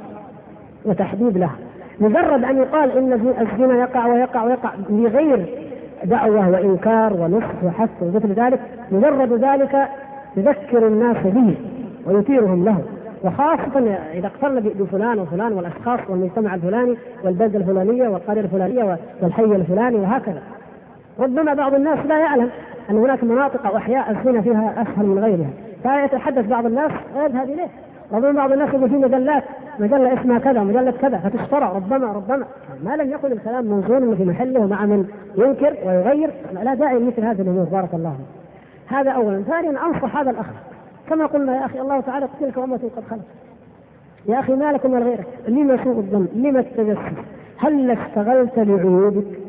وتحديد 0.85 1.37
لها. 1.37 1.55
مجرد 1.99 2.43
أن 2.43 2.57
يقال 2.57 2.97
إن 2.97 3.13
الزنا 3.41 3.79
يقع 3.79 4.07
ويقع 4.07 4.43
ويقع 4.43 4.69
بغير 4.89 5.45
دعوة 6.03 6.49
وإنكار 6.49 7.13
ونصح 7.13 7.63
وحث 7.63 7.89
ومثل 8.01 8.33
ذلك 8.33 8.59
مجرد 8.91 9.33
ذلك 9.33 9.87
يذكر 10.37 10.87
الناس 10.87 11.17
به 11.23 11.55
ويثيرهم 12.07 12.65
له. 12.65 12.77
وخاصة 13.23 13.97
إذا 14.13 14.27
اقترن 14.27 14.59
بفلان 14.59 15.19
وفلان 15.19 15.53
والأشخاص 15.53 15.99
والمجتمع 16.09 16.55
الفلاني 16.55 16.97
والبلدة 17.23 17.59
الفلانية 17.59 18.07
والقرية 18.07 18.41
الفلانية 18.41 18.97
والحي 19.21 19.43
الفلاني 19.43 19.95
وهكذا. 19.95 20.41
ربما 21.19 21.53
بعض 21.53 21.73
الناس 21.73 22.05
لا 22.05 22.19
يعلم 22.19 22.49
أن 22.89 22.97
هناك 22.97 23.23
مناطق 23.23 23.65
أو 23.67 23.77
أحياء 23.77 24.11
الزنا 24.11 24.41
فيها 24.41 24.81
أسهل 24.81 25.05
من 25.05 25.19
غيرها. 25.19 25.49
فيتحدث 25.83 26.45
بعض 26.45 26.65
الناس 26.65 26.91
يذهب 27.15 27.49
إليه. 27.49 27.67
ربما 28.11 28.31
بعض 28.31 28.51
الناس 28.51 28.69
يقول 28.69 28.89
في 28.89 28.95
مجلات 28.95 29.43
مجلة 29.79 30.21
اسمها 30.21 30.39
كذا 30.39 30.63
مجلة 30.63 30.91
كذا 30.91 31.17
فتشترى 31.17 31.71
ربما 31.75 32.11
ربما. 32.11 32.45
ما 32.83 32.95
لم 32.95 33.11
يكن 33.11 33.31
الكلام 33.31 33.65
موزون 33.65 34.15
في 34.15 34.25
محله 34.25 34.67
مع 34.67 34.85
من 34.85 35.07
ينكر 35.37 35.77
ويغير 35.85 36.29
لا 36.63 36.73
داعي 36.73 36.99
لمثل 36.99 37.21
هذه 37.21 37.41
الأمور. 37.41 37.63
بارك 37.63 37.93
الله 37.93 38.15
هذا 38.87 39.11
أولا. 39.11 39.41
ثانيا 39.41 39.85
أنصح 39.85 40.17
هذا 40.17 40.29
الأخ. 40.29 40.45
كما 41.09 41.25
قلنا 41.25 41.55
يا 41.55 41.65
أخي 41.65 41.81
الله 41.81 42.01
تعالى 42.01 42.27
تلك 42.39 42.57
أمة 42.57 42.79
قد 42.97 43.03
خلت 43.09 43.21
يا 44.27 44.39
أخي 44.39 44.53
ما 44.53 44.71
لكم 44.71 44.91
من 44.91 45.03
غيرك؟ 45.03 45.27
لما 45.47 45.83
سوء 45.83 45.97
الظن؟ 45.97 46.27
لما 46.35 46.59
التجسس 46.59 46.99
هل 47.57 47.91
اشتغلت 47.91 48.59
لعيوبك؟ 48.59 49.42